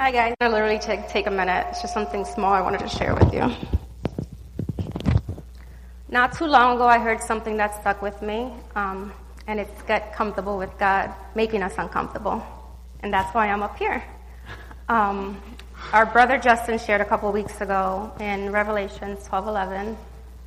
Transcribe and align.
Hi, 0.00 0.10
guys. 0.10 0.34
I 0.40 0.48
literally 0.48 0.78
take, 0.78 1.08
take 1.08 1.26
a 1.26 1.30
minute. 1.30 1.66
It's 1.68 1.82
just 1.82 1.92
something 1.92 2.24
small 2.24 2.54
I 2.54 2.62
wanted 2.62 2.80
to 2.80 2.88
share 2.88 3.14
with 3.14 3.34
you. 3.34 3.52
Not 6.08 6.32
too 6.32 6.46
long 6.46 6.76
ago, 6.76 6.86
I 6.86 6.98
heard 6.98 7.20
something 7.20 7.58
that 7.58 7.78
stuck 7.82 8.00
with 8.00 8.22
me, 8.22 8.50
um, 8.74 9.12
and 9.46 9.60
it's 9.60 9.82
get 9.82 10.14
comfortable 10.14 10.56
with 10.56 10.70
God 10.78 11.12
making 11.34 11.62
us 11.62 11.74
uncomfortable. 11.76 12.42
And 13.00 13.12
that's 13.12 13.34
why 13.34 13.48
I'm 13.50 13.62
up 13.62 13.78
here. 13.78 14.02
Um, 14.88 15.38
our 15.92 16.06
brother 16.06 16.38
Justin 16.38 16.78
shared 16.78 17.02
a 17.02 17.04
couple 17.04 17.30
weeks 17.30 17.60
ago 17.60 18.10
in 18.20 18.50
Revelation 18.52 19.18
12:11, 19.18 19.98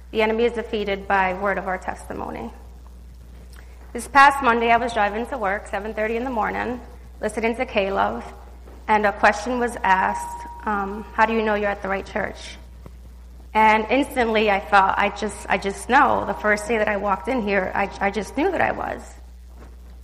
"The 0.09 0.23
enemy 0.23 0.45
is 0.45 0.54
defeated 0.54 1.07
by 1.07 1.35
word 1.35 1.59
of 1.59 1.67
our 1.67 1.77
testimony." 1.77 2.51
This 3.91 4.07
past 4.07 4.41
Monday, 4.41 4.71
I 4.71 4.77
was 4.77 4.93
driving 4.93 5.27
to 5.27 5.38
work, 5.38 5.67
7:30 5.67 6.17
in 6.17 6.23
the 6.23 6.31
morning, 6.31 6.81
listening 7.21 7.55
to 7.57 7.67
Caleb, 7.67 8.23
and 8.88 9.05
a 9.05 9.13
question 9.13 9.59
was 9.59 9.75
asked: 9.84 10.47
um, 10.66 11.03
"How 11.13 11.26
do 11.26 11.34
you 11.34 11.41
know 11.41 11.55
you're 11.55 11.70
at 11.70 11.81
the 11.81 11.89
right 11.89 12.05
church?" 12.05 12.57
And 13.53 13.85
instantly 13.90 14.49
I 14.49 14.59
thought, 14.59 14.95
I 14.98 15.09
just, 15.09 15.45
I 15.48 15.57
just 15.57 15.88
know. 15.88 16.26
The 16.26 16.34
first 16.34 16.67
day 16.67 16.80
that 16.80 16.88
I 16.88 16.98
walked 16.98 17.27
in 17.27 17.43
here, 17.43 17.71
I, 17.76 17.90
I 18.02 18.09
just 18.09 18.35
knew 18.35 18.49
that 18.52 18.62
I 18.62 18.71
was. 18.71 19.02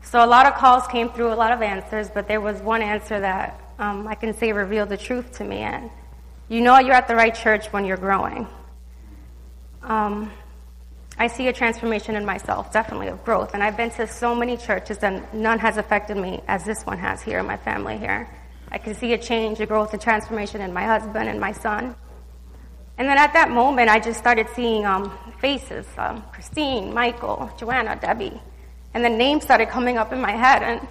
So 0.03 0.23
a 0.23 0.27
lot 0.27 0.45
of 0.45 0.53
calls 0.55 0.85
came 0.87 1.09
through, 1.09 1.33
a 1.33 1.35
lot 1.35 1.51
of 1.51 1.61
answers, 1.61 2.09
but 2.09 2.27
there 2.27 2.41
was 2.41 2.61
one 2.61 2.81
answer 2.81 3.19
that 3.19 3.59
um, 3.79 4.07
I 4.07 4.15
can 4.15 4.33
say 4.35 4.53
revealed 4.53 4.89
the 4.89 4.97
truth 4.97 5.37
to 5.37 5.43
me. 5.43 5.57
And 5.57 5.89
you 6.47 6.61
know 6.61 6.77
you're 6.79 6.93
at 6.93 7.07
the 7.07 7.15
right 7.15 7.33
church 7.33 7.67
when 7.73 7.85
you're 7.85 7.97
growing. 7.97 8.47
Um, 9.81 10.31
I 11.17 11.27
see 11.27 11.47
a 11.47 11.53
transformation 11.53 12.15
in 12.15 12.25
myself, 12.25 12.71
definitely 12.71 13.07
of 13.07 13.25
growth. 13.25 13.53
And 13.53 13.63
I've 13.63 13.75
been 13.75 13.89
to 13.91 14.07
so 14.07 14.35
many 14.35 14.57
churches, 14.57 14.99
and 14.99 15.25
none 15.33 15.59
has 15.59 15.77
affected 15.77 16.17
me 16.17 16.41
as 16.47 16.63
this 16.65 16.85
one 16.85 16.99
has 16.99 17.21
here, 17.21 17.41
my 17.43 17.57
family 17.57 17.97
here. 17.97 18.29
I 18.71 18.77
could 18.77 18.97
see 18.97 19.13
a 19.13 19.17
change, 19.17 19.59
a 19.59 19.65
growth, 19.65 19.93
a 19.93 19.97
transformation 19.97 20.61
in 20.61 20.73
my 20.73 20.83
husband 20.83 21.27
and 21.27 21.39
my 21.39 21.51
son. 21.51 21.95
And 22.97 23.07
then 23.07 23.17
at 23.17 23.33
that 23.33 23.49
moment, 23.49 23.89
I 23.89 23.99
just 23.99 24.19
started 24.19 24.47
seeing 24.55 24.85
um, 24.85 25.17
faces 25.39 25.87
um, 25.97 26.23
Christine, 26.33 26.93
Michael, 26.93 27.49
Joanna, 27.57 27.97
Debbie. 27.99 28.39
And 28.93 29.03
the 29.05 29.09
names 29.09 29.43
started 29.43 29.69
coming 29.69 29.97
up 29.97 30.11
in 30.11 30.19
my 30.19 30.31
head. 30.31 30.63
And 30.63 30.87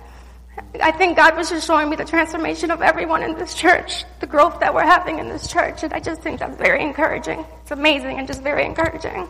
I 0.83 0.91
think 0.91 1.17
God 1.17 1.37
was 1.37 1.51
just 1.51 1.67
showing 1.67 1.91
me 1.91 1.97
the 1.97 2.05
transformation 2.05 2.71
of 2.71 2.83
everyone 2.83 3.23
in 3.23 3.35
this 3.35 3.55
church, 3.55 4.05
the 4.21 4.27
growth 4.27 4.59
that 4.61 4.75
we're 4.75 4.87
having 4.87 5.19
in 5.19 5.29
this 5.29 5.49
church. 5.49 5.83
And 5.83 5.93
I 5.93 6.01
just 6.01 6.23
think 6.23 6.41
that's 6.41 6.57
very 6.57 6.83
encouraging. 6.83 7.45
It's 7.63 7.71
amazing 7.71 8.19
and 8.19 8.27
just 8.27 8.43
very 8.43 8.65
encouraging. 8.65 9.29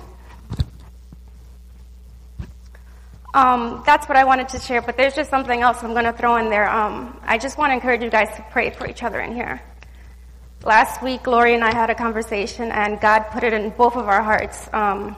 Um, 3.34 3.82
that's 3.84 4.08
what 4.08 4.16
I 4.16 4.24
wanted 4.24 4.48
to 4.50 4.58
share, 4.58 4.80
but 4.80 4.96
there's 4.96 5.14
just 5.14 5.28
something 5.28 5.60
else 5.60 5.82
I'm 5.82 5.92
going 5.92 6.04
to 6.06 6.12
throw 6.12 6.36
in 6.36 6.48
there. 6.48 6.68
Um, 6.68 7.20
I 7.24 7.36
just 7.36 7.58
want 7.58 7.70
to 7.70 7.74
encourage 7.74 8.02
you 8.02 8.08
guys 8.08 8.34
to 8.36 8.44
pray 8.50 8.70
for 8.70 8.88
each 8.88 9.02
other 9.02 9.20
in 9.20 9.34
here. 9.34 9.60
Last 10.64 11.02
week, 11.02 11.26
Lori 11.26 11.54
and 11.54 11.62
I 11.62 11.72
had 11.72 11.90
a 11.90 11.94
conversation, 11.94 12.70
and 12.72 12.98
God 13.00 13.24
put 13.30 13.44
it 13.44 13.52
in 13.52 13.70
both 13.70 13.96
of 13.96 14.08
our 14.08 14.22
hearts. 14.22 14.68
Um, 14.72 15.14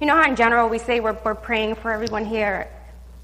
you 0.00 0.06
know 0.06 0.16
how, 0.16 0.28
in 0.28 0.36
general, 0.36 0.68
we 0.68 0.78
say 0.78 1.00
we're, 1.00 1.18
we're 1.22 1.34
praying 1.34 1.74
for 1.74 1.92
everyone 1.92 2.24
here, 2.24 2.66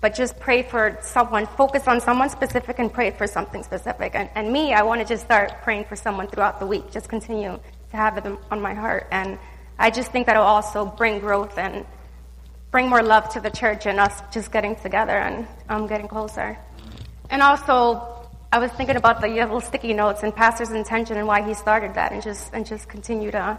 but 0.02 0.14
just 0.14 0.38
pray 0.38 0.62
for 0.62 0.98
someone, 1.00 1.46
focus 1.46 1.88
on 1.88 2.00
someone 2.02 2.28
specific, 2.28 2.78
and 2.78 2.92
pray 2.92 3.10
for 3.12 3.26
something 3.26 3.62
specific. 3.62 4.14
And, 4.14 4.28
and 4.34 4.52
me, 4.52 4.74
I 4.74 4.82
want 4.82 5.00
to 5.00 5.06
just 5.06 5.24
start 5.24 5.62
praying 5.62 5.86
for 5.86 5.96
someone 5.96 6.28
throughout 6.28 6.60
the 6.60 6.66
week, 6.66 6.90
just 6.90 7.08
continue 7.08 7.58
to 7.90 7.96
have 7.96 8.18
it 8.18 8.38
on 8.50 8.60
my 8.60 8.74
heart. 8.74 9.08
And 9.10 9.38
I 9.78 9.90
just 9.90 10.12
think 10.12 10.26
that'll 10.26 10.42
also 10.42 10.84
bring 10.84 11.20
growth 11.20 11.56
and 11.56 11.86
bring 12.76 12.90
more 12.90 13.02
love 13.02 13.26
to 13.30 13.40
the 13.40 13.48
church 13.48 13.86
and 13.86 13.98
us 13.98 14.20
just 14.30 14.52
getting 14.52 14.76
together 14.76 15.16
and 15.16 15.48
um, 15.70 15.86
getting 15.86 16.06
closer. 16.06 16.58
And 17.30 17.40
also, 17.40 18.28
I 18.52 18.58
was 18.58 18.70
thinking 18.72 18.96
about 18.96 19.22
the 19.22 19.28
little 19.28 19.62
sticky 19.62 19.94
notes 19.94 20.22
and 20.22 20.36
pastor's 20.36 20.72
intention 20.72 21.16
and 21.16 21.26
why 21.26 21.40
he 21.40 21.54
started 21.54 21.94
that, 21.94 22.12
and 22.12 22.22
just 22.22 22.52
and 22.52 22.66
just 22.66 22.86
continue 22.86 23.30
to 23.30 23.58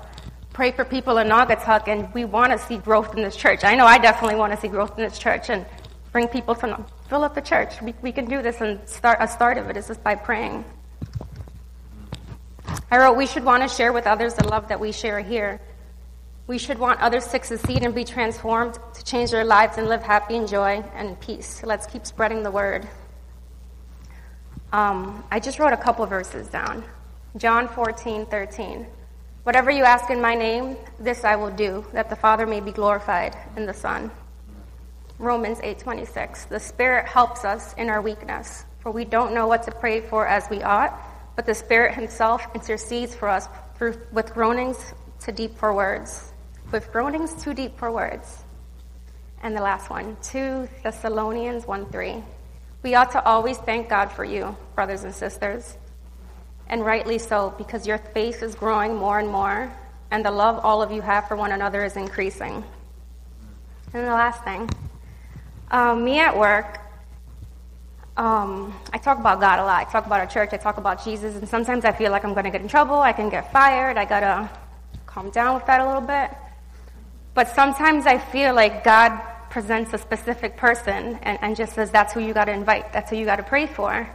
pray 0.54 0.72
for 0.72 0.86
people 0.86 1.18
in 1.18 1.30
Naugatuck. 1.30 1.88
And 1.88 2.14
we 2.14 2.26
want 2.26 2.52
to 2.52 2.60
see 2.60 2.78
growth 2.78 3.16
in 3.16 3.24
this 3.24 3.36
church. 3.36 3.64
I 3.64 3.74
know 3.74 3.88
I 3.88 3.98
definitely 3.98 4.36
want 4.36 4.54
to 4.54 4.60
see 4.62 4.68
growth 4.68 4.96
in 5.00 5.04
this 5.04 5.18
church 5.18 5.50
and 5.50 5.66
bring 6.12 6.28
people 6.28 6.54
to 6.54 6.86
fill 7.10 7.24
up 7.24 7.34
the 7.34 7.42
church. 7.42 7.82
We, 7.82 7.96
we 8.04 8.12
can 8.12 8.26
do 8.26 8.44
this 8.44 8.62
and 8.62 8.88
start 8.88 9.18
a 9.20 9.28
start 9.28 9.58
of 9.58 9.68
it 9.72 9.78
is 9.78 9.88
just 9.88 10.04
by 10.04 10.14
praying. 10.14 10.64
I 12.92 13.00
wrote, 13.00 13.18
we 13.18 13.26
should 13.26 13.44
want 13.44 13.64
to 13.64 13.70
share 13.78 13.92
with 13.94 14.06
others 14.06 14.36
the 14.36 14.48
love 14.48 14.68
that 14.68 14.80
we 14.80 14.92
share 14.92 15.22
here. 15.22 15.60
We 16.48 16.58
should 16.58 16.80
want 16.80 17.02
others 17.02 17.26
to 17.28 17.44
succeed 17.44 17.84
and 17.84 17.94
be 17.94 18.06
transformed, 18.06 18.80
to 18.94 19.04
change 19.04 19.32
their 19.32 19.44
lives 19.44 19.78
and 19.78 19.90
live 19.90 20.02
happy 20.02 20.38
and 20.38 20.48
joy 20.48 20.82
and 20.96 21.20
peace. 21.20 21.62
let's 21.66 21.86
keep 21.86 22.06
spreading 22.06 22.42
the 22.42 22.52
word. 22.52 22.88
Um, 24.72 25.26
I 25.30 25.42
just 25.42 25.60
wrote 25.60 25.74
a 25.74 25.78
couple 25.78 26.06
verses 26.06 26.48
down. 26.48 26.86
John 27.36 27.68
14, 27.68 28.26
13. 28.28 28.88
Whatever 29.44 29.72
you 29.72 29.84
ask 29.84 30.10
in 30.10 30.22
my 30.22 30.36
name, 30.36 30.78
this 31.00 31.26
I 31.26 31.36
will 31.36 31.52
do, 31.52 31.86
that 31.92 32.10
the 32.10 32.16
Father 32.16 32.46
may 32.46 32.62
be 32.62 32.72
glorified 32.72 33.36
in 33.58 33.66
the 33.66 33.74
Son. 33.74 34.10
Romans 35.20 35.60
8:26. 35.62 36.46
The 36.46 36.60
Spirit 36.60 37.08
helps 37.08 37.44
us 37.44 37.74
in 37.74 37.90
our 37.90 38.02
weakness, 38.02 38.64
for 38.80 38.92
we 38.92 39.04
don't 39.04 39.34
know 39.34 39.48
what 39.48 39.64
to 39.64 39.72
pray 39.72 40.00
for 40.00 40.26
as 40.26 40.50
we 40.50 40.64
ought, 40.64 40.98
but 41.36 41.46
the 41.46 41.56
Spirit 41.56 41.94
himself 41.94 42.48
intercedes 42.56 43.16
for 43.16 43.28
us 43.28 43.50
through, 43.76 43.96
with 44.14 44.34
groanings 44.34 44.94
too 45.20 45.32
deep 45.32 45.58
for 45.58 45.74
words. 45.74 46.34
With 46.70 46.92
groanings 46.92 47.34
too 47.42 47.54
deep 47.54 47.78
for 47.78 47.92
words. 47.92 48.44
And 49.42 49.56
the 49.56 49.62
last 49.62 49.90
one, 49.90 50.18
2 50.22 50.68
Thessalonians 50.84 51.66
1 51.66 51.86
3. 51.86 52.22
We 52.84 52.96
ought 52.96 53.12
to 53.12 53.24
always 53.24 53.58
thank 53.58 53.88
God 53.88 54.12
for 54.12 54.26
you, 54.26 54.56
brothers 54.76 55.06
and 55.06 55.16
sisters, 55.16 55.78
and 56.68 56.86
rightly 56.86 57.20
so, 57.20 57.54
because 57.58 57.88
your 57.88 57.98
faith 57.98 58.44
is 58.44 58.54
growing 58.54 58.96
more 58.96 59.18
and 59.18 59.30
more, 59.30 59.72
and 60.12 60.26
the 60.26 60.32
love 60.32 60.60
all 60.64 60.82
of 60.82 60.92
you 60.92 61.02
have 61.02 61.28
for 61.30 61.38
one 61.38 61.54
another 61.54 61.86
is 61.86 61.96
increasing. 61.96 62.64
And 63.94 64.06
the 64.06 64.12
last 64.12 64.44
thing, 64.44 64.70
um, 65.72 66.04
me 66.04 66.20
at 66.20 66.38
work, 66.38 66.80
um, 68.18 68.78
I 68.92 68.98
talk 68.98 69.20
about 69.20 69.40
God 69.40 69.60
a 69.60 69.64
lot. 69.64 69.88
I 69.88 69.90
talk 69.90 70.06
about 70.06 70.20
our 70.20 70.28
church. 70.28 70.50
I 70.52 70.58
talk 70.58 70.78
about 70.78 71.04
Jesus, 71.04 71.36
and 71.36 71.48
sometimes 71.48 71.86
I 71.86 71.94
feel 71.94 72.12
like 72.12 72.26
I'm 72.26 72.34
going 72.34 72.46
to 72.46 72.52
get 72.52 72.62
in 72.62 72.68
trouble. 72.68 73.00
I 73.00 73.14
can 73.14 73.30
get 73.30 73.54
fired. 73.54 73.96
I 73.96 74.04
gotta 74.04 74.50
calm 75.06 75.30
down 75.30 75.56
with 75.56 75.66
that 75.68 75.80
a 75.80 75.86
little 75.86 76.02
bit. 76.02 76.32
But 77.38 77.54
sometimes 77.54 78.08
I 78.08 78.18
feel 78.18 78.56
like 78.56 78.84
God 78.84 79.16
presents 79.52 79.94
a 79.94 80.00
specific 80.00 80.58
person 80.58 81.20
and, 81.22 81.38
and 81.44 81.56
just 81.56 81.76
says, 81.76 81.92
that's 81.92 82.12
who 82.12 82.20
you 82.20 82.34
got 82.34 82.46
to 82.46 82.52
invite, 82.52 82.92
that's 82.92 83.12
who 83.12 83.16
you 83.16 83.26
got 83.26 83.36
to 83.36 83.44
pray 83.44 83.68
for. 83.68 84.10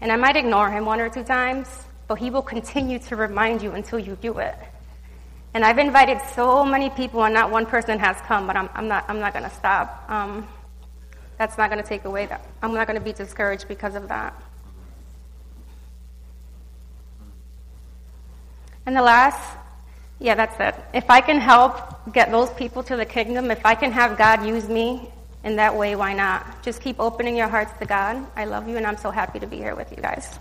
And 0.00 0.12
I 0.12 0.14
might 0.14 0.36
ignore 0.36 0.70
him 0.70 0.84
one 0.84 1.00
or 1.00 1.08
two 1.08 1.24
times, 1.24 1.66
but 2.06 2.20
he 2.20 2.30
will 2.30 2.40
continue 2.40 3.00
to 3.00 3.16
remind 3.16 3.62
you 3.62 3.72
until 3.72 3.98
you 3.98 4.14
do 4.14 4.38
it. 4.38 4.54
And 5.54 5.64
I've 5.64 5.78
invited 5.78 6.20
so 6.36 6.64
many 6.64 6.88
people, 6.90 7.24
and 7.24 7.34
not 7.34 7.50
one 7.50 7.66
person 7.66 7.98
has 7.98 8.16
come, 8.28 8.46
but 8.46 8.54
I'm, 8.54 8.68
I'm 8.74 8.86
not, 8.86 9.06
I'm 9.08 9.18
not 9.18 9.32
going 9.32 9.44
to 9.44 9.56
stop. 9.56 10.08
Um, 10.08 10.46
that's 11.38 11.58
not 11.58 11.68
going 11.68 11.82
to 11.82 11.88
take 11.88 12.04
away 12.04 12.26
that. 12.26 12.46
I'm 12.62 12.74
not 12.74 12.86
going 12.86 12.96
to 12.96 13.04
be 13.04 13.12
discouraged 13.12 13.66
because 13.66 13.96
of 13.96 14.06
that. 14.06 14.40
And 18.86 18.96
the 18.96 19.02
last 19.02 19.58
yeah, 20.22 20.36
that's 20.36 20.58
it. 20.60 20.80
If 20.94 21.10
I 21.10 21.20
can 21.20 21.38
help 21.38 22.12
get 22.12 22.30
those 22.30 22.50
people 22.50 22.84
to 22.84 22.96
the 22.96 23.04
kingdom, 23.04 23.50
if 23.50 23.66
I 23.66 23.74
can 23.74 23.90
have 23.90 24.16
God 24.16 24.46
use 24.46 24.68
me 24.68 25.10
in 25.42 25.56
that 25.56 25.76
way, 25.76 25.96
why 25.96 26.14
not? 26.14 26.62
Just 26.62 26.80
keep 26.80 27.00
opening 27.00 27.36
your 27.36 27.48
hearts 27.48 27.72
to 27.80 27.86
God. 27.86 28.24
I 28.36 28.44
love 28.44 28.68
you, 28.68 28.76
and 28.76 28.86
I'm 28.86 28.96
so 28.96 29.10
happy 29.10 29.40
to 29.40 29.46
be 29.48 29.56
here 29.56 29.74
with 29.74 29.90
you 29.90 30.00
guys. 30.00 30.38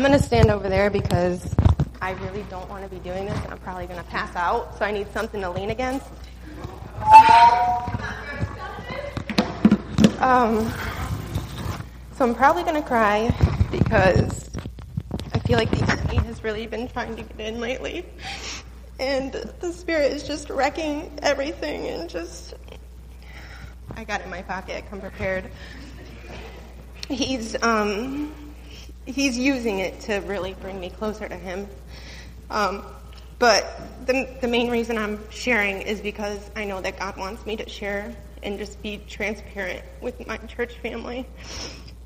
I'm 0.00 0.06
going 0.06 0.18
to 0.18 0.26
stand 0.26 0.50
over 0.50 0.70
there 0.70 0.88
because 0.88 1.54
I 2.00 2.12
really 2.12 2.42
don't 2.44 2.66
want 2.70 2.84
to 2.84 2.88
be 2.88 2.98
doing 3.00 3.26
this 3.26 3.38
and 3.44 3.52
I'm 3.52 3.58
probably 3.58 3.84
going 3.84 4.02
to 4.02 4.08
pass 4.08 4.34
out, 4.34 4.78
so 4.78 4.86
I 4.86 4.92
need 4.92 5.12
something 5.12 5.42
to 5.42 5.50
lean 5.50 5.68
against. 5.68 6.06
Um, 10.20 10.72
so 12.16 12.24
I'm 12.24 12.34
probably 12.34 12.62
going 12.62 12.80
to 12.80 12.88
cry 12.88 13.30
because 13.70 14.48
I 15.34 15.38
feel 15.40 15.58
like 15.58 15.70
the 15.70 15.84
enemy 15.92 16.16
has 16.26 16.42
really 16.42 16.66
been 16.66 16.88
trying 16.88 17.14
to 17.16 17.22
get 17.22 17.38
in 17.38 17.60
lately. 17.60 18.06
And 18.98 19.34
the 19.60 19.70
spirit 19.70 20.12
is 20.12 20.22
just 20.22 20.48
wrecking 20.48 21.12
everything 21.20 21.88
and 21.88 22.08
just. 22.08 22.54
I 23.96 24.04
got 24.04 24.22
it 24.22 24.24
in 24.24 24.30
my 24.30 24.40
pocket, 24.40 24.82
come 24.88 25.02
prepared. 25.02 25.50
He's, 27.10 27.62
um, 27.62 28.49
he's 29.10 29.38
using 29.38 29.80
it 29.80 30.00
to 30.00 30.18
really 30.20 30.54
bring 30.54 30.80
me 30.80 30.90
closer 30.90 31.28
to 31.28 31.36
him. 31.36 31.68
Um, 32.50 32.84
But 33.40 33.64
the, 34.06 34.28
the 34.42 34.48
main 34.48 34.70
reason 34.70 34.98
I'm 34.98 35.18
sharing 35.30 35.80
is 35.80 36.02
because 36.02 36.38
I 36.54 36.66
know 36.66 36.82
that 36.82 36.98
God 36.98 37.16
wants 37.16 37.46
me 37.46 37.56
to 37.56 37.66
share 37.66 38.14
and 38.42 38.58
just 38.58 38.82
be 38.82 39.00
transparent 39.08 39.82
with 40.02 40.26
my 40.26 40.36
church 40.36 40.74
family. 40.74 41.26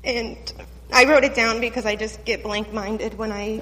And 0.05 0.37
I 0.93 1.03
wrote 1.03 1.25
it 1.25 1.35
down 1.35 1.59
because 1.59 1.85
I 1.85 1.97
just 1.97 2.23
get 2.23 2.41
blank 2.41 2.71
minded 2.71 3.17
when 3.17 3.33
I 3.33 3.61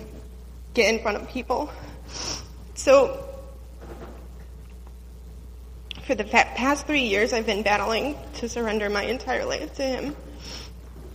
get 0.75 0.93
in 0.93 1.01
front 1.01 1.17
of 1.17 1.27
people. 1.29 1.71
So, 2.75 3.27
for 6.05 6.13
the 6.13 6.25
past 6.25 6.85
three 6.85 7.07
years, 7.07 7.33
I've 7.33 7.47
been 7.47 7.63
battling 7.63 8.17
to 8.35 8.47
surrender 8.47 8.87
my 8.87 9.03
entire 9.03 9.45
life 9.45 9.73
to 9.77 9.83
Him. 9.83 10.15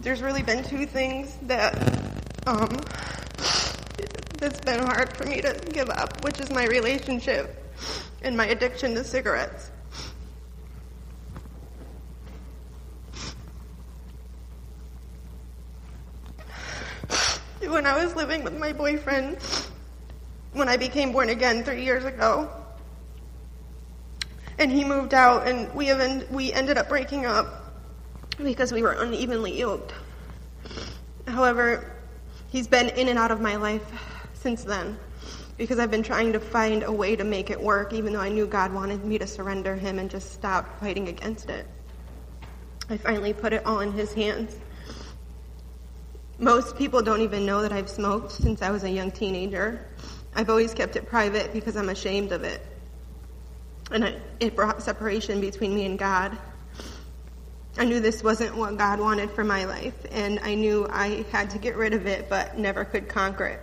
There's 0.00 0.22
really 0.22 0.42
been 0.42 0.64
two 0.64 0.86
things 0.86 1.36
that 1.42 1.74
um, 2.48 2.80
that's 4.38 4.60
been 4.60 4.80
hard 4.80 5.14
for 5.14 5.26
me 5.26 5.42
to 5.42 5.54
give 5.70 5.90
up, 5.90 6.24
which 6.24 6.40
is 6.40 6.50
my 6.50 6.64
relationship 6.64 7.54
and 8.22 8.36
my 8.36 8.46
addiction 8.46 8.94
to 8.94 9.04
cigarettes. 9.04 9.70
When 17.60 17.84
I 17.84 18.02
was 18.02 18.16
living 18.16 18.44
with 18.44 18.58
my 18.58 18.72
boyfriend, 18.72 19.36
when 20.54 20.68
I 20.68 20.78
became 20.78 21.12
born 21.12 21.28
again 21.28 21.64
three 21.64 21.84
years 21.84 22.04
ago, 22.04 22.50
and 24.58 24.72
he 24.72 24.84
moved 24.84 25.12
out, 25.12 25.46
and 25.46 25.72
we 25.74 25.90
even 25.90 26.24
we 26.30 26.52
ended 26.52 26.78
up 26.78 26.88
breaking 26.88 27.26
up 27.26 27.74
because 28.42 28.72
we 28.72 28.82
were 28.82 28.92
unevenly 28.92 29.56
yoked. 29.58 29.92
However, 31.26 31.97
he's 32.48 32.66
been 32.66 32.88
in 32.90 33.08
and 33.08 33.18
out 33.18 33.30
of 33.30 33.40
my 33.40 33.56
life 33.56 33.82
since 34.34 34.64
then 34.64 34.98
because 35.58 35.80
I've 35.80 35.90
been 35.90 36.04
trying 36.04 36.32
to 36.32 36.40
find 36.40 36.84
a 36.84 36.92
way 36.92 37.16
to 37.16 37.24
make 37.24 37.50
it 37.50 37.60
work, 37.60 37.92
even 37.92 38.12
though 38.12 38.20
I 38.20 38.28
knew 38.28 38.46
God 38.46 38.72
wanted 38.72 39.04
me 39.04 39.18
to 39.18 39.26
surrender 39.26 39.74
Him 39.74 39.98
and 39.98 40.08
just 40.08 40.32
stop 40.32 40.80
fighting 40.80 41.08
against 41.08 41.50
it. 41.50 41.66
I 42.88 42.96
finally 42.96 43.32
put 43.32 43.52
it 43.52 43.66
all 43.66 43.80
in 43.80 43.92
His 43.92 44.14
hands. 44.14 44.56
Most 46.38 46.78
people 46.78 47.02
don't 47.02 47.20
even 47.20 47.44
know 47.44 47.60
that 47.62 47.72
I've 47.72 47.90
smoked 47.90 48.30
since 48.30 48.62
I 48.62 48.70
was 48.70 48.84
a 48.84 48.90
young 48.90 49.10
teenager. 49.10 49.84
I've 50.36 50.48
always 50.48 50.72
kept 50.72 50.94
it 50.94 51.08
private 51.08 51.52
because 51.52 51.76
I'm 51.76 51.88
ashamed 51.88 52.30
of 52.30 52.44
it. 52.44 52.64
And 53.90 54.20
it 54.38 54.54
brought 54.54 54.80
separation 54.80 55.40
between 55.40 55.74
me 55.74 55.86
and 55.86 55.98
God. 55.98 56.38
I 57.78 57.84
knew 57.84 58.00
this 58.00 58.24
wasn't 58.24 58.56
what 58.56 58.76
God 58.76 58.98
wanted 58.98 59.30
for 59.30 59.44
my 59.44 59.64
life, 59.64 59.94
and 60.10 60.40
I 60.40 60.56
knew 60.56 60.88
I 60.90 61.24
had 61.30 61.48
to 61.50 61.58
get 61.58 61.76
rid 61.76 61.94
of 61.94 62.06
it, 62.06 62.28
but 62.28 62.58
never 62.58 62.84
could 62.84 63.08
conquer 63.08 63.46
it. 63.46 63.60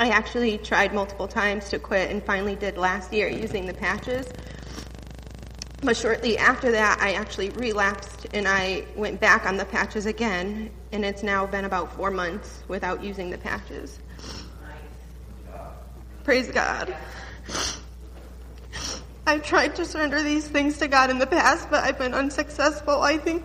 I 0.00 0.08
actually 0.08 0.58
tried 0.58 0.92
multiple 0.92 1.28
times 1.28 1.68
to 1.68 1.78
quit 1.78 2.10
and 2.10 2.24
finally 2.24 2.56
did 2.56 2.76
last 2.76 3.12
year 3.12 3.28
using 3.28 3.66
the 3.66 3.74
patches. 3.74 4.26
But 5.80 5.96
shortly 5.96 6.38
after 6.38 6.72
that, 6.72 6.98
I 7.00 7.12
actually 7.12 7.50
relapsed 7.50 8.26
and 8.32 8.48
I 8.48 8.84
went 8.96 9.20
back 9.20 9.46
on 9.46 9.56
the 9.56 9.64
patches 9.64 10.06
again, 10.06 10.68
and 10.90 11.04
it's 11.04 11.22
now 11.22 11.46
been 11.46 11.66
about 11.66 11.92
four 11.92 12.10
months 12.10 12.64
without 12.66 13.04
using 13.04 13.30
the 13.30 13.38
patches. 13.38 14.00
Praise 16.24 16.50
God. 16.50 16.96
I've 19.26 19.42
tried 19.42 19.76
to 19.76 19.84
surrender 19.84 20.22
these 20.22 20.46
things 20.46 20.78
to 20.78 20.88
God 20.88 21.10
in 21.10 21.18
the 21.18 21.26
past, 21.26 21.70
but 21.70 21.84
I've 21.84 21.98
been 21.98 22.14
unsuccessful. 22.14 23.00
I 23.00 23.18
think 23.18 23.44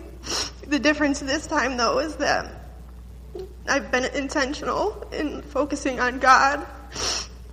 the 0.66 0.78
difference 0.78 1.20
this 1.20 1.46
time, 1.46 1.76
though, 1.76 1.98
is 1.98 2.16
that 2.16 2.50
I've 3.68 3.90
been 3.90 4.04
intentional 4.04 5.06
in 5.12 5.42
focusing 5.42 6.00
on 6.00 6.18
God 6.18 6.66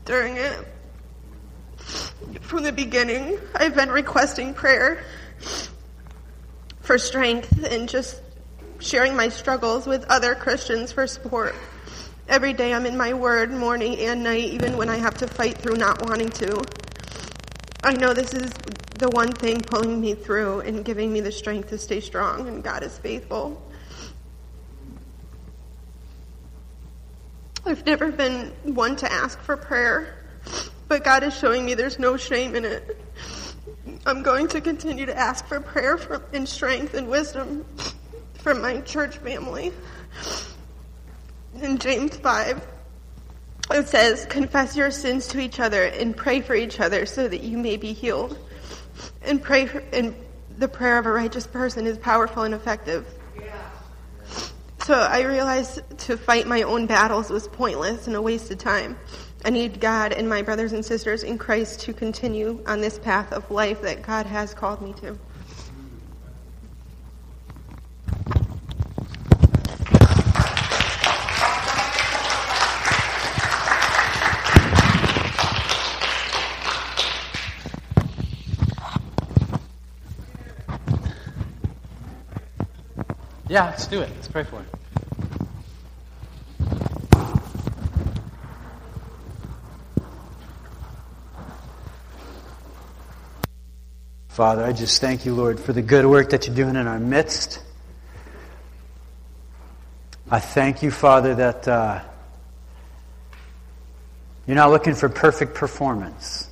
during 0.05 0.37
it. 0.37 0.57
From 2.41 2.63
the 2.63 2.71
beginning, 2.71 3.37
I've 3.55 3.75
been 3.75 3.89
requesting 3.89 4.53
prayer 4.53 5.03
for 6.81 6.97
strength 6.97 7.63
and 7.65 7.89
just 7.89 8.21
sharing 8.79 9.15
my 9.15 9.29
struggles 9.29 9.87
with 9.87 10.05
other 10.05 10.35
Christians 10.35 10.91
for 10.91 11.07
support. 11.07 11.55
Every 12.27 12.53
day 12.53 12.73
I'm 12.73 12.85
in 12.85 12.97
my 12.97 13.13
word, 13.13 13.51
morning 13.51 13.97
and 13.99 14.23
night, 14.23 14.45
even 14.45 14.77
when 14.77 14.89
I 14.89 14.97
have 14.97 15.17
to 15.17 15.27
fight 15.27 15.57
through 15.57 15.75
not 15.75 16.07
wanting 16.07 16.29
to. 16.29 16.63
I 17.85 17.91
know 17.91 18.13
this 18.13 18.33
is 18.33 18.49
the 18.97 19.09
one 19.09 19.33
thing 19.33 19.59
pulling 19.59 19.99
me 19.99 20.15
through 20.15 20.61
and 20.61 20.85
giving 20.85 21.11
me 21.11 21.19
the 21.19 21.33
strength 21.33 21.67
to 21.69 21.77
stay 21.77 21.99
strong, 21.99 22.47
and 22.47 22.63
God 22.63 22.81
is 22.81 22.97
faithful. 22.97 23.61
I've 27.65 27.85
never 27.85 28.09
been 28.09 28.53
one 28.63 28.95
to 28.97 29.11
ask 29.11 29.37
for 29.41 29.57
prayer, 29.57 30.15
but 30.87 31.03
God 31.03 31.23
is 31.23 31.37
showing 31.37 31.65
me 31.65 31.73
there's 31.73 31.99
no 31.99 32.15
shame 32.15 32.55
in 32.55 32.63
it. 32.63 33.01
I'm 34.05 34.23
going 34.23 34.47
to 34.49 34.61
continue 34.61 35.05
to 35.05 35.17
ask 35.17 35.45
for 35.45 35.59
prayer 35.59 35.97
for, 35.97 36.21
and 36.31 36.47
strength 36.47 36.93
and 36.93 37.09
wisdom 37.09 37.65
from 38.35 38.61
my 38.61 38.79
church 38.79 39.17
family. 39.17 39.73
In 41.61 41.77
James 41.77 42.15
5, 42.15 42.65
it 43.71 43.87
says, 43.87 44.25
Confess 44.25 44.75
your 44.75 44.91
sins 44.91 45.27
to 45.27 45.39
each 45.39 45.59
other 45.59 45.83
and 45.83 46.15
pray 46.15 46.41
for 46.41 46.55
each 46.55 46.79
other 46.79 47.05
so 47.05 47.27
that 47.27 47.41
you 47.43 47.57
may 47.57 47.77
be 47.77 47.93
healed. 47.93 48.37
And 49.23 49.41
pray 49.41 49.65
for, 49.65 49.79
and 49.91 50.15
the 50.57 50.67
prayer 50.67 50.97
of 50.97 51.05
a 51.05 51.11
righteous 51.11 51.47
person 51.47 51.87
is 51.87 51.97
powerful 51.97 52.43
and 52.43 52.53
effective. 52.53 53.07
So 54.83 54.95
I 54.95 55.21
realized 55.21 55.79
to 55.99 56.17
fight 56.17 56.45
my 56.45 56.63
own 56.63 56.87
battles 56.87 57.29
was 57.29 57.47
pointless 57.47 58.07
and 58.07 58.17
a 58.17 58.21
waste 58.21 58.51
of 58.51 58.57
time. 58.57 58.97
I 59.45 59.49
need 59.49 59.79
God 59.79 60.11
and 60.11 60.27
my 60.27 60.41
brothers 60.41 60.73
and 60.73 60.85
sisters 60.85 61.23
in 61.23 61.37
Christ 61.37 61.79
to 61.81 61.93
continue 61.93 62.61
on 62.67 62.81
this 62.81 62.99
path 62.99 63.31
of 63.31 63.49
life 63.49 63.81
that 63.81 64.01
God 64.01 64.25
has 64.25 64.53
called 64.53 64.81
me 64.81 64.93
to. 65.01 65.17
Yeah, 83.53 83.65
let's 83.65 83.85
do 83.85 84.01
it. 84.01 84.09
Let's 84.15 84.27
pray 84.27 84.45
for 84.45 84.55
him. 84.55 84.65
Father, 94.29 94.63
I 94.63 94.73
just 94.73 94.99
thank 94.99 95.27
you, 95.27 95.35
Lord, 95.35 95.59
for 95.59 95.71
the 95.71 95.83
good 95.83 96.07
work 96.07 96.31
that 96.31 96.47
you're 96.47 96.55
doing 96.55 96.75
in 96.75 96.87
our 96.87 96.97
midst. 96.97 97.59
I 100.31 100.39
thank 100.39 100.81
you, 100.81 100.89
Father, 100.89 101.35
that 101.35 101.67
uh, 101.67 102.01
you're 104.47 104.55
not 104.55 104.71
looking 104.71 104.95
for 104.95 105.09
perfect 105.09 105.53
performance, 105.53 106.49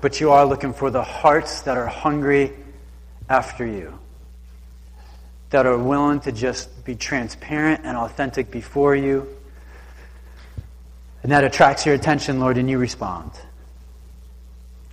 but 0.00 0.20
you 0.20 0.30
are 0.30 0.46
looking 0.46 0.72
for 0.72 0.92
the 0.92 1.02
hearts 1.02 1.62
that 1.62 1.76
are 1.76 1.88
hungry 1.88 2.52
after 3.28 3.66
you 3.66 3.98
that 5.54 5.66
are 5.66 5.78
willing 5.78 6.18
to 6.18 6.32
just 6.32 6.84
be 6.84 6.96
transparent 6.96 7.82
and 7.84 7.96
authentic 7.96 8.50
before 8.50 8.96
you. 8.96 9.24
And 11.22 11.30
that 11.30 11.44
attracts 11.44 11.86
your 11.86 11.94
attention, 11.94 12.40
Lord, 12.40 12.58
and 12.58 12.68
you 12.68 12.76
respond. 12.76 13.30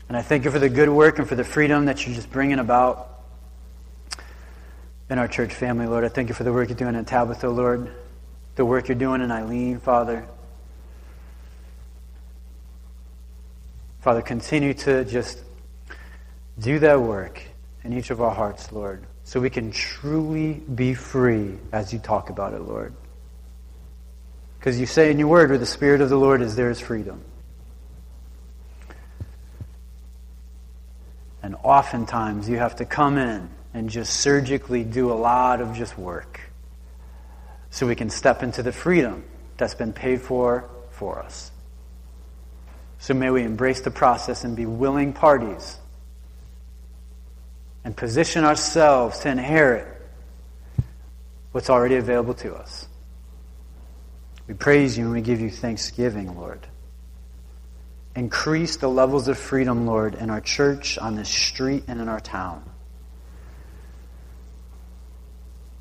And 0.08 0.16
I 0.16 0.22
thank 0.22 0.46
you 0.46 0.52
for 0.52 0.60
the 0.60 0.70
good 0.70 0.88
work 0.88 1.18
and 1.18 1.28
for 1.28 1.34
the 1.34 1.44
freedom 1.44 1.86
that 1.86 2.06
you're 2.06 2.14
just 2.14 2.32
bringing 2.32 2.60
about 2.60 3.24
in 5.10 5.18
our 5.18 5.28
church 5.28 5.52
family, 5.52 5.88
Lord. 5.88 6.04
I 6.04 6.10
thank 6.10 6.30
you 6.30 6.36
for 6.36 6.44
the 6.44 6.54
work 6.54 6.70
you're 6.70 6.78
doing 6.78 6.94
in 6.94 7.06
Tabitha, 7.06 7.50
Lord, 7.50 7.92
the 8.54 8.64
work 8.64 8.88
you're 8.88 8.94
doing 8.94 9.22
in 9.22 9.32
Eileen, 9.32 9.80
Father. 9.80 10.28
Father, 14.02 14.22
continue 14.22 14.76
to 14.76 15.06
just 15.06 15.40
do 16.60 16.78
that 16.78 17.02
work 17.02 17.42
in 17.84 17.98
each 17.98 18.12
of 18.12 18.22
our 18.22 18.36
hearts, 18.36 18.72
Lord 18.72 19.08
so 19.24 19.40
we 19.40 19.50
can 19.50 19.72
truly 19.72 20.54
be 20.54 20.94
free 20.94 21.58
as 21.72 21.94
you 21.94 22.00
talk 22.00 22.30
about 22.30 22.54
it, 22.54 22.62
Lord. 22.62 22.94
Because 24.60 24.80
you 24.80 24.86
say 24.86 25.10
in 25.10 25.20
your 25.20 25.28
word, 25.28 25.50
where 25.50 25.58
the 25.58 25.66
Spirit 25.66 26.02
of 26.02 26.10
the 26.10 26.18
Lord 26.18 26.42
is, 26.42 26.56
there 26.56 26.70
is 26.70 26.80
freedom. 26.80 27.24
And 31.44 31.56
oftentimes 31.64 32.48
you 32.48 32.58
have 32.58 32.76
to 32.78 32.86
come 32.86 33.18
in 33.18 33.50
and 33.74 33.90
just 33.90 34.20
surgically 34.20 34.84
do 34.84 35.12
a 35.12 35.16
lot 35.16 35.62
of 35.62 35.76
just 35.76 35.98
work 35.98 36.40
so 37.70 37.88
we 37.88 37.96
can 37.96 38.10
step 38.10 38.44
into 38.44 38.62
the 38.62 38.72
freedom 38.72 39.24
that's 39.58 39.74
been 39.74 39.94
paid 39.94 40.22
for 40.22 40.70
for 40.92 41.20
us. 41.20 41.52
So 43.00 43.16
may 43.16 43.32
we 43.32 43.42
embrace 43.44 43.82
the 43.82 43.90
process 43.90 44.44
and 44.44 44.56
be 44.56 44.68
willing 44.68 45.14
parties 45.14 45.80
and 47.84 47.96
position 47.96 48.44
ourselves 48.44 49.20
to 49.20 49.30
inherit 49.30 49.88
what's 51.52 51.70
already 51.70 51.96
available 51.96 52.34
to 52.36 52.54
us. 52.56 52.88
We 54.48 54.54
praise 54.54 54.98
you 54.98 55.06
and 55.06 55.14
we 55.14 55.22
give 55.22 55.40
you 55.40 55.50
thanksgiving, 55.50 56.38
Lord. 56.38 56.68
Increase 58.16 58.78
the 58.78 58.90
levels 58.90 59.28
of 59.28 59.38
freedom, 59.38 59.86
Lord, 59.86 60.16
in 60.16 60.30
our 60.30 60.42
church, 60.42 60.98
on 60.98 61.16
this 61.16 61.30
street, 61.30 61.86
and 61.88 62.02
in 62.02 62.10
our 62.10 62.20
town. 62.20 62.64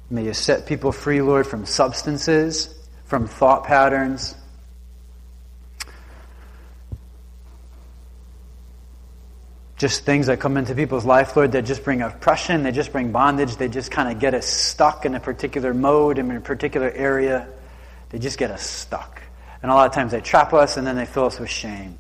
May 0.08 0.24
you 0.24 0.34
set 0.34 0.66
people 0.66 0.92
free, 0.92 1.22
Lord, 1.22 1.46
from 1.46 1.66
substances, 1.66 2.74
from 3.04 3.26
thought 3.26 3.64
patterns. 3.64 4.34
Just 9.80 10.04
things 10.04 10.26
that 10.26 10.40
come 10.40 10.58
into 10.58 10.74
people's 10.74 11.06
life, 11.06 11.34
Lord, 11.34 11.52
that 11.52 11.64
just 11.64 11.84
bring 11.84 12.02
oppression, 12.02 12.64
they 12.64 12.70
just 12.70 12.92
bring 12.92 13.12
bondage, 13.12 13.56
they 13.56 13.66
just 13.66 13.90
kind 13.90 14.12
of 14.12 14.18
get 14.20 14.34
us 14.34 14.44
stuck 14.44 15.06
in 15.06 15.14
a 15.14 15.20
particular 15.20 15.72
mode, 15.72 16.18
in 16.18 16.30
a 16.30 16.38
particular 16.38 16.90
area. 16.90 17.48
They 18.10 18.18
just 18.18 18.36
get 18.36 18.50
us 18.50 18.62
stuck. 18.62 19.22
And 19.62 19.72
a 19.72 19.74
lot 19.74 19.86
of 19.86 19.94
times 19.94 20.12
they 20.12 20.20
trap 20.20 20.52
us 20.52 20.76
and 20.76 20.86
then 20.86 20.96
they 20.96 21.06
fill 21.06 21.24
us 21.24 21.40
with 21.40 21.48
shame. 21.48 21.98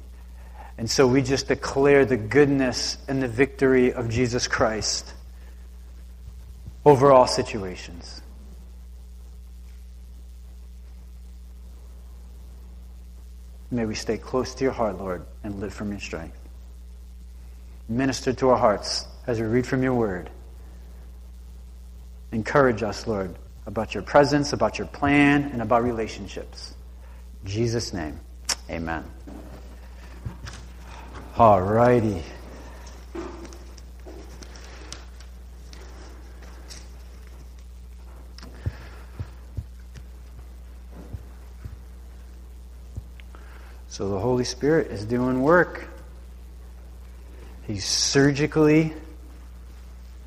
And 0.76 0.90
so 0.90 1.06
we 1.06 1.22
just 1.22 1.48
declare 1.48 2.04
the 2.04 2.18
goodness 2.18 2.98
and 3.08 3.22
the 3.22 3.28
victory 3.28 3.94
of 3.94 4.10
Jesus 4.10 4.46
Christ 4.46 5.14
over 6.84 7.10
all 7.10 7.26
situations. 7.26 8.20
May 13.70 13.86
we 13.86 13.94
stay 13.94 14.18
close 14.18 14.54
to 14.56 14.64
your 14.64 14.74
heart, 14.74 14.98
Lord, 14.98 15.24
and 15.42 15.60
live 15.60 15.72
from 15.72 15.92
your 15.92 16.00
strength. 16.00 16.39
Minister 17.90 18.32
to 18.34 18.50
our 18.50 18.56
hearts 18.56 19.08
as 19.26 19.40
we 19.40 19.46
read 19.46 19.66
from 19.66 19.82
your 19.82 19.94
word. 19.94 20.30
Encourage 22.30 22.84
us, 22.84 23.08
Lord, 23.08 23.34
about 23.66 23.94
your 23.94 24.04
presence, 24.04 24.52
about 24.52 24.78
your 24.78 24.86
plan, 24.86 25.50
and 25.52 25.60
about 25.60 25.82
relationships. 25.82 26.72
In 27.42 27.50
Jesus' 27.50 27.92
name, 27.92 28.20
amen. 28.70 29.02
All 31.36 31.60
righty. 31.60 32.22
So 43.88 44.08
the 44.10 44.18
Holy 44.20 44.44
Spirit 44.44 44.92
is 44.92 45.04
doing 45.04 45.42
work. 45.42 45.89
He's 47.70 47.84
surgically 47.84 48.92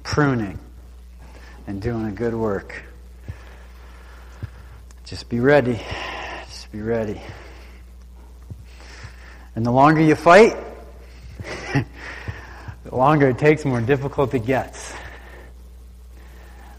pruning 0.04 0.58
and 1.68 1.82
doing 1.82 2.06
a 2.06 2.12
good 2.12 2.34
work. 2.34 2.82
Just 5.04 5.28
be 5.28 5.42
ready. 5.42 5.82
Just 6.48 6.72
be 6.72 6.80
ready. 6.80 7.20
And 9.58 9.66
the 9.66 9.72
longer 9.72 10.00
you 10.00 10.16
fight, 10.16 10.56
the 11.74 12.96
longer 12.96 13.28
it 13.28 13.40
takes, 13.40 13.64
the 13.64 13.70
more 13.70 13.82
difficult 13.82 14.34
it 14.34 14.46
gets. 14.46 14.96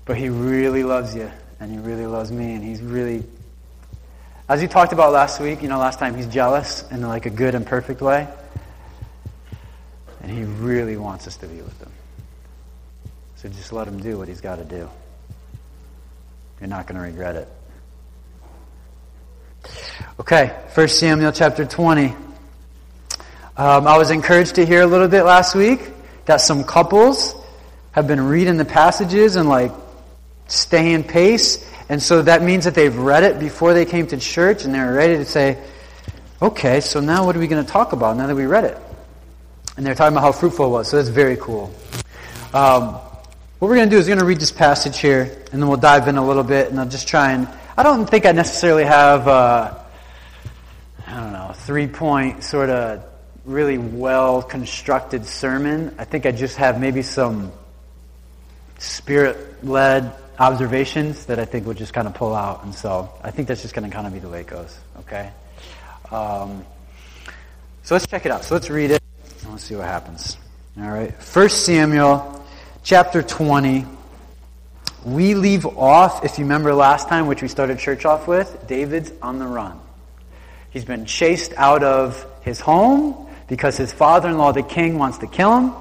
But 0.06 0.16
he 0.16 0.30
really 0.30 0.83
loves 0.83 1.14
you, 1.14 1.30
and 1.61 1.71
he 1.71 1.76
really 1.76 2.06
loves 2.06 2.33
me, 2.33 2.54
and 2.54 2.64
he's 2.64 2.80
really 2.80 3.23
as 4.49 4.62
we 4.62 4.66
talked 4.66 4.94
about 4.94 5.12
last 5.12 5.40
week, 5.40 5.61
you 5.61 5.68
know, 5.68 5.78
last 5.78 5.99
time, 5.99 6.14
he's 6.14 6.26
jealous 6.26 6.85
in 6.90 7.02
like 7.02 7.26
a 7.26 7.30
good 7.30 7.54
and 7.54 7.66
perfect 7.66 8.00
way. 8.00 8.28
And 10.25 10.33
he 10.33 10.45
really 10.45 10.97
wants 10.97 11.26
us 11.26 11.37
to 11.37 11.47
be 11.47 11.57
with 11.57 11.78
him. 11.83 11.93
So 13.37 13.50
just 13.50 13.75
let 13.75 13.87
him 13.87 14.00
do 14.00 14.16
what 14.16 14.26
he's 14.26 14.40
got 14.40 14.57
to 14.57 14.64
do. 14.64 14.88
You're 16.59 16.71
not 16.71 16.87
going 16.87 16.99
to 16.99 17.02
regret 17.02 17.37
it. 17.37 17.49
Okay, 20.19 20.47
1 20.73 20.88
Samuel 20.88 21.31
chapter 21.31 21.66
20. 21.66 22.07
Um, 22.07 23.87
I 23.87 23.99
was 23.99 24.11
encouraged 24.11 24.54
to 24.54 24.64
hear 24.64 24.81
a 24.81 24.87
little 24.87 25.09
bit 25.09 25.25
last 25.25 25.54
week 25.54 25.90
that 26.25 26.40
some 26.40 26.64
couples 26.64 27.35
have 27.93 28.07
been 28.07 28.23
reading 28.26 28.57
the 28.57 28.64
passages 28.64 29.37
and 29.37 29.47
like 29.47 29.73
staying 30.47 31.04
pace 31.04 31.71
and 31.90 32.02
so 32.02 32.23
that 32.23 32.43
means 32.43 32.64
that 32.64 32.75
they've 32.75 32.97
read 32.97 33.25
it 33.25 33.38
before 33.38 33.75
they 33.75 33.85
came 33.85 34.07
to 34.07 34.16
church 34.16 34.64
and 34.64 34.75
they're 34.75 34.95
ready 34.95 35.19
to 35.19 35.26
say, 35.26 35.62
okay, 36.40 36.81
so 36.81 37.00
now 37.00 37.26
what 37.26 37.37
are 37.37 37.40
we 37.40 37.47
going 37.47 37.62
to 37.62 37.71
talk 37.71 37.93
about 37.93 38.16
now 38.16 38.26
that 38.26 38.35
we 38.35 38.47
read 38.47 38.64
it? 38.64 38.78
And 39.76 39.85
they're 39.85 39.95
talking 39.95 40.16
about 40.16 40.25
how 40.25 40.33
fruitful 40.33 40.66
it 40.66 40.71
was. 40.71 40.88
So 40.88 40.97
that's 40.97 41.09
very 41.09 41.37
cool. 41.37 41.75
Um, 42.52 42.95
what 43.59 43.69
we're 43.69 43.76
going 43.76 43.88
to 43.88 43.97
do 43.97 43.99
is 43.99 44.07
we're 44.07 44.14
going 44.14 44.21
to 44.21 44.26
read 44.26 44.40
this 44.40 44.52
passage 44.52 44.99
here, 44.99 45.23
and 45.52 45.61
then 45.61 45.69
we'll 45.69 45.78
dive 45.78 46.07
in 46.07 46.16
a 46.16 46.26
little 46.26 46.45
bit, 46.45 46.71
and 46.71 46.78
I'll 46.78 46.88
just 46.88 47.09
try 47.09 47.33
and. 47.33 47.49
I 47.76 47.83
don't 47.83 48.09
think 48.09 48.25
I 48.25 48.33
necessarily 48.33 48.85
have, 48.85 49.26
uh, 49.26 49.76
I 51.07 51.21
don't 51.21 51.33
know, 51.33 51.52
three 51.54 51.88
point 51.88 52.45
sort 52.45 52.71
of 52.71 53.04
really 53.45 53.78
well 53.78 54.43
constructed 54.43 55.26
sermon. 55.26 55.95
I 55.99 56.04
think 56.04 56.26
I 56.26 56.31
just 56.31 56.57
have 56.57 56.81
maybe 56.81 57.02
some 57.02 57.52
spirit 58.78 59.64
led 59.64 60.12
observations 60.38 61.26
that 61.26 61.38
I 61.38 61.45
think 61.45 61.66
we'll 61.66 61.75
just 61.75 61.93
kind 61.93 62.07
of 62.07 62.14
pull 62.14 62.35
out. 62.35 62.64
And 62.64 62.75
so 62.75 63.11
I 63.23 63.31
think 63.31 63.49
that's 63.49 63.62
just 63.62 63.75
going 63.75 63.88
to 63.88 63.95
kind 63.95 64.07
of 64.07 64.12
be 64.12 64.19
the 64.19 64.28
way 64.28 64.40
it 64.40 64.47
goes. 64.47 64.78
Okay? 65.00 65.31
Um, 66.11 66.64
so 67.83 67.95
let's 67.95 68.07
check 68.07 68.25
it 68.25 68.33
out. 68.33 68.45
So 68.45 68.54
let's 68.54 68.71
read 68.71 68.90
it 68.93 69.03
let's 69.54 69.64
see 69.64 69.76
what 69.76 69.87
happens. 69.87 70.37
All 70.76 70.90
right. 70.90 71.14
First 71.23 71.64
Samuel 71.64 72.44
chapter 72.82 73.23
20. 73.23 73.87
We 75.04 75.34
leave 75.34 75.64
off, 75.64 76.25
if 76.25 76.38
you 76.38 76.44
remember 76.44 76.75
last 76.75 77.08
time, 77.08 77.26
which 77.26 77.40
we 77.40 77.46
started 77.46 77.78
church 77.78 78.04
off 78.04 78.26
with, 78.26 78.66
David's 78.66 79.12
on 79.23 79.38
the 79.38 79.46
run. 79.46 79.78
He's 80.70 80.84
been 80.84 81.06
chased 81.06 81.52
out 81.56 81.84
of 81.84 82.26
his 82.42 82.58
home 82.58 83.28
because 83.46 83.76
his 83.76 83.92
father 83.92 84.28
in 84.28 84.38
law, 84.38 84.50
the 84.50 84.62
king, 84.62 84.99
wants 84.99 85.18
to 85.18 85.28
kill 85.28 85.56
him 85.56 85.75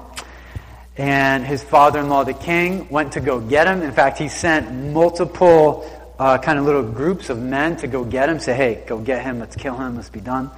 and 0.96 1.44
his 1.44 1.62
father-in-law, 1.62 2.24
the 2.24 2.34
king, 2.34 2.88
went 2.88 3.14
to 3.14 3.20
go 3.20 3.40
get 3.40 3.66
him. 3.66 3.82
In 3.82 3.90
fact, 3.90 4.18
he 4.18 4.28
sent 4.28 4.72
multiple 4.92 5.90
uh, 6.18 6.38
kind 6.38 6.58
of 6.58 6.64
little 6.64 6.84
groups 6.84 7.30
of 7.30 7.38
men 7.38 7.76
to 7.78 7.88
go 7.88 8.04
get 8.04 8.28
him. 8.28 8.38
Say, 8.38 8.54
hey, 8.54 8.84
go 8.86 9.00
get 9.00 9.22
him. 9.22 9.40
Let's 9.40 9.56
kill 9.56 9.76
him. 9.76 9.96
Let's 9.96 10.10
be 10.10 10.20
done. 10.20 10.52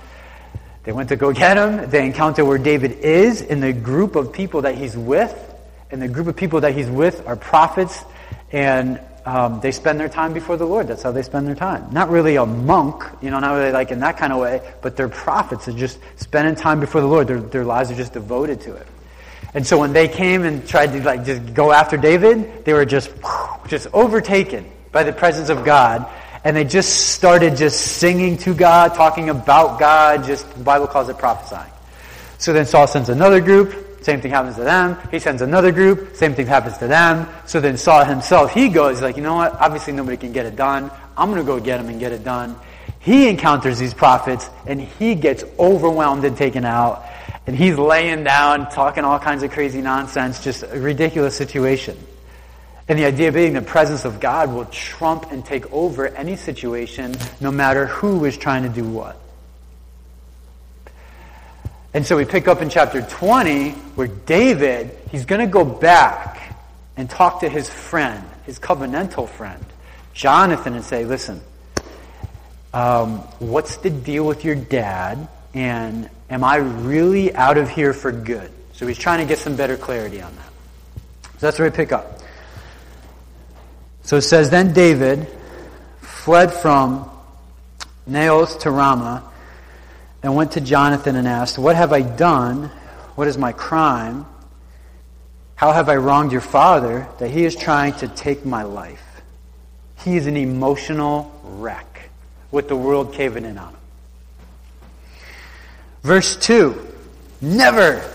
They 0.86 0.92
went 0.92 1.08
to 1.08 1.16
go 1.16 1.32
get 1.32 1.56
him. 1.56 1.90
They 1.90 2.06
encounter 2.06 2.44
where 2.44 2.58
David 2.58 2.92
is 3.00 3.42
in 3.42 3.60
the 3.60 3.72
group 3.72 4.14
of 4.14 4.32
people 4.32 4.62
that 4.62 4.76
he's 4.76 4.96
with. 4.96 5.34
And 5.90 6.00
the 6.00 6.08
group 6.08 6.28
of 6.28 6.36
people 6.36 6.60
that 6.60 6.74
he's 6.74 6.88
with 6.88 7.26
are 7.26 7.36
prophets, 7.36 8.04
and 8.52 9.00
um, 9.24 9.60
they 9.60 9.72
spend 9.72 9.98
their 9.98 10.08
time 10.08 10.32
before 10.32 10.56
the 10.56 10.64
Lord. 10.64 10.86
That's 10.86 11.02
how 11.02 11.10
they 11.10 11.22
spend 11.22 11.48
their 11.48 11.56
time. 11.56 11.92
Not 11.92 12.08
really 12.08 12.36
a 12.36 12.46
monk, 12.46 13.02
you 13.20 13.30
know, 13.30 13.40
not 13.40 13.54
really 13.54 13.72
like 13.72 13.90
in 13.90 13.98
that 14.00 14.16
kind 14.16 14.32
of 14.32 14.38
way, 14.38 14.62
but 14.80 14.96
they're 14.96 15.08
prophets. 15.08 15.66
They're 15.66 15.74
just 15.74 15.98
spending 16.16 16.54
time 16.54 16.78
before 16.78 17.00
the 17.00 17.08
Lord. 17.08 17.26
Their, 17.26 17.40
their 17.40 17.64
lives 17.64 17.90
are 17.90 17.96
just 17.96 18.12
devoted 18.12 18.60
to 18.62 18.76
it. 18.76 18.86
And 19.54 19.66
so 19.66 19.78
when 19.78 19.92
they 19.92 20.06
came 20.06 20.44
and 20.44 20.66
tried 20.68 20.92
to 20.92 21.02
like 21.02 21.24
just 21.24 21.52
go 21.52 21.72
after 21.72 21.96
David, 21.96 22.64
they 22.64 22.74
were 22.74 22.84
just 22.84 23.10
just 23.66 23.88
overtaken 23.92 24.70
by 24.92 25.02
the 25.02 25.12
presence 25.12 25.48
of 25.48 25.64
God. 25.64 26.08
And 26.46 26.56
they 26.56 26.62
just 26.62 27.08
started 27.08 27.56
just 27.56 27.98
singing 27.98 28.38
to 28.38 28.54
God, 28.54 28.94
talking 28.94 29.30
about 29.30 29.80
God, 29.80 30.22
just 30.22 30.48
the 30.54 30.62
Bible 30.62 30.86
calls 30.86 31.08
it 31.08 31.18
prophesying. 31.18 31.72
So 32.38 32.52
then 32.52 32.66
Saul 32.66 32.86
sends 32.86 33.08
another 33.08 33.40
group, 33.40 34.04
same 34.04 34.20
thing 34.20 34.30
happens 34.30 34.54
to 34.54 34.62
them. 34.62 34.96
He 35.10 35.18
sends 35.18 35.42
another 35.42 35.72
group, 35.72 36.14
same 36.14 36.36
thing 36.36 36.46
happens 36.46 36.78
to 36.78 36.86
them. 36.86 37.28
So 37.46 37.60
then 37.60 37.76
Saul 37.76 38.04
himself, 38.04 38.52
he 38.52 38.68
goes, 38.68 39.02
like, 39.02 39.16
you 39.16 39.24
know 39.24 39.34
what? 39.34 39.54
Obviously 39.54 39.92
nobody 39.92 40.16
can 40.16 40.30
get 40.30 40.46
it 40.46 40.54
done. 40.54 40.88
I'm 41.16 41.32
going 41.32 41.44
to 41.44 41.44
go 41.44 41.58
get 41.58 41.80
him 41.80 41.88
and 41.88 41.98
get 41.98 42.12
it 42.12 42.22
done. 42.22 42.54
He 43.00 43.28
encounters 43.28 43.80
these 43.80 43.92
prophets 43.92 44.48
and 44.66 44.80
he 44.80 45.16
gets 45.16 45.42
overwhelmed 45.58 46.24
and 46.24 46.36
taken 46.36 46.64
out. 46.64 47.04
And 47.48 47.56
he's 47.56 47.76
laying 47.76 48.22
down, 48.22 48.70
talking 48.70 49.02
all 49.02 49.18
kinds 49.18 49.42
of 49.42 49.50
crazy 49.50 49.82
nonsense, 49.82 50.44
just 50.44 50.62
a 50.62 50.78
ridiculous 50.78 51.36
situation. 51.36 51.98
And 52.88 52.98
the 52.98 53.04
idea 53.04 53.32
being 53.32 53.54
the 53.54 53.62
presence 53.62 54.04
of 54.04 54.20
God 54.20 54.52
will 54.52 54.66
trump 54.66 55.32
and 55.32 55.44
take 55.44 55.70
over 55.72 56.06
any 56.06 56.36
situation, 56.36 57.16
no 57.40 57.50
matter 57.50 57.86
who 57.86 58.24
is 58.24 58.36
trying 58.36 58.62
to 58.62 58.68
do 58.68 58.84
what. 58.84 59.18
And 61.92 62.06
so 62.06 62.16
we 62.16 62.24
pick 62.24 62.46
up 62.46 62.62
in 62.62 62.68
chapter 62.68 63.02
20 63.02 63.70
where 63.70 64.06
David, 64.06 64.96
he's 65.10 65.24
going 65.24 65.40
to 65.40 65.50
go 65.50 65.64
back 65.64 66.54
and 66.96 67.08
talk 67.10 67.40
to 67.40 67.48
his 67.48 67.68
friend, 67.68 68.24
his 68.44 68.58
covenantal 68.58 69.28
friend, 69.28 69.64
Jonathan, 70.12 70.74
and 70.74 70.84
say, 70.84 71.04
listen, 71.04 71.40
um, 72.72 73.18
what's 73.38 73.78
the 73.78 73.90
deal 73.90 74.26
with 74.26 74.44
your 74.44 74.54
dad? 74.54 75.26
And 75.54 76.08
am 76.28 76.44
I 76.44 76.56
really 76.56 77.34
out 77.34 77.56
of 77.56 77.70
here 77.70 77.94
for 77.94 78.12
good? 78.12 78.52
So 78.74 78.86
he's 78.86 78.98
trying 78.98 79.20
to 79.20 79.24
get 79.24 79.38
some 79.38 79.56
better 79.56 79.76
clarity 79.78 80.20
on 80.20 80.36
that. 80.36 80.52
So 81.38 81.46
that's 81.46 81.58
where 81.58 81.68
we 81.68 81.74
pick 81.74 81.92
up. 81.92 82.20
So 84.06 84.16
it 84.16 84.22
says, 84.22 84.50
Then 84.50 84.72
David 84.72 85.26
fled 86.00 86.52
from 86.52 87.10
Naioth 88.08 88.60
to 88.60 88.70
Ramah 88.70 89.28
and 90.22 90.36
went 90.36 90.52
to 90.52 90.60
Jonathan 90.60 91.16
and 91.16 91.26
asked, 91.26 91.58
What 91.58 91.74
have 91.74 91.92
I 91.92 92.02
done? 92.02 92.70
What 93.16 93.26
is 93.26 93.36
my 93.36 93.50
crime? 93.50 94.24
How 95.56 95.72
have 95.72 95.88
I 95.88 95.96
wronged 95.96 96.30
your 96.30 96.40
father 96.40 97.08
that 97.18 97.30
he 97.30 97.44
is 97.44 97.56
trying 97.56 97.94
to 97.94 98.06
take 98.06 98.46
my 98.46 98.62
life? 98.62 99.02
He 100.04 100.16
is 100.16 100.28
an 100.28 100.36
emotional 100.36 101.32
wreck 101.42 102.08
with 102.52 102.68
the 102.68 102.76
world 102.76 103.12
caving 103.12 103.44
in 103.44 103.58
on 103.58 103.70
him. 103.70 103.80
Verse 106.04 106.36
2 106.36 106.80
Never, 107.40 108.08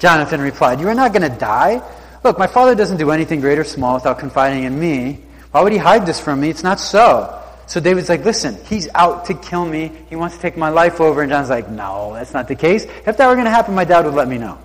Jonathan 0.00 0.40
replied. 0.40 0.80
You 0.80 0.88
are 0.88 0.94
not 0.94 1.12
going 1.12 1.30
to 1.30 1.38
die. 1.38 1.82
Look, 2.24 2.36
my 2.36 2.48
father 2.48 2.74
doesn't 2.74 2.96
do 2.96 3.12
anything 3.12 3.40
great 3.40 3.60
or 3.60 3.64
small 3.64 3.94
without 3.94 4.18
confiding 4.18 4.64
in 4.64 4.76
me. 4.76 5.22
Why 5.56 5.62
would 5.62 5.72
he 5.72 5.78
hide 5.78 6.04
this 6.04 6.20
from 6.20 6.42
me? 6.42 6.50
It's 6.50 6.62
not 6.62 6.78
so. 6.78 7.42
So 7.66 7.80
David's 7.80 8.10
like, 8.10 8.26
listen, 8.26 8.62
he's 8.66 8.90
out 8.94 9.24
to 9.24 9.32
kill 9.32 9.64
me. 9.64 9.90
He 10.10 10.14
wants 10.14 10.36
to 10.36 10.42
take 10.42 10.54
my 10.54 10.68
life 10.68 11.00
over. 11.00 11.22
And 11.22 11.32
John's 11.32 11.48
like, 11.48 11.70
no, 11.70 12.12
that's 12.12 12.34
not 12.34 12.46
the 12.46 12.54
case. 12.54 12.84
If 12.84 13.16
that 13.16 13.26
were 13.26 13.32
going 13.36 13.46
to 13.46 13.50
happen, 13.50 13.74
my 13.74 13.86
dad 13.86 14.04
would 14.04 14.12
let 14.12 14.28
me 14.28 14.36
know. 14.36 14.58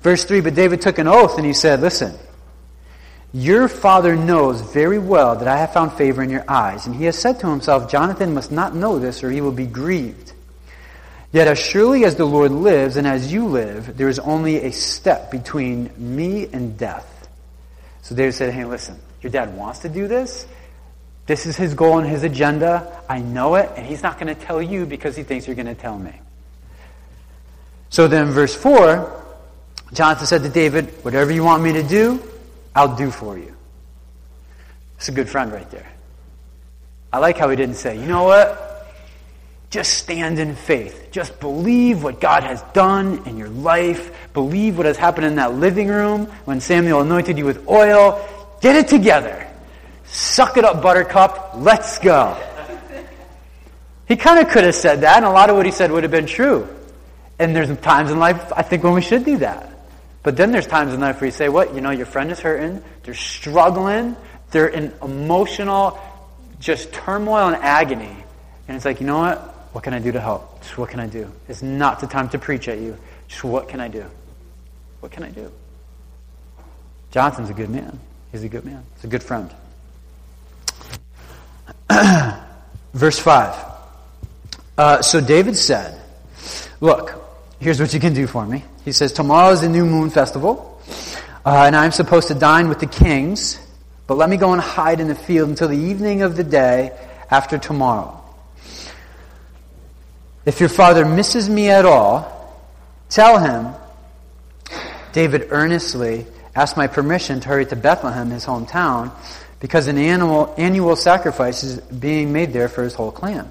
Verse 0.00 0.24
3 0.24 0.42
But 0.42 0.54
David 0.54 0.80
took 0.80 0.98
an 0.98 1.08
oath 1.08 1.38
and 1.38 1.44
he 1.44 1.54
said, 1.54 1.80
Listen, 1.80 2.16
your 3.32 3.66
father 3.66 4.14
knows 4.14 4.60
very 4.60 5.00
well 5.00 5.34
that 5.34 5.48
I 5.48 5.56
have 5.56 5.72
found 5.72 5.94
favor 5.94 6.22
in 6.22 6.30
your 6.30 6.44
eyes. 6.46 6.86
And 6.86 6.94
he 6.94 7.06
has 7.06 7.18
said 7.18 7.40
to 7.40 7.50
himself, 7.50 7.90
Jonathan 7.90 8.34
must 8.34 8.52
not 8.52 8.76
know 8.76 9.00
this 9.00 9.24
or 9.24 9.30
he 9.32 9.40
will 9.40 9.50
be 9.50 9.66
grieved. 9.66 10.34
Yet 11.32 11.48
as 11.48 11.58
surely 11.58 12.04
as 12.04 12.14
the 12.14 12.26
Lord 12.26 12.52
lives 12.52 12.96
and 12.96 13.08
as 13.08 13.32
you 13.32 13.46
live, 13.46 13.96
there 13.96 14.08
is 14.08 14.20
only 14.20 14.58
a 14.58 14.70
step 14.70 15.32
between 15.32 15.90
me 15.96 16.46
and 16.46 16.78
death. 16.78 17.08
So 18.02 18.14
David 18.14 18.34
said, 18.34 18.54
Hey, 18.54 18.64
listen, 18.64 19.00
your 19.22 19.30
dad 19.30 19.56
wants 19.56 19.80
to 19.80 19.88
do 19.88 20.08
this. 20.08 20.46
This 21.26 21.46
is 21.46 21.56
his 21.56 21.74
goal 21.74 21.98
and 21.98 22.08
his 22.08 22.24
agenda. 22.24 23.00
I 23.08 23.20
know 23.20 23.54
it, 23.54 23.70
and 23.76 23.86
he's 23.86 24.02
not 24.02 24.18
going 24.18 24.34
to 24.34 24.40
tell 24.40 24.60
you 24.60 24.86
because 24.86 25.16
he 25.16 25.22
thinks 25.22 25.46
you're 25.46 25.56
going 25.56 25.66
to 25.66 25.74
tell 25.74 25.98
me. 25.98 26.12
So 27.90 28.08
then, 28.08 28.30
verse 28.30 28.54
4, 28.54 29.22
Jonathan 29.92 30.26
said 30.26 30.42
to 30.42 30.48
David, 30.48 30.86
Whatever 31.04 31.30
you 31.30 31.44
want 31.44 31.62
me 31.62 31.72
to 31.74 31.82
do, 31.82 32.22
I'll 32.74 32.96
do 32.96 33.10
for 33.10 33.38
you. 33.38 33.54
It's 34.96 35.08
a 35.08 35.12
good 35.12 35.28
friend 35.28 35.52
right 35.52 35.70
there. 35.70 35.90
I 37.12 37.18
like 37.18 37.36
how 37.36 37.50
he 37.50 37.56
didn't 37.56 37.76
say, 37.76 38.00
You 38.00 38.06
know 38.06 38.24
what? 38.24 38.70
Just 39.70 39.94
stand 39.94 40.38
in 40.38 40.54
faith. 40.54 41.08
Just 41.12 41.40
believe 41.40 42.02
what 42.02 42.20
God 42.20 42.42
has 42.42 42.60
done 42.74 43.22
in 43.26 43.38
your 43.38 43.48
life. 43.48 44.32
Believe 44.34 44.76
what 44.76 44.84
has 44.84 44.98
happened 44.98 45.26
in 45.26 45.36
that 45.36 45.54
living 45.54 45.88
room 45.88 46.26
when 46.44 46.60
Samuel 46.60 47.00
anointed 47.00 47.38
you 47.38 47.46
with 47.46 47.66
oil. 47.68 48.20
Get 48.62 48.76
it 48.76 48.88
together. 48.88 49.46
Suck 50.04 50.56
it 50.56 50.64
up, 50.64 50.80
buttercup. 50.80 51.50
Let's 51.56 51.98
go. 51.98 52.38
He 54.06 54.16
kind 54.16 54.38
of 54.44 54.52
could 54.52 54.64
have 54.64 54.74
said 54.74 55.02
that, 55.02 55.16
and 55.16 55.26
a 55.26 55.30
lot 55.30 55.50
of 55.50 55.56
what 55.56 55.66
he 55.66 55.72
said 55.72 55.90
would 55.90 56.04
have 56.04 56.12
been 56.12 56.26
true. 56.26 56.68
And 57.38 57.54
there's 57.54 57.76
times 57.80 58.10
in 58.10 58.18
life, 58.18 58.52
I 58.54 58.62
think, 58.62 58.84
when 58.84 58.94
we 58.94 59.02
should 59.02 59.24
do 59.24 59.38
that. 59.38 59.68
But 60.22 60.36
then 60.36 60.52
there's 60.52 60.66
times 60.66 60.94
in 60.94 61.00
life 61.00 61.20
where 61.20 61.26
you 61.26 61.32
say, 61.32 61.48
what? 61.48 61.74
You 61.74 61.80
know, 61.80 61.90
your 61.90 62.06
friend 62.06 62.30
is 62.30 62.38
hurting. 62.38 62.82
They're 63.02 63.14
struggling. 63.14 64.16
They're 64.52 64.68
in 64.68 64.92
emotional, 65.02 65.98
just 66.60 66.92
turmoil 66.92 67.48
and 67.48 67.56
agony. 67.56 68.16
And 68.68 68.76
it's 68.76 68.84
like, 68.84 69.00
you 69.00 69.06
know 69.06 69.18
what? 69.18 69.38
What 69.72 69.82
can 69.82 69.94
I 69.94 69.98
do 69.98 70.12
to 70.12 70.20
help? 70.20 70.60
Just 70.60 70.78
what 70.78 70.90
can 70.90 71.00
I 71.00 71.06
do? 71.06 71.32
It's 71.48 71.62
not 71.62 71.98
the 71.98 72.06
time 72.06 72.28
to 72.28 72.38
preach 72.38 72.68
at 72.68 72.78
you. 72.78 72.96
Just 73.26 73.42
what 73.42 73.68
can 73.68 73.80
I 73.80 73.88
do? 73.88 74.04
What 75.00 75.10
can 75.10 75.24
I 75.24 75.30
do? 75.30 75.50
Jonathan's 77.10 77.50
a 77.50 77.54
good 77.54 77.70
man. 77.70 77.98
He's 78.32 78.42
a 78.42 78.48
good 78.48 78.64
man. 78.64 78.82
He's 78.96 79.04
a 79.04 79.08
good 79.08 79.22
friend. 79.22 79.50
Verse 82.94 83.18
5. 83.18 83.64
Uh, 84.78 85.02
so 85.02 85.20
David 85.20 85.54
said, 85.54 86.00
Look, 86.80 87.14
here's 87.60 87.78
what 87.78 87.92
you 87.92 88.00
can 88.00 88.14
do 88.14 88.26
for 88.26 88.44
me. 88.44 88.64
He 88.84 88.92
says, 88.92 89.12
Tomorrow 89.12 89.52
is 89.52 89.60
the 89.60 89.68
new 89.68 89.84
moon 89.84 90.08
festival, 90.08 90.80
uh, 91.44 91.64
and 91.66 91.76
I'm 91.76 91.92
supposed 91.92 92.28
to 92.28 92.34
dine 92.34 92.68
with 92.68 92.80
the 92.80 92.86
kings, 92.86 93.60
but 94.06 94.16
let 94.16 94.30
me 94.30 94.38
go 94.38 94.52
and 94.52 94.60
hide 94.60 94.98
in 94.98 95.08
the 95.08 95.14
field 95.14 95.50
until 95.50 95.68
the 95.68 95.78
evening 95.78 96.22
of 96.22 96.36
the 96.36 96.44
day 96.44 96.98
after 97.30 97.58
tomorrow. 97.58 98.18
If 100.46 100.58
your 100.58 100.70
father 100.70 101.04
misses 101.04 101.48
me 101.48 101.68
at 101.68 101.84
all, 101.84 102.58
tell 103.10 103.38
him, 103.38 103.74
David 105.12 105.48
earnestly 105.50 106.26
asked 106.54 106.76
my 106.76 106.86
permission 106.86 107.40
to 107.40 107.48
hurry 107.48 107.66
to 107.66 107.76
Bethlehem, 107.76 108.30
his 108.30 108.44
hometown, 108.44 109.12
because 109.60 109.86
an 109.86 109.98
annual, 109.98 110.54
annual 110.58 110.96
sacrifice 110.96 111.62
is 111.62 111.80
being 111.80 112.32
made 112.32 112.52
there 112.52 112.68
for 112.68 112.82
his 112.82 112.94
whole 112.94 113.12
clan. 113.12 113.48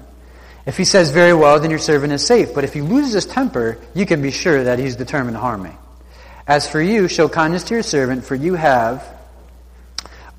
If 0.66 0.76
he 0.76 0.84
says, 0.84 1.10
Very 1.10 1.34
well, 1.34 1.58
then 1.58 1.70
your 1.70 1.78
servant 1.78 2.12
is 2.12 2.24
safe. 2.24 2.54
But 2.54 2.64
if 2.64 2.72
he 2.72 2.82
loses 2.82 3.14
his 3.14 3.26
temper, 3.26 3.78
you 3.94 4.06
can 4.06 4.22
be 4.22 4.30
sure 4.30 4.64
that 4.64 4.78
he's 4.78 4.96
determined 4.96 5.36
to 5.36 5.40
harm 5.40 5.62
me. 5.62 5.72
As 6.46 6.68
for 6.68 6.80
you, 6.80 7.08
show 7.08 7.28
kindness 7.28 7.64
to 7.64 7.74
your 7.74 7.82
servant, 7.82 8.24
for 8.24 8.34
you 8.34 8.54
have 8.54 9.04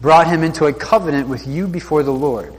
brought 0.02 0.28
him 0.28 0.44
into 0.44 0.66
a 0.66 0.74
covenant 0.74 1.28
with 1.28 1.48
you 1.48 1.68
before 1.68 2.04
the 2.04 2.14
Lord. 2.14 2.54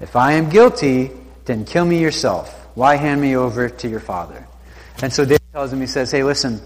If 0.00 0.16
I 0.16 0.32
am 0.32 0.48
guilty, 0.48 1.10
then 1.44 1.64
kill 1.64 1.84
me 1.84 2.00
yourself. 2.00 2.54
Why 2.74 2.96
hand 2.96 3.20
me 3.20 3.36
over 3.36 3.68
to 3.68 3.88
your 3.88 4.00
father? 4.00 4.46
And 5.02 5.12
so 5.12 5.24
David 5.24 5.42
tells 5.52 5.72
him, 5.72 5.80
he 5.80 5.86
says, 5.86 6.10
Hey, 6.10 6.22
listen. 6.22 6.60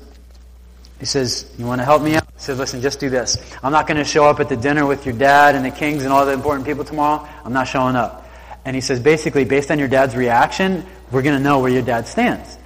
He 1.01 1.07
says, 1.07 1.53
You 1.59 1.67
want 1.67 1.81
to 1.81 1.85
help 1.85 2.03
me 2.03 2.17
out? 2.17 2.22
Says, 2.43 2.59
Listen, 2.59 2.81
just 2.81 2.99
do 2.99 3.09
this. 3.09 3.39
I'm 3.63 3.71
not 3.71 3.87
going 3.87 3.99
to 3.99 4.05
show 4.05 4.25
up 4.25 4.41
at 4.41 4.49
the 4.49 4.57
dinner 4.57 4.85
with 4.85 5.07
your 5.07 5.15
dad 5.15 5.55
and 5.55 5.65
the 5.65 5.71
kings 5.71 6.03
and 6.03 6.13
all 6.13 6.27
the 6.27 6.33
important 6.33 6.67
people 6.67 6.85
tomorrow. 6.85 7.25
I'm 7.45 7.53
not 7.53 7.69
showing 7.69 7.95
up. 7.95 8.29
And 8.65 8.75
he 8.75 8.81
says, 8.81 8.99
basically, 8.99 9.45
based 9.45 9.71
on 9.71 9.79
your 9.79 9.87
dad's 9.87 10.17
reaction, 10.17 10.85
we're 11.13 11.23
going 11.23 11.37
to 11.37 11.43
know 11.43 11.61
where 11.61 11.71
your 11.71 11.83
dad 11.83 12.09
stands. 12.09 12.59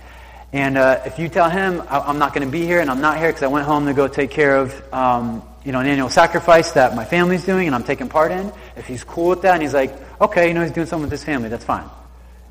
And 0.50 0.78
uh, 0.78 1.02
if 1.04 1.18
you 1.18 1.28
tell 1.28 1.50
him, 1.50 1.82
I'm 1.90 2.18
not 2.18 2.32
going 2.32 2.46
to 2.46 2.50
be 2.50 2.64
here 2.64 2.80
and 2.80 2.88
I'm 2.88 3.02
not 3.02 3.18
here 3.18 3.28
because 3.28 3.42
I 3.42 3.48
went 3.48 3.66
home 3.66 3.84
to 3.84 3.92
go 3.92 4.08
take 4.08 4.30
care 4.30 4.56
of 4.56 4.94
um, 4.94 5.42
you 5.62 5.72
know, 5.72 5.80
an 5.80 5.86
annual 5.86 6.08
sacrifice 6.08 6.70
that 6.70 6.96
my 6.96 7.04
family's 7.04 7.44
doing 7.44 7.66
and 7.66 7.74
I'm 7.74 7.84
taking 7.84 8.08
part 8.08 8.32
in, 8.32 8.50
if 8.76 8.86
he's 8.86 9.04
cool 9.04 9.28
with 9.28 9.42
that 9.42 9.52
and 9.52 9.62
he's 9.62 9.74
like, 9.74 9.92
okay, 10.22 10.48
you 10.48 10.54
know, 10.54 10.62
he's 10.62 10.70
doing 10.70 10.86
something 10.86 11.02
with 11.02 11.10
his 11.10 11.24
family, 11.24 11.50
that's 11.50 11.66
fine. 11.66 11.90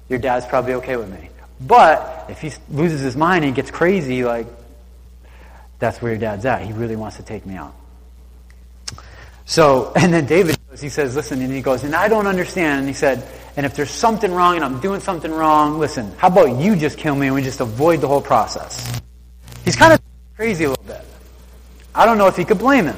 Your 0.09 0.19
dad's 0.19 0.45
probably 0.45 0.73
okay 0.75 0.95
with 0.95 1.09
me. 1.09 1.29
But 1.59 2.25
if 2.29 2.41
he 2.41 2.51
loses 2.69 3.01
his 3.01 3.15
mind 3.15 3.45
and 3.45 3.55
he 3.55 3.55
gets 3.55 3.71
crazy, 3.71 4.23
like, 4.23 4.47
that's 5.85 6.01
where 6.01 6.11
your 6.11 6.19
dad's 6.19 6.45
at. 6.45 6.63
He 6.63 6.73
really 6.73 6.95
wants 6.95 7.17
to 7.17 7.23
take 7.23 7.45
me 7.45 7.55
out. 7.55 7.75
So, 9.45 9.93
and 9.95 10.11
then 10.11 10.25
David 10.25 10.57
goes, 10.67 10.81
he 10.81 10.89
says, 10.89 11.15
listen, 11.15 11.41
and 11.41 11.53
he 11.53 11.61
goes, 11.61 11.83
and 11.83 11.95
I 11.95 12.07
don't 12.07 12.27
understand. 12.27 12.79
And 12.79 12.87
he 12.87 12.93
said, 12.93 13.23
and 13.55 13.65
if 13.65 13.75
there's 13.75 13.91
something 13.91 14.31
wrong 14.31 14.55
and 14.55 14.65
I'm 14.65 14.79
doing 14.79 14.99
something 14.99 15.31
wrong, 15.31 15.79
listen, 15.79 16.11
how 16.17 16.27
about 16.27 16.59
you 16.59 16.75
just 16.75 16.97
kill 16.97 17.15
me 17.15 17.27
and 17.27 17.35
we 17.35 17.43
just 17.43 17.61
avoid 17.61 18.01
the 18.01 18.07
whole 18.07 18.21
process? 18.21 18.99
He's 19.63 19.75
kind 19.75 19.93
of 19.93 20.01
crazy 20.35 20.63
a 20.63 20.69
little 20.69 20.83
bit. 20.83 21.05
I 21.93 22.05
don't 22.05 22.17
know 22.17 22.27
if 22.27 22.35
he 22.35 22.43
could 22.43 22.59
blame 22.59 22.85
him. 22.85 22.97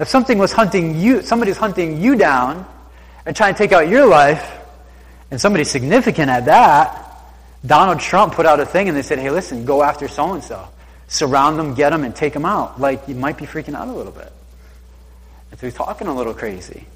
If 0.00 0.08
something 0.08 0.36
was 0.36 0.52
hunting 0.52 0.98
you, 0.98 1.22
somebody's 1.22 1.56
hunting 1.56 2.02
you 2.02 2.16
down 2.16 2.66
and 3.24 3.34
trying 3.34 3.54
to 3.54 3.58
take 3.58 3.72
out 3.72 3.88
your 3.88 4.06
life, 4.06 4.44
and 5.30 5.40
somebody 5.40 5.64
significant 5.64 6.28
at 6.28 6.44
that, 6.46 7.00
Donald 7.64 8.00
Trump 8.00 8.34
put 8.34 8.44
out 8.44 8.60
a 8.60 8.66
thing 8.66 8.88
and 8.88 8.96
they 8.96 9.02
said, 9.02 9.18
hey, 9.18 9.30
listen, 9.30 9.64
go 9.64 9.82
after 9.82 10.08
so 10.08 10.34
and 10.34 10.44
so. 10.44 10.68
Surround 11.08 11.58
them, 11.58 11.74
get 11.74 11.90
them, 11.90 12.04
and 12.04 12.14
take 12.14 12.32
them 12.32 12.44
out. 12.44 12.80
Like, 12.80 13.06
you 13.08 13.14
might 13.14 13.36
be 13.36 13.46
freaking 13.46 13.74
out 13.74 13.88
a 13.88 13.92
little 13.92 14.12
bit. 14.12 14.32
So 15.56 15.66
he's 15.66 15.74
talking 15.74 16.08
a 16.08 16.14
little 16.14 16.34
crazy. 16.34 16.86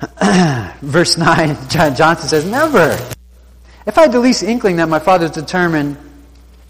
Verse 0.80 1.16
9, 1.16 1.56
John 1.68 1.94
Johnson 1.96 2.28
says, 2.28 2.44
Never. 2.44 2.90
If 3.86 3.96
I 3.96 4.02
had 4.02 4.12
the 4.12 4.20
least 4.20 4.42
inkling 4.42 4.76
that 4.76 4.88
my 4.88 4.98
father's 4.98 5.30
determined 5.30 5.96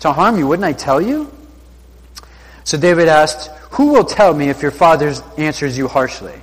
to 0.01 0.13
harm 0.13 0.39
you, 0.39 0.47
wouldn't 0.47 0.65
I 0.65 0.73
tell 0.73 1.01
you? 1.01 1.31
So 2.63 2.79
David 2.79 3.09
asked, 3.09 3.49
Who 3.73 3.93
will 3.93 4.05
tell 4.05 4.33
me 4.33 4.51
if 4.51 4.63
your 4.63 4.71
father 4.71 5.13
answers 5.37 5.77
you 5.77 5.89
harshly? 5.89 6.41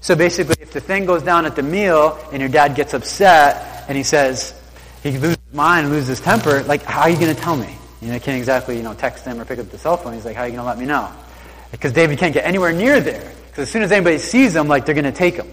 So 0.00 0.16
basically, 0.16 0.56
if 0.60 0.72
the 0.72 0.80
thing 0.80 1.04
goes 1.04 1.22
down 1.22 1.46
at 1.46 1.56
the 1.56 1.62
meal 1.62 2.18
and 2.32 2.40
your 2.40 2.48
dad 2.48 2.74
gets 2.74 2.94
upset 2.94 3.84
and 3.88 3.96
he 3.96 4.02
says, 4.02 4.54
he 5.10 5.18
loses 5.18 5.38
his 5.44 5.54
mind, 5.54 5.86
and 5.86 5.94
loses 5.94 6.08
his 6.08 6.20
temper, 6.20 6.62
like, 6.62 6.82
how 6.82 7.02
are 7.02 7.10
you 7.10 7.18
going 7.18 7.34
to 7.34 7.40
tell 7.40 7.56
me? 7.56 7.76
You 8.00 8.08
know, 8.08 8.14
I 8.14 8.18
can't 8.18 8.38
exactly, 8.38 8.76
you 8.76 8.82
know, 8.82 8.94
text 8.94 9.24
him 9.24 9.40
or 9.40 9.44
pick 9.44 9.58
up 9.58 9.70
the 9.70 9.78
cell 9.78 9.96
phone. 9.96 10.14
He's 10.14 10.24
like, 10.24 10.36
how 10.36 10.42
are 10.42 10.46
you 10.46 10.52
going 10.52 10.62
to 10.62 10.66
let 10.66 10.78
me 10.78 10.86
know? 10.86 11.10
Because 11.70 11.92
David 11.92 12.18
can't 12.18 12.34
get 12.34 12.44
anywhere 12.44 12.72
near 12.72 13.00
there. 13.00 13.32
Because 13.46 13.62
as 13.62 13.70
soon 13.70 13.82
as 13.82 13.92
anybody 13.92 14.18
sees 14.18 14.54
him, 14.54 14.68
like 14.68 14.86
they're 14.86 14.94
going 14.94 15.04
to 15.04 15.12
take 15.12 15.36
him. 15.36 15.48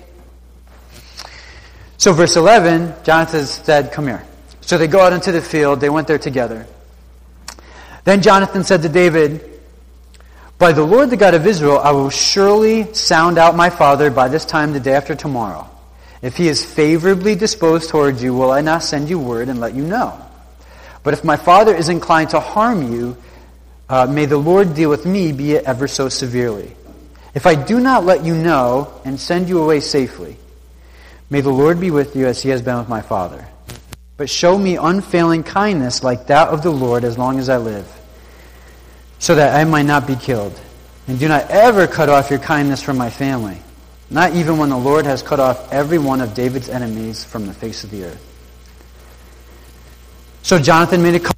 So 1.97 2.13
verse 2.13 2.35
11, 2.35 2.93
Jonathan 3.03 3.45
said, 3.45 3.91
come 3.91 4.07
here. 4.07 4.23
So 4.61 4.77
they 4.77 4.87
go 4.87 5.01
out 5.01 5.13
into 5.13 5.31
the 5.31 5.41
field. 5.41 5.81
They 5.81 5.89
went 5.89 6.07
there 6.07 6.17
together. 6.17 6.65
Then 8.03 8.21
Jonathan 8.21 8.63
said 8.63 8.81
to 8.83 8.89
David, 8.89 9.59
By 10.57 10.71
the 10.71 10.83
Lord 10.83 11.09
the 11.09 11.17
God 11.17 11.33
of 11.33 11.45
Israel, 11.45 11.79
I 11.79 11.91
will 11.91 12.09
surely 12.09 12.93
sound 12.93 13.37
out 13.37 13.55
my 13.55 13.69
father 13.69 14.09
by 14.09 14.29
this 14.29 14.45
time 14.45 14.73
the 14.73 14.79
day 14.79 14.93
after 14.93 15.13
tomorrow. 15.13 15.69
If 16.21 16.37
he 16.37 16.47
is 16.47 16.63
favorably 16.63 17.35
disposed 17.35 17.89
towards 17.89 18.21
you, 18.21 18.33
will 18.33 18.51
I 18.51 18.61
not 18.61 18.83
send 18.83 19.09
you 19.09 19.17
word 19.19 19.49
and 19.49 19.59
let 19.59 19.73
you 19.73 19.83
know? 19.83 20.19
But 21.03 21.13
if 21.13 21.23
my 21.23 21.35
father 21.35 21.73
is 21.73 21.89
inclined 21.89 22.29
to 22.31 22.39
harm 22.39 22.93
you, 22.93 23.17
uh, 23.89 24.05
may 24.05 24.25
the 24.25 24.37
Lord 24.37 24.75
deal 24.75 24.89
with 24.89 25.05
me, 25.05 25.31
be 25.31 25.53
it 25.53 25.65
ever 25.65 25.87
so 25.87 26.09
severely. 26.09 26.75
If 27.33 27.45
I 27.47 27.55
do 27.55 27.79
not 27.79 28.05
let 28.05 28.23
you 28.23 28.35
know 28.35 28.93
and 29.03 29.19
send 29.19 29.49
you 29.49 29.61
away 29.61 29.79
safely, 29.79 30.37
may 31.29 31.41
the 31.41 31.49
Lord 31.49 31.79
be 31.79 31.91
with 31.91 32.15
you 32.15 32.27
as 32.27 32.41
he 32.41 32.49
has 32.49 32.61
been 32.61 32.77
with 32.77 32.89
my 32.89 33.01
father. 33.01 33.47
But 34.17 34.29
show 34.29 34.57
me 34.57 34.77
unfailing 34.77 35.43
kindness 35.43 36.03
like 36.03 36.27
that 36.27 36.49
of 36.49 36.61
the 36.61 36.71
Lord 36.71 37.03
as 37.03 37.17
long 37.17 37.39
as 37.39 37.49
I 37.49 37.57
live, 37.57 37.87
so 39.17 39.35
that 39.35 39.55
I 39.55 39.63
might 39.63 39.87
not 39.87 40.05
be 40.05 40.15
killed. 40.15 40.59
And 41.07 41.19
do 41.19 41.27
not 41.27 41.49
ever 41.49 41.87
cut 41.87 42.09
off 42.09 42.29
your 42.29 42.39
kindness 42.39 42.83
from 42.83 42.97
my 42.97 43.09
family, 43.09 43.57
not 44.11 44.35
even 44.35 44.57
when 44.57 44.69
the 44.69 44.77
Lord 44.77 45.05
has 45.05 45.23
cut 45.23 45.39
off 45.39 45.71
every 45.71 45.97
one 45.97 46.19
of 46.19 46.33
David's 46.33 46.67
enemies 46.67 47.23
from 47.23 47.47
the 47.47 47.53
face 47.53 47.85
of 47.85 47.91
the 47.91 48.03
earth. 48.03 48.27
So 50.43 50.59
Jonathan 50.59 51.01
made 51.01 51.15
a 51.15 51.19
call, 51.19 51.33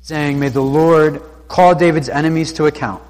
saying, 0.00 0.40
May 0.40 0.48
the 0.48 0.62
Lord 0.62 1.22
call 1.46 1.74
David's 1.74 2.08
enemies 2.08 2.54
to 2.54 2.64
account. 2.64 3.02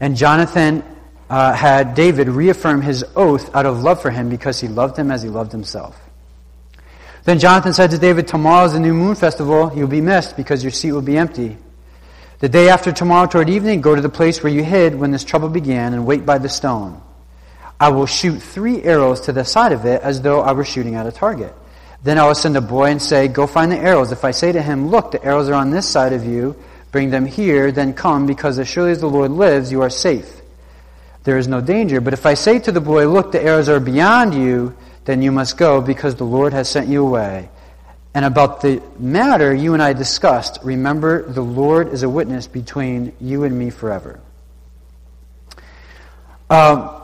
And 0.00 0.16
Jonathan 0.16 0.82
uh, 1.30 1.52
had 1.52 1.94
David 1.94 2.28
reaffirm 2.28 2.82
his 2.82 3.04
oath 3.14 3.54
out 3.54 3.66
of 3.66 3.82
love 3.82 4.02
for 4.02 4.10
him 4.10 4.28
because 4.28 4.60
he 4.60 4.66
loved 4.66 4.96
him 4.96 5.12
as 5.12 5.22
he 5.22 5.28
loved 5.28 5.52
himself. 5.52 6.00
Then 7.24 7.38
Jonathan 7.38 7.74
said 7.74 7.90
to 7.92 7.98
David, 7.98 8.26
Tomorrow 8.26 8.66
is 8.66 8.72
the 8.72 8.80
new 8.80 8.94
moon 8.94 9.14
festival. 9.14 9.70
You'll 9.72 9.86
be 9.86 10.00
missed 10.00 10.36
because 10.36 10.64
your 10.64 10.72
seat 10.72 10.92
will 10.92 11.02
be 11.02 11.16
empty. 11.16 11.58
The 12.40 12.48
day 12.48 12.68
after 12.68 12.92
tomorrow 12.92 13.26
toward 13.26 13.50
evening, 13.50 13.80
go 13.80 13.96
to 13.96 14.00
the 14.00 14.08
place 14.08 14.44
where 14.44 14.52
you 14.52 14.62
hid 14.62 14.94
when 14.94 15.10
this 15.10 15.24
trouble 15.24 15.48
began 15.48 15.92
and 15.92 16.06
wait 16.06 16.24
by 16.24 16.38
the 16.38 16.48
stone. 16.48 17.02
I 17.80 17.88
will 17.88 18.06
shoot 18.06 18.38
three 18.38 18.80
arrows 18.84 19.22
to 19.22 19.32
the 19.32 19.44
side 19.44 19.72
of 19.72 19.84
it 19.84 20.02
as 20.02 20.22
though 20.22 20.40
I 20.40 20.52
were 20.52 20.64
shooting 20.64 20.94
at 20.94 21.06
a 21.06 21.10
target. 21.10 21.52
Then 22.04 22.16
I 22.16 22.28
will 22.28 22.36
send 22.36 22.56
a 22.56 22.60
boy 22.60 22.90
and 22.90 23.02
say, 23.02 23.26
Go 23.26 23.48
find 23.48 23.72
the 23.72 23.76
arrows. 23.78 24.12
If 24.12 24.24
I 24.24 24.30
say 24.30 24.52
to 24.52 24.62
him, 24.62 24.88
Look, 24.88 25.10
the 25.10 25.24
arrows 25.24 25.48
are 25.48 25.54
on 25.54 25.70
this 25.70 25.88
side 25.88 26.12
of 26.12 26.24
you, 26.24 26.54
bring 26.92 27.10
them 27.10 27.26
here, 27.26 27.72
then 27.72 27.92
come, 27.92 28.26
because 28.26 28.56
as 28.60 28.68
surely 28.68 28.92
as 28.92 29.00
the 29.00 29.08
Lord 29.08 29.32
lives, 29.32 29.72
you 29.72 29.82
are 29.82 29.90
safe. 29.90 30.40
There 31.24 31.38
is 31.38 31.48
no 31.48 31.60
danger. 31.60 32.00
But 32.00 32.12
if 32.12 32.24
I 32.24 32.34
say 32.34 32.60
to 32.60 32.70
the 32.70 32.80
boy, 32.80 33.08
Look, 33.08 33.32
the 33.32 33.42
arrows 33.42 33.68
are 33.68 33.80
beyond 33.80 34.34
you, 34.34 34.76
then 35.06 35.22
you 35.22 35.32
must 35.32 35.56
go, 35.56 35.80
because 35.80 36.14
the 36.14 36.24
Lord 36.24 36.52
has 36.52 36.68
sent 36.68 36.88
you 36.88 37.04
away. 37.04 37.48
And 38.18 38.24
about 38.24 38.62
the 38.62 38.82
matter 38.98 39.54
you 39.54 39.74
and 39.74 39.80
I 39.80 39.92
discussed, 39.92 40.58
remember 40.64 41.22
the 41.22 41.40
Lord 41.40 41.92
is 41.92 42.02
a 42.02 42.08
witness 42.08 42.48
between 42.48 43.12
you 43.20 43.44
and 43.44 43.56
me 43.56 43.70
forever. 43.70 44.18
Um, 46.50 47.00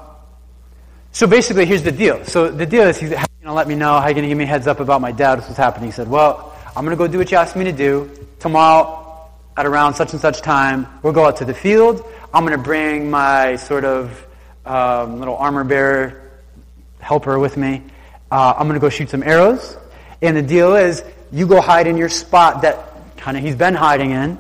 so 1.13 1.29
basically, 1.29 1.67
here's 1.67 1.85
the 1.85 1.93
deal. 1.93 2.25
So 2.25 2.51
the 2.51 2.67
deal 2.67 2.89
is, 2.89 2.99
he's 2.99 3.11
going 3.11 3.27
to 3.45 3.53
let 3.53 3.69
me 3.69 3.77
know, 3.77 3.93
how 3.93 4.01
are 4.01 4.09
you 4.09 4.15
going 4.15 4.25
to 4.25 4.29
give 4.29 4.37
me 4.37 4.43
a 4.43 4.49
heads 4.49 4.67
up 4.67 4.81
about 4.81 5.01
my 5.01 5.13
dad, 5.13 5.39
what's 5.39 5.57
happening? 5.57 5.87
He 5.87 5.93
said, 5.93 6.11
well, 6.11 6.53
I'm 6.75 6.85
going 6.85 6.99
to 6.99 7.01
go 7.01 7.07
do 7.07 7.19
what 7.19 7.31
you 7.31 7.37
asked 7.37 7.55
me 7.55 7.63
to 7.67 7.73
do. 7.73 8.11
Tomorrow, 8.41 9.31
at 9.57 9.67
around 9.67 9.95
such 9.95 10.15
and 10.15 10.21
such 10.21 10.43
time, 10.43 10.89
we'll 11.05 11.13
go 11.13 11.27
out 11.27 11.37
to 11.37 11.45
the 11.45 11.55
field. 11.55 12.05
I'm 12.33 12.45
going 12.45 12.59
to 12.59 12.65
bring 12.65 13.09
my 13.09 13.55
sort 13.55 13.85
of 13.85 14.27
um, 14.67 15.21
little 15.21 15.37
armor 15.37 15.63
bearer 15.63 16.33
helper 16.99 17.39
with 17.39 17.57
me. 17.57 17.85
Uh, 18.33 18.55
I'm 18.57 18.67
going 18.67 18.81
to 18.81 18.85
go 18.85 18.89
shoot 18.89 19.11
some 19.11 19.23
arrows. 19.23 19.77
And 20.23 20.37
the 20.37 20.43
deal 20.43 20.75
is, 20.77 21.03
you 21.33 21.47
go 21.47 21.61
hide 21.61 21.87
in 21.87 21.97
your 21.97 22.09
spot 22.09 22.63
that 22.63 23.17
kind 23.17 23.37
of 23.37 23.43
he's 23.43 23.57
been 23.57 23.75
hiding 23.75 24.13
in. 24.13 24.39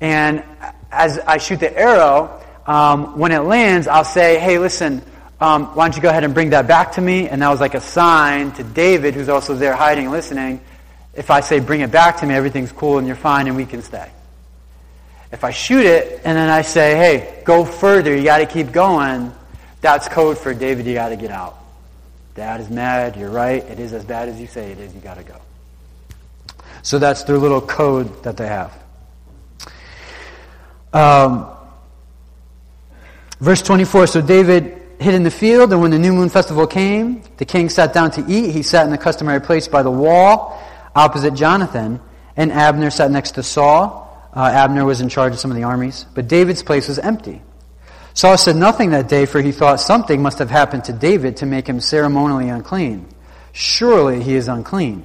And 0.00 0.44
as 0.90 1.18
I 1.18 1.38
shoot 1.38 1.60
the 1.60 1.76
arrow, 1.76 2.40
um, 2.66 3.18
when 3.18 3.32
it 3.32 3.40
lands, 3.40 3.88
I'll 3.88 4.04
say, 4.04 4.38
hey, 4.38 4.58
listen, 4.58 5.02
um, 5.40 5.74
why 5.74 5.86
don't 5.86 5.96
you 5.96 6.02
go 6.02 6.10
ahead 6.10 6.24
and 6.24 6.34
bring 6.34 6.50
that 6.50 6.68
back 6.68 6.92
to 6.92 7.00
me? 7.00 7.28
And 7.28 7.42
that 7.42 7.48
was 7.48 7.60
like 7.60 7.74
a 7.74 7.80
sign 7.80 8.52
to 8.52 8.62
David, 8.62 9.14
who's 9.14 9.28
also 9.28 9.54
there 9.54 9.74
hiding 9.74 10.04
and 10.04 10.12
listening. 10.12 10.60
If 11.14 11.30
I 11.30 11.40
say, 11.40 11.60
bring 11.60 11.80
it 11.80 11.90
back 11.90 12.18
to 12.18 12.26
me, 12.26 12.34
everything's 12.34 12.72
cool 12.72 12.98
and 12.98 13.06
you're 13.06 13.16
fine 13.16 13.46
and 13.46 13.56
we 13.56 13.66
can 13.66 13.82
stay. 13.82 14.10
If 15.32 15.44
I 15.44 15.50
shoot 15.50 15.84
it 15.86 16.22
and 16.24 16.36
then 16.36 16.48
I 16.48 16.62
say, 16.62 16.96
hey, 16.96 17.42
go 17.44 17.64
further, 17.64 18.14
you 18.14 18.24
got 18.24 18.38
to 18.38 18.46
keep 18.46 18.72
going, 18.72 19.32
that's 19.80 20.08
code 20.08 20.38
for 20.38 20.52
David, 20.54 20.86
you 20.86 20.94
got 20.94 21.10
to 21.10 21.16
get 21.16 21.30
out. 21.30 21.59
Dad 22.34 22.60
is 22.60 22.70
mad. 22.70 23.16
You're 23.16 23.30
right. 23.30 23.62
It 23.64 23.78
is 23.78 23.92
as 23.92 24.04
bad 24.04 24.28
as 24.28 24.40
you 24.40 24.46
say 24.46 24.70
it 24.72 24.78
is. 24.78 24.94
You 24.94 25.00
got 25.00 25.16
to 25.16 25.24
go. 25.24 25.36
So 26.82 26.98
that's 26.98 27.24
their 27.24 27.38
little 27.38 27.60
code 27.60 28.22
that 28.22 28.36
they 28.36 28.46
have. 28.46 28.76
Um, 30.92 31.46
verse 33.40 33.62
24 33.62 34.06
So 34.06 34.22
David 34.22 34.80
hid 34.98 35.14
in 35.14 35.22
the 35.22 35.30
field, 35.30 35.72
and 35.72 35.80
when 35.80 35.90
the 35.90 35.98
new 35.98 36.12
moon 36.12 36.28
festival 36.28 36.66
came, 36.66 37.22
the 37.36 37.44
king 37.44 37.68
sat 37.68 37.92
down 37.92 38.10
to 38.12 38.24
eat. 38.28 38.50
He 38.50 38.62
sat 38.62 38.84
in 38.84 38.90
the 38.90 38.98
customary 38.98 39.40
place 39.40 39.68
by 39.68 39.82
the 39.82 39.90
wall 39.90 40.60
opposite 40.94 41.34
Jonathan, 41.34 42.00
and 42.36 42.52
Abner 42.52 42.90
sat 42.90 43.10
next 43.10 43.32
to 43.32 43.42
Saul. 43.42 44.06
Uh, 44.34 44.42
Abner 44.44 44.84
was 44.84 45.00
in 45.00 45.08
charge 45.08 45.32
of 45.32 45.38
some 45.38 45.50
of 45.50 45.56
the 45.56 45.64
armies, 45.64 46.06
but 46.14 46.28
David's 46.28 46.62
place 46.62 46.88
was 46.88 46.98
empty. 46.98 47.42
Saul 48.14 48.36
said 48.36 48.56
nothing 48.56 48.90
that 48.90 49.08
day, 49.08 49.26
for 49.26 49.40
he 49.40 49.52
thought 49.52 49.80
something 49.80 50.20
must 50.20 50.38
have 50.38 50.50
happened 50.50 50.84
to 50.84 50.92
David 50.92 51.38
to 51.38 51.46
make 51.46 51.66
him 51.66 51.80
ceremonially 51.80 52.48
unclean. 52.48 53.06
Surely 53.52 54.22
he 54.22 54.34
is 54.34 54.48
unclean. 54.48 55.04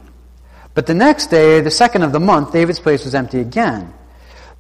But 0.73 0.87
the 0.87 0.93
next 0.93 1.27
day, 1.27 1.61
the 1.61 1.71
second 1.71 2.03
of 2.03 2.11
the 2.11 2.19
month, 2.19 2.51
David's 2.51 2.79
place 2.79 3.05
was 3.05 3.15
empty 3.15 3.39
again. 3.39 3.93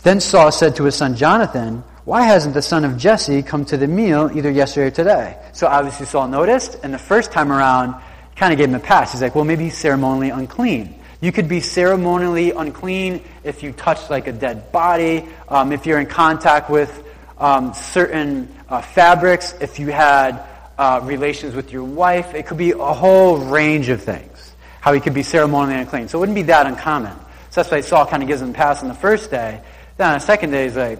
Then 0.03 0.19
Saul 0.19 0.51
said 0.51 0.75
to 0.77 0.83
his 0.83 0.95
son 0.95 1.15
Jonathan, 1.15 1.83
Why 2.05 2.21
hasn't 2.23 2.53
the 2.53 2.61
son 2.61 2.85
of 2.85 2.97
Jesse 2.97 3.41
come 3.41 3.65
to 3.65 3.77
the 3.77 3.87
meal 3.87 4.29
either 4.33 4.49
yesterday 4.49 4.87
or 4.87 4.91
today? 4.91 5.37
So 5.51 5.67
obviously 5.67 6.05
Saul 6.05 6.27
noticed, 6.27 6.77
and 6.83 6.93
the 6.93 6.99
first 6.99 7.31
time 7.31 7.51
around, 7.51 7.95
kind 8.35 8.53
of 8.53 8.59
gave 8.59 8.69
him 8.69 8.75
a 8.75 8.79
pass. 8.79 9.11
He's 9.11 9.21
like, 9.21 9.35
Well, 9.35 9.45
maybe 9.45 9.65
he's 9.65 9.77
ceremonially 9.77 10.29
unclean. 10.29 10.95
You 11.21 11.31
could 11.31 11.47
be 11.47 11.59
ceremonially 11.59 12.51
unclean 12.51 13.21
if 13.43 13.63
you 13.63 13.71
touch 13.71 14.09
like 14.09 14.27
a 14.27 14.31
dead 14.31 14.71
body, 14.71 15.25
um, 15.49 15.71
if 15.71 15.85
you're 15.85 15.99
in 15.99 16.05
contact 16.05 16.69
with 16.69 17.04
um, 17.37 17.73
certain 17.73 18.53
uh, 18.69 18.81
fabrics, 18.81 19.53
if 19.59 19.79
you 19.79 19.87
had 19.87 20.43
uh, 20.77 21.01
relations 21.03 21.55
with 21.55 21.71
your 21.71 21.83
wife. 21.83 22.33
It 22.33 22.47
could 22.47 22.57
be 22.57 22.71
a 22.71 22.77
whole 22.77 23.37
range 23.37 23.89
of 23.89 24.01
things, 24.03 24.55
how 24.81 24.93
he 24.93 24.99
could 24.99 25.13
be 25.13 25.23
ceremonially 25.23 25.79
unclean. 25.79 26.07
So 26.07 26.17
it 26.17 26.21
wouldn't 26.21 26.35
be 26.35 26.43
that 26.43 26.65
uncommon. 26.65 27.15
So 27.49 27.61
that's 27.61 27.71
why 27.71 27.81
Saul 27.81 28.05
kind 28.05 28.21
of 28.21 28.27
gives 28.27 28.41
him 28.41 28.49
a 28.49 28.53
pass 28.53 28.81
on 28.81 28.89
the 28.89 28.95
first 28.95 29.31
day. 29.31 29.61
Then 29.97 30.07
on 30.07 30.13
the 30.15 30.25
second 30.25 30.51
day, 30.51 30.65
he's 30.65 30.75
like, 30.75 30.99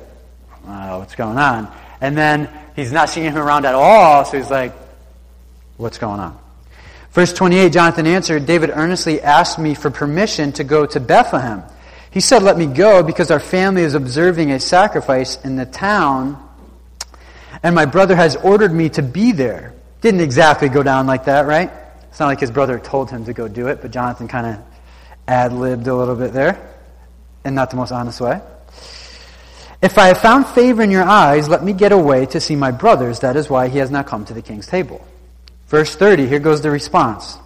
oh, 0.67 0.99
what's 0.99 1.15
going 1.15 1.37
on? 1.37 1.73
And 1.99 2.17
then 2.17 2.49
he's 2.75 2.91
not 2.91 3.09
seeing 3.09 3.31
him 3.31 3.37
around 3.37 3.65
at 3.65 3.75
all, 3.75 4.23
so 4.25 4.37
he's 4.37 4.49
like, 4.49 4.73
what's 5.77 5.97
going 5.97 6.19
on? 6.19 6.39
Verse 7.11 7.33
28, 7.33 7.71
Jonathan 7.71 8.07
answered, 8.07 8.45
David 8.45 8.71
earnestly 8.73 9.21
asked 9.21 9.57
me 9.57 9.73
for 9.73 9.89
permission 9.89 10.51
to 10.53 10.63
go 10.63 10.85
to 10.85 10.99
Bethlehem 10.99 11.63
he 12.15 12.21
said, 12.21 12.43
Let 12.43 12.57
me 12.57 12.65
go 12.65 13.03
because 13.03 13.29
our 13.29 13.41
family 13.41 13.81
is 13.81 13.93
observing 13.93 14.49
a 14.51 14.59
sacrifice 14.61 15.35
in 15.43 15.57
the 15.57 15.65
town, 15.65 16.41
and 17.61 17.75
my 17.75 17.85
brother 17.85 18.15
has 18.15 18.37
ordered 18.37 18.71
me 18.71 18.87
to 18.91 19.01
be 19.01 19.33
there. 19.33 19.73
Didn't 19.99 20.21
exactly 20.21 20.69
go 20.69 20.81
down 20.81 21.07
like 21.07 21.25
that, 21.25 21.45
right? 21.45 21.69
It's 22.09 22.19
not 22.21 22.27
like 22.27 22.39
his 22.39 22.51
brother 22.51 22.79
told 22.79 23.11
him 23.11 23.25
to 23.25 23.33
go 23.33 23.49
do 23.49 23.67
it, 23.67 23.81
but 23.81 23.91
Jonathan 23.91 24.29
kind 24.29 24.55
of 24.55 24.65
ad 25.27 25.51
libbed 25.51 25.87
a 25.87 25.93
little 25.93 26.15
bit 26.15 26.31
there, 26.31 26.73
in 27.43 27.53
not 27.53 27.69
the 27.69 27.75
most 27.75 27.91
honest 27.91 28.21
way. 28.21 28.39
If 29.81 29.97
I 29.97 30.07
have 30.07 30.19
found 30.19 30.47
favor 30.47 30.83
in 30.83 30.91
your 30.91 31.03
eyes, 31.03 31.49
let 31.49 31.65
me 31.65 31.73
get 31.73 31.91
away 31.91 32.27
to 32.27 32.39
see 32.39 32.55
my 32.55 32.71
brothers. 32.71 33.19
That 33.19 33.35
is 33.35 33.49
why 33.49 33.67
he 33.67 33.79
has 33.79 33.91
not 33.91 34.07
come 34.07 34.23
to 34.23 34.33
the 34.33 34.41
king's 34.41 34.67
table. 34.67 35.05
Verse 35.67 35.93
30, 35.93 36.27
here 36.27 36.39
goes 36.39 36.61
the 36.61 36.71
response. 36.71 37.37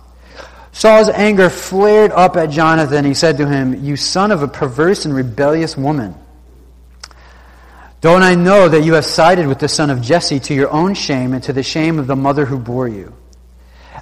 Saul's 0.71 1.09
anger 1.09 1.49
flared 1.49 2.11
up 2.11 2.37
at 2.37 2.49
Jonathan. 2.49 3.05
He 3.05 3.13
said 3.13 3.37
to 3.37 3.47
him, 3.47 3.83
You 3.83 3.95
son 3.95 4.31
of 4.31 4.43
a 4.43 4.47
perverse 4.47 5.05
and 5.05 5.13
rebellious 5.13 5.75
woman. 5.75 6.15
Don't 8.01 8.23
I 8.23 8.35
know 8.35 8.69
that 8.69 8.83
you 8.83 8.93
have 8.93 9.05
sided 9.05 9.47
with 9.47 9.59
the 9.59 9.67
son 9.67 9.89
of 9.89 10.01
Jesse 10.01 10.39
to 10.41 10.53
your 10.53 10.71
own 10.71 10.93
shame 10.93 11.33
and 11.33 11.43
to 11.43 11.53
the 11.53 11.63
shame 11.63 11.99
of 11.99 12.07
the 12.07 12.15
mother 12.15 12.45
who 12.45 12.57
bore 12.57 12.87
you? 12.87 13.13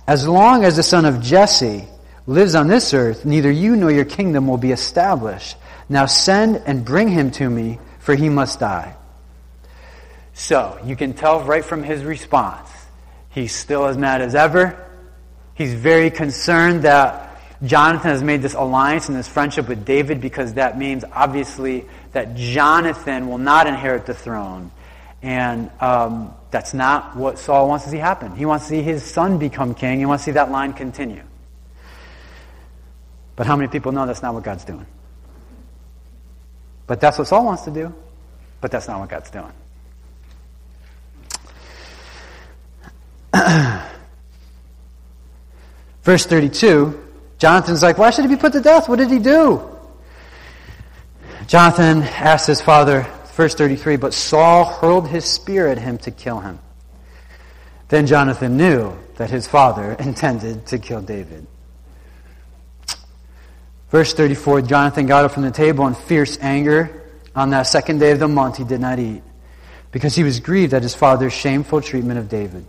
As 0.06 0.28
long 0.28 0.64
as 0.64 0.76
the 0.76 0.84
son 0.84 1.06
of 1.06 1.22
Jesse 1.22 1.88
lives 2.28 2.54
on 2.54 2.68
this 2.68 2.94
earth, 2.94 3.26
neither 3.26 3.50
you 3.50 3.76
nor 3.76 3.92
your 3.92 4.06
kingdom 4.06 4.48
will 4.48 4.58
be 4.58 4.72
established. 4.72 5.58
Now 5.90 6.06
send 6.06 6.58
and 6.66 6.86
bring 6.86 7.08
him 7.08 7.32
to 7.32 7.50
me, 7.50 7.80
for 8.00 8.14
he 8.14 8.30
must 8.30 8.60
die. 8.60 8.96
So, 10.34 10.80
you 10.86 10.96
can 10.96 11.14
tell 11.14 11.42
right 11.42 11.66
from 11.66 11.82
his 11.82 12.04
response, 12.04 12.70
he's 13.32 13.56
still 13.56 13.86
as 13.88 13.98
mad 13.98 14.22
as 14.22 14.36
ever. 14.36 14.87
He's 15.58 15.74
very 15.74 16.12
concerned 16.12 16.84
that 16.84 17.42
Jonathan 17.64 18.12
has 18.12 18.22
made 18.22 18.44
this 18.44 18.54
alliance 18.54 19.10
and 19.10 19.18
this 19.18 19.28
friendship 19.28 19.68
with 19.68 19.86
David 19.86 20.22
because 20.22 20.54
that 20.54 20.78
means, 20.78 21.04
obviously, 21.12 21.86
that 22.12 22.36
Jonathan 22.36 23.28
will 23.28 23.40
not 23.40 23.66
inherit 23.66 24.06
the 24.06 24.14
throne. 24.14 24.70
And 25.24 25.72
um, 25.82 26.32
that's 26.52 26.76
not 26.76 27.16
what 27.16 27.40
Saul 27.40 27.68
wants 27.68 27.86
to 27.86 27.92
see 27.92 27.98
happen. 27.98 28.36
He 28.36 28.46
wants 28.46 28.66
to 28.66 28.70
see 28.70 28.84
his 28.84 29.04
son 29.04 29.40
become 29.40 29.74
king. 29.74 29.98
He 29.98 30.06
wants 30.06 30.26
to 30.26 30.30
see 30.30 30.34
that 30.34 30.52
line 30.52 30.74
continue. 30.74 31.24
But 33.36 33.48
how 33.48 33.56
many 33.56 33.68
people 33.68 33.92
know 33.92 34.06
that's 34.06 34.22
not 34.22 34.36
what 34.36 34.44
God's 34.44 34.64
doing? 34.64 34.86
But 36.86 37.02
that's 37.02 37.18
what 37.18 37.26
Saul 37.28 37.46
wants 37.46 37.64
to 37.64 37.72
do. 37.72 37.96
But 38.62 38.70
that's 38.70 38.88
not 38.88 39.00
what 39.00 39.10
God's 39.10 39.32
doing. 39.32 39.54
Verse 46.08 46.26
32, 46.26 46.98
Jonathan's 47.38 47.84
like, 47.84 47.98
Why 47.98 48.12
should 48.12 48.24
he 48.24 48.34
be 48.34 48.40
put 48.40 48.54
to 48.54 48.62
death? 48.62 48.88
What 48.88 48.98
did 48.98 49.12
he 49.12 49.20
do? 49.20 49.62
Jonathan 51.48 52.02
asked 52.02 52.48
his 52.48 52.62
father, 52.62 53.06
verse 53.34 53.54
33, 53.56 53.98
but 53.98 54.14
Saul 54.14 54.64
hurled 54.64 55.10
his 55.10 55.26
spear 55.26 55.68
at 55.68 55.78
him 55.78 55.98
to 55.98 56.12
kill 56.12 56.40
him. 56.40 56.60
Then 57.90 58.08
Jonathan 58.08 58.56
knew 58.56 58.98
that 59.18 59.30
his 59.30 59.48
father 59.48 59.92
intended 60.00 60.66
to 60.68 60.80
kill 60.80 61.02
David. 61.02 61.46
Verse 63.90 64.14
34 64.14 64.62
Jonathan 64.62 65.08
got 65.08 65.26
up 65.26 65.34
from 65.34 65.44
the 65.44 65.52
table 65.52 65.86
in 65.88 65.94
fierce 65.94 66.38
anger. 66.40 67.04
On 67.36 67.50
that 67.50 67.64
second 67.64 68.00
day 68.00 68.12
of 68.12 68.20
the 68.20 68.30
month, 68.30 68.56
he 68.56 68.64
did 68.64 68.80
not 68.80 68.98
eat, 68.98 69.24
because 69.92 70.16
he 70.16 70.24
was 70.24 70.40
grieved 70.40 70.74
at 70.74 70.84
his 70.84 70.96
father's 70.96 71.34
shameful 71.34 71.82
treatment 71.82 72.18
of 72.18 72.30
David. 72.30 72.66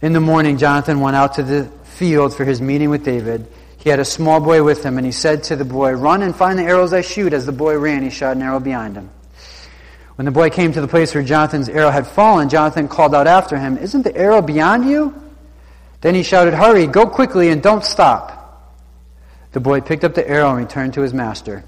In 0.00 0.14
the 0.14 0.20
morning, 0.20 0.56
Jonathan 0.56 1.00
went 1.00 1.16
out 1.16 1.34
to 1.34 1.42
the 1.42 1.70
field 2.00 2.34
for 2.34 2.46
his 2.46 2.62
meeting 2.62 2.88
with 2.88 3.04
David. 3.04 3.46
he 3.76 3.90
had 3.90 4.00
a 4.00 4.06
small 4.06 4.40
boy 4.40 4.62
with 4.62 4.82
him, 4.82 4.96
and 4.96 5.04
he 5.04 5.12
said 5.12 5.42
to 5.44 5.54
the 5.54 5.66
boy, 5.66 5.92
Run 5.92 6.22
and 6.22 6.34
find 6.34 6.58
the 6.58 6.62
arrows 6.62 6.94
I 6.94 7.02
shoot. 7.02 7.34
As 7.34 7.44
the 7.44 7.52
boy 7.52 7.76
ran, 7.78 8.02
he 8.02 8.08
shot 8.08 8.36
an 8.36 8.42
arrow 8.42 8.58
behind 8.58 8.96
him. 8.96 9.10
When 10.14 10.24
the 10.24 10.30
boy 10.30 10.48
came 10.48 10.72
to 10.72 10.80
the 10.80 10.88
place 10.88 11.14
where 11.14 11.22
Jonathan's 11.22 11.68
arrow 11.68 11.90
had 11.90 12.06
fallen, 12.06 12.48
Jonathan 12.48 12.88
called 12.88 13.14
out 13.14 13.26
after 13.26 13.58
him, 13.58 13.76
Isn't 13.76 14.00
the 14.00 14.16
arrow 14.16 14.40
beyond 14.40 14.88
you? 14.88 15.14
Then 16.00 16.14
he 16.14 16.22
shouted, 16.22 16.54
Hurry, 16.54 16.86
go 16.86 17.06
quickly, 17.06 17.50
and 17.50 17.62
don't 17.62 17.84
stop. 17.84 18.80
The 19.52 19.60
boy 19.60 19.82
picked 19.82 20.02
up 20.02 20.14
the 20.14 20.26
arrow 20.26 20.48
and 20.48 20.58
returned 20.58 20.94
to 20.94 21.02
his 21.02 21.12
master. 21.12 21.64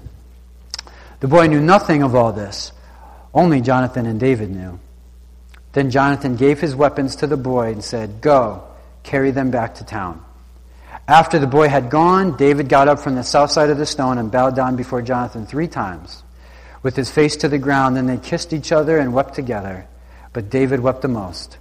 The 1.19 1.27
boy 1.27 1.45
knew 1.45 1.61
nothing 1.61 2.01
of 2.01 2.15
all 2.15 2.33
this. 2.33 2.71
Only 3.35 3.61
Jonathan 3.61 4.07
and 4.07 4.19
David 4.19 4.49
knew. 4.49 4.79
Then 5.73 5.91
Jonathan 5.91 6.37
gave 6.37 6.59
his 6.59 6.75
weapons 6.75 7.17
to 7.17 7.27
the 7.27 7.37
boy 7.37 7.71
and 7.71 7.83
said, 7.83 8.19
Go, 8.19 8.63
carry 9.03 9.31
them 9.31 9.51
back 9.51 9.75
to 9.75 9.85
town. 9.85 10.23
After 11.07 11.37
the 11.37 11.47
boy 11.47 11.67
had 11.67 11.89
gone, 11.89 12.37
David 12.37 12.69
got 12.69 12.87
up 12.87 12.99
from 12.99 13.15
the 13.15 13.23
south 13.23 13.51
side 13.51 13.69
of 13.69 13.77
the 13.77 13.85
stone 13.85 14.17
and 14.17 14.31
bowed 14.31 14.55
down 14.55 14.75
before 14.75 15.01
Jonathan 15.01 15.45
three 15.45 15.67
times, 15.67 16.23
with 16.81 16.95
his 16.95 17.11
face 17.11 17.35
to 17.37 17.49
the 17.49 17.57
ground. 17.57 17.97
Then 17.97 18.07
they 18.07 18.17
kissed 18.17 18.53
each 18.53 18.71
other 18.71 18.97
and 18.97 19.13
wept 19.13 19.35
together. 19.35 19.85
But 20.31 20.49
David 20.49 20.79
wept 20.79 21.01
the 21.01 21.07
most. 21.07 21.57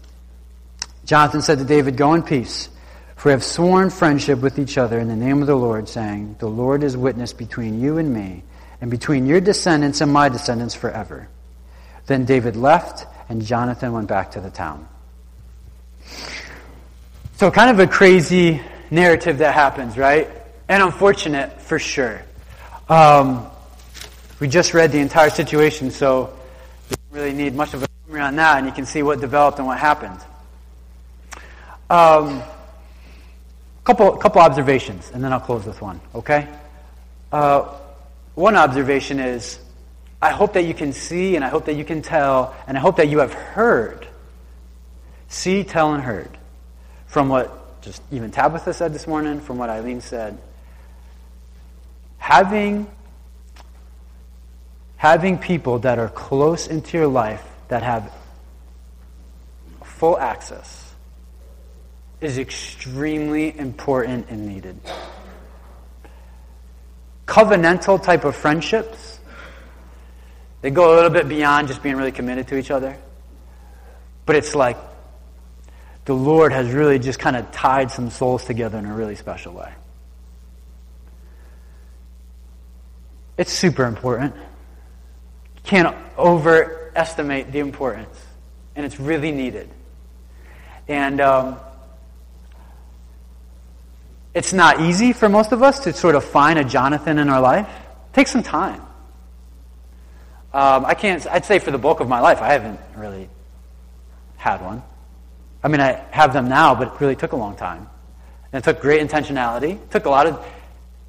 Jonathan 1.04 1.42
said 1.42 1.58
to 1.58 1.64
David, 1.64 1.96
Go 1.96 2.14
in 2.14 2.22
peace, 2.22 2.68
for 3.16 3.28
we 3.28 3.32
have 3.32 3.44
sworn 3.44 3.90
friendship 3.90 4.40
with 4.40 4.58
each 4.58 4.78
other 4.78 4.98
in 4.98 5.08
the 5.08 5.16
name 5.16 5.40
of 5.40 5.46
the 5.46 5.56
Lord, 5.56 5.88
saying, 5.88 6.36
The 6.38 6.48
Lord 6.48 6.82
is 6.82 6.96
witness 6.96 7.32
between 7.32 7.80
you 7.80 7.98
and 7.98 8.12
me, 8.12 8.44
and 8.80 8.90
between 8.90 9.26
your 9.26 9.40
descendants 9.40 10.00
and 10.00 10.12
my 10.12 10.28
descendants 10.28 10.74
forever. 10.74 11.28
Then 12.06 12.24
David 12.24 12.56
left, 12.56 13.06
and 13.28 13.44
Jonathan 13.44 13.92
went 13.92 14.08
back 14.08 14.32
to 14.32 14.40
the 14.40 14.50
town. 14.50 14.88
So, 17.42 17.50
kind 17.50 17.70
of 17.70 17.80
a 17.80 17.88
crazy 17.88 18.60
narrative 18.88 19.38
that 19.38 19.52
happens, 19.52 19.98
right? 19.98 20.30
And 20.68 20.80
unfortunate 20.80 21.60
for 21.60 21.80
sure. 21.80 22.22
Um, 22.88 23.50
we 24.38 24.46
just 24.46 24.74
read 24.74 24.92
the 24.92 25.00
entire 25.00 25.28
situation, 25.28 25.90
so 25.90 26.32
you 26.88 26.94
don't 26.94 27.20
really 27.20 27.34
need 27.34 27.56
much 27.56 27.74
of 27.74 27.82
a 27.82 27.88
summary 28.06 28.20
on 28.20 28.36
that, 28.36 28.58
and 28.58 28.66
you 28.68 28.72
can 28.72 28.86
see 28.86 29.02
what 29.02 29.20
developed 29.20 29.58
and 29.58 29.66
what 29.66 29.76
happened. 29.76 30.20
Um, 31.90 32.44
couple 33.82 34.12
couple 34.18 34.40
observations, 34.40 35.10
and 35.12 35.24
then 35.24 35.32
I'll 35.32 35.40
close 35.40 35.66
with 35.66 35.82
one. 35.82 36.00
Okay. 36.14 36.46
Uh, 37.32 37.62
one 38.36 38.54
observation 38.54 39.18
is, 39.18 39.58
I 40.22 40.30
hope 40.30 40.52
that 40.52 40.62
you 40.62 40.74
can 40.74 40.92
see, 40.92 41.34
and 41.34 41.44
I 41.44 41.48
hope 41.48 41.64
that 41.64 41.74
you 41.74 41.84
can 41.84 42.02
tell, 42.02 42.54
and 42.68 42.78
I 42.78 42.80
hope 42.80 42.98
that 42.98 43.08
you 43.08 43.18
have 43.18 43.32
heard, 43.32 44.06
see, 45.26 45.64
tell, 45.64 45.92
and 45.92 46.04
heard 46.04 46.38
from 47.12 47.28
what 47.28 47.82
just 47.82 48.00
even 48.10 48.30
Tabitha 48.30 48.72
said 48.72 48.94
this 48.94 49.06
morning, 49.06 49.38
from 49.38 49.58
what 49.58 49.68
Eileen 49.68 50.00
said, 50.00 50.38
having 52.16 52.90
having 54.96 55.36
people 55.36 55.80
that 55.80 55.98
are 55.98 56.08
close 56.08 56.68
into 56.68 56.96
your 56.96 57.06
life 57.06 57.46
that 57.68 57.82
have 57.82 58.10
full 59.84 60.18
access 60.18 60.94
is 62.22 62.38
extremely 62.38 63.58
important 63.58 64.30
and 64.30 64.48
needed. 64.48 64.80
Covenantal 67.26 68.02
type 68.02 68.24
of 68.24 68.34
friendships, 68.34 69.20
they 70.62 70.70
go 70.70 70.94
a 70.94 70.96
little 70.96 71.10
bit 71.10 71.28
beyond 71.28 71.68
just 71.68 71.82
being 71.82 71.96
really 71.96 72.12
committed 72.12 72.48
to 72.48 72.56
each 72.56 72.70
other. 72.70 72.96
But 74.24 74.36
it's 74.36 74.54
like 74.54 74.78
the 76.04 76.14
Lord 76.14 76.52
has 76.52 76.70
really 76.70 76.98
just 76.98 77.18
kind 77.18 77.36
of 77.36 77.50
tied 77.52 77.90
some 77.90 78.10
souls 78.10 78.44
together 78.44 78.78
in 78.78 78.86
a 78.86 78.94
really 78.94 79.14
special 79.14 79.54
way. 79.54 79.72
It's 83.38 83.52
super 83.52 83.84
important. 83.84 84.34
You 84.34 85.62
can't 85.64 85.96
overestimate 86.18 87.52
the 87.52 87.60
importance, 87.60 88.20
and 88.76 88.84
it's 88.84 88.98
really 88.98 89.32
needed. 89.32 89.68
And 90.88 91.20
um, 91.20 91.56
it's 94.34 94.52
not 94.52 94.80
easy 94.80 95.12
for 95.12 95.28
most 95.28 95.52
of 95.52 95.62
us 95.62 95.80
to 95.80 95.92
sort 95.92 96.14
of 96.14 96.24
find 96.24 96.58
a 96.58 96.64
Jonathan 96.64 97.18
in 97.18 97.28
our 97.28 97.40
life. 97.40 97.68
It 97.68 98.14
takes 98.14 98.30
some 98.30 98.42
time. 98.42 98.80
Um, 100.52 100.84
I 100.84 100.94
can't. 100.94 101.26
I'd 101.28 101.46
say 101.46 101.58
for 101.58 101.70
the 101.70 101.78
bulk 101.78 102.00
of 102.00 102.08
my 102.08 102.20
life, 102.20 102.42
I 102.42 102.52
haven't 102.52 102.80
really 102.96 103.28
had 104.36 104.60
one. 104.60 104.82
I 105.62 105.68
mean, 105.68 105.80
I 105.80 106.04
have 106.10 106.32
them 106.32 106.48
now, 106.48 106.74
but 106.74 106.88
it 106.88 107.00
really 107.00 107.16
took 107.16 107.32
a 107.32 107.36
long 107.36 107.56
time. 107.56 107.88
And 108.52 108.62
it 108.62 108.64
took 108.64 108.80
great 108.80 109.06
intentionality. 109.06 109.72
It 109.74 109.90
took 109.90 110.06
a 110.06 110.10
lot 110.10 110.26
of 110.26 110.44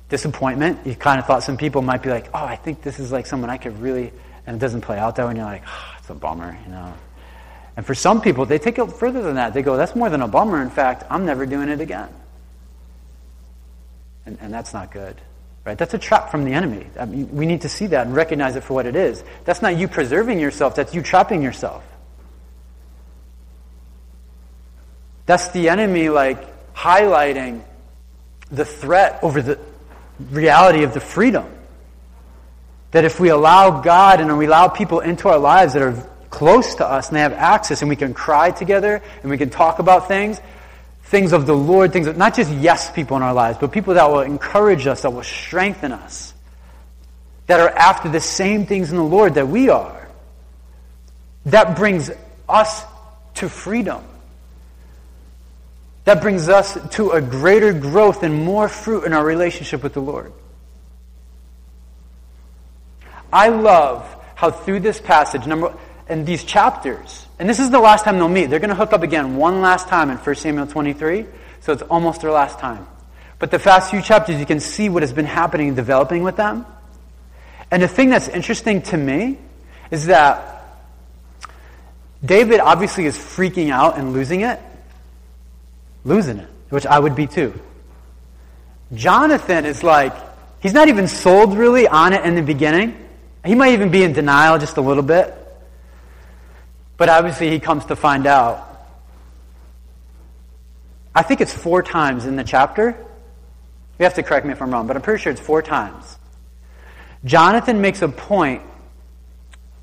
disappointment. 0.09 0.85
You 0.85 0.95
kind 0.95 1.19
of 1.19 1.25
thought 1.25 1.43
some 1.43 1.57
people 1.57 1.81
might 1.81 2.03
be 2.03 2.09
like, 2.09 2.29
oh, 2.33 2.45
I 2.45 2.55
think 2.55 2.81
this 2.81 2.99
is 2.99 3.11
like 3.11 3.25
someone 3.25 3.49
I 3.49 3.57
could 3.57 3.79
really, 3.79 4.13
and 4.45 4.55
it 4.55 4.59
doesn't 4.59 4.81
play 4.81 4.97
out 4.97 5.15
that 5.15 5.23
way, 5.23 5.29
and 5.31 5.37
you're 5.37 5.45
like, 5.45 5.63
oh, 5.67 5.95
it's 5.97 6.09
a 6.09 6.13
bummer, 6.13 6.57
you 6.65 6.71
know. 6.71 6.93
And 7.75 7.85
for 7.85 7.95
some 7.95 8.21
people, 8.21 8.45
they 8.45 8.59
take 8.59 8.77
it 8.77 8.91
further 8.91 9.21
than 9.23 9.35
that. 9.35 9.53
They 9.53 9.63
go, 9.63 9.75
that's 9.77 9.95
more 9.95 10.09
than 10.09 10.21
a 10.21 10.27
bummer. 10.27 10.61
In 10.61 10.69
fact, 10.69 11.03
I'm 11.09 11.25
never 11.25 11.45
doing 11.45 11.69
it 11.69 11.81
again. 11.81 12.09
And, 14.25 14.37
and 14.39 14.53
that's 14.53 14.73
not 14.73 14.91
good. 14.91 15.19
Right? 15.65 15.77
That's 15.77 15.93
a 15.93 15.97
trap 15.97 16.29
from 16.29 16.43
the 16.43 16.53
enemy. 16.53 16.87
I 16.99 17.05
mean, 17.05 17.29
we 17.31 17.45
need 17.45 17.61
to 17.61 17.69
see 17.69 17.87
that 17.87 18.05
and 18.05 18.15
recognize 18.15 18.55
it 18.55 18.63
for 18.63 18.73
what 18.73 18.85
it 18.85 18.95
is. 18.95 19.23
That's 19.45 19.61
not 19.61 19.77
you 19.77 19.87
preserving 19.87 20.39
yourself, 20.39 20.75
that's 20.75 20.93
you 20.93 21.01
trapping 21.01 21.41
yourself. 21.41 21.83
That's 25.25 25.49
the 25.49 25.69
enemy, 25.69 26.09
like, 26.09 26.73
highlighting 26.73 27.63
the 28.51 28.65
threat 28.65 29.19
over 29.23 29.41
the 29.41 29.59
reality 30.31 30.83
of 30.83 30.93
the 30.93 30.99
freedom. 30.99 31.45
That 32.91 33.05
if 33.05 33.19
we 33.19 33.29
allow 33.29 33.81
God 33.81 34.21
and 34.21 34.37
we 34.37 34.45
allow 34.45 34.67
people 34.67 34.99
into 34.99 35.29
our 35.29 35.39
lives 35.39 35.73
that 35.73 35.81
are 35.81 36.09
close 36.29 36.75
to 36.75 36.85
us 36.85 37.07
and 37.07 37.15
they 37.15 37.21
have 37.21 37.33
access 37.33 37.81
and 37.81 37.89
we 37.89 37.95
can 37.95 38.13
cry 38.13 38.51
together 38.51 39.01
and 39.21 39.31
we 39.31 39.37
can 39.37 39.49
talk 39.49 39.79
about 39.79 40.07
things, 40.07 40.39
things 41.05 41.31
of 41.31 41.45
the 41.45 41.55
Lord, 41.55 41.93
things 41.93 42.07
of, 42.07 42.17
not 42.17 42.35
just 42.35 42.51
yes 42.51 42.91
people 42.91 43.17
in 43.17 43.23
our 43.23 43.33
lives, 43.33 43.57
but 43.59 43.71
people 43.71 43.93
that 43.95 44.09
will 44.09 44.21
encourage 44.21 44.87
us, 44.87 45.01
that 45.03 45.11
will 45.11 45.23
strengthen 45.23 45.91
us, 45.91 46.33
that 47.47 47.59
are 47.59 47.69
after 47.69 48.09
the 48.09 48.19
same 48.19 48.65
things 48.65 48.91
in 48.91 48.97
the 48.97 49.03
Lord 49.03 49.35
that 49.35 49.47
we 49.47 49.69
are. 49.69 50.07
That 51.45 51.75
brings 51.75 52.11
us 52.47 52.83
to 53.35 53.49
freedom 53.49 54.03
that 56.05 56.21
brings 56.21 56.49
us 56.49 56.77
to 56.95 57.11
a 57.11 57.21
greater 57.21 57.73
growth 57.73 58.23
and 58.23 58.43
more 58.43 58.67
fruit 58.67 59.05
in 59.05 59.13
our 59.13 59.25
relationship 59.25 59.83
with 59.83 59.93
the 59.93 60.01
Lord. 60.01 60.33
I 63.31 63.49
love 63.49 64.05
how 64.35 64.51
through 64.51 64.81
this 64.81 64.99
passage, 64.99 65.47
number 65.47 65.75
and 66.07 66.25
these 66.25 66.43
chapters, 66.43 67.25
and 67.39 67.49
this 67.49 67.59
is 67.59 67.71
the 67.71 67.79
last 67.79 68.03
time 68.03 68.17
they'll 68.17 68.27
meet. 68.27 68.47
They're 68.47 68.59
going 68.59 68.69
to 68.69 68.75
hook 68.75 68.93
up 68.93 69.03
again 69.03 69.37
one 69.37 69.61
last 69.61 69.87
time 69.87 70.09
in 70.09 70.17
1 70.17 70.35
Samuel 70.35 70.67
23, 70.67 71.25
so 71.61 71.71
it's 71.71 71.81
almost 71.83 72.21
their 72.21 72.31
last 72.31 72.59
time. 72.59 72.85
But 73.39 73.51
the 73.51 73.59
past 73.59 73.89
few 73.89 74.01
chapters, 74.01 74.39
you 74.39 74.45
can 74.45 74.59
see 74.59 74.89
what 74.89 75.01
has 75.03 75.13
been 75.13 75.25
happening 75.25 75.69
and 75.69 75.75
developing 75.75 76.23
with 76.23 76.35
them. 76.35 76.65
And 77.71 77.81
the 77.81 77.87
thing 77.87 78.09
that's 78.09 78.27
interesting 78.27 78.81
to 78.83 78.97
me 78.97 79.39
is 79.89 80.05
that 80.07 80.77
David 82.23 82.59
obviously 82.59 83.05
is 83.05 83.17
freaking 83.17 83.71
out 83.71 83.97
and 83.97 84.13
losing 84.13 84.41
it 84.41 84.59
losing 86.03 86.39
it, 86.39 86.49
which 86.69 86.85
I 86.85 86.99
would 86.99 87.15
be 87.15 87.27
too. 87.27 87.59
Jonathan 88.93 89.65
is 89.65 89.83
like, 89.83 90.13
he's 90.61 90.73
not 90.73 90.87
even 90.87 91.07
sold 91.07 91.57
really 91.57 91.87
on 91.87 92.13
it 92.13 92.25
in 92.25 92.35
the 92.35 92.41
beginning. 92.41 92.97
He 93.45 93.55
might 93.55 93.73
even 93.73 93.89
be 93.89 94.03
in 94.03 94.13
denial 94.13 94.57
just 94.59 94.77
a 94.77 94.81
little 94.81 95.03
bit. 95.03 95.33
But 96.97 97.09
obviously, 97.09 97.49
he 97.49 97.59
comes 97.59 97.85
to 97.85 97.95
find 97.95 98.27
out. 98.27 98.69
I 101.15 101.23
think 101.23 101.41
it's 101.41 101.53
four 101.53 101.83
times 101.83 102.25
in 102.25 102.35
the 102.35 102.43
chapter. 102.43 102.95
You 103.99 104.03
have 104.03 104.13
to 104.15 104.23
correct 104.23 104.45
me 104.45 104.53
if 104.53 104.61
I'm 104.61 104.71
wrong, 104.71 104.87
but 104.87 104.95
I'm 104.95 105.01
pretty 105.01 105.21
sure 105.21 105.31
it's 105.31 105.41
four 105.41 105.61
times. 105.61 106.17
Jonathan 107.25 107.81
makes 107.81 108.01
a 108.01 108.09
point 108.09 108.61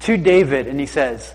to 0.00 0.16
David, 0.16 0.66
and 0.66 0.78
he 0.78 0.86
says, 0.86 1.34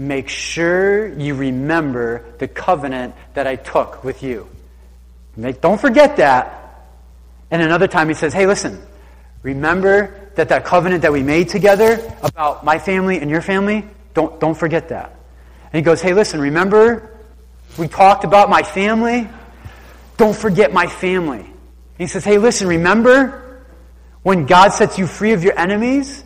make 0.00 0.30
sure 0.30 1.08
you 1.08 1.34
remember 1.34 2.24
the 2.38 2.48
covenant 2.48 3.14
that 3.34 3.46
I 3.46 3.56
took 3.56 4.02
with 4.02 4.22
you. 4.22 4.48
Make, 5.36 5.60
don't 5.60 5.78
forget 5.78 6.16
that. 6.16 6.88
And 7.50 7.60
another 7.60 7.86
time 7.86 8.08
he 8.08 8.14
says, 8.14 8.32
hey, 8.32 8.46
listen, 8.46 8.80
remember 9.42 10.30
that 10.36 10.48
that 10.48 10.64
covenant 10.64 11.02
that 11.02 11.12
we 11.12 11.22
made 11.22 11.50
together 11.50 12.00
about 12.22 12.64
my 12.64 12.78
family 12.78 13.18
and 13.18 13.30
your 13.30 13.42
family? 13.42 13.84
Don't, 14.14 14.40
don't 14.40 14.54
forget 14.54 14.88
that. 14.88 15.14
And 15.64 15.74
he 15.74 15.82
goes, 15.82 16.00
hey, 16.00 16.14
listen, 16.14 16.40
remember 16.40 17.14
we 17.76 17.86
talked 17.86 18.24
about 18.24 18.48
my 18.48 18.62
family? 18.62 19.28
Don't 20.16 20.34
forget 20.34 20.72
my 20.72 20.86
family. 20.86 21.44
He 21.98 22.06
says, 22.06 22.24
hey, 22.24 22.38
listen, 22.38 22.68
remember 22.68 23.62
when 24.22 24.46
God 24.46 24.70
sets 24.70 24.98
you 24.98 25.06
free 25.06 25.32
of 25.32 25.44
your 25.44 25.58
enemies? 25.58 26.24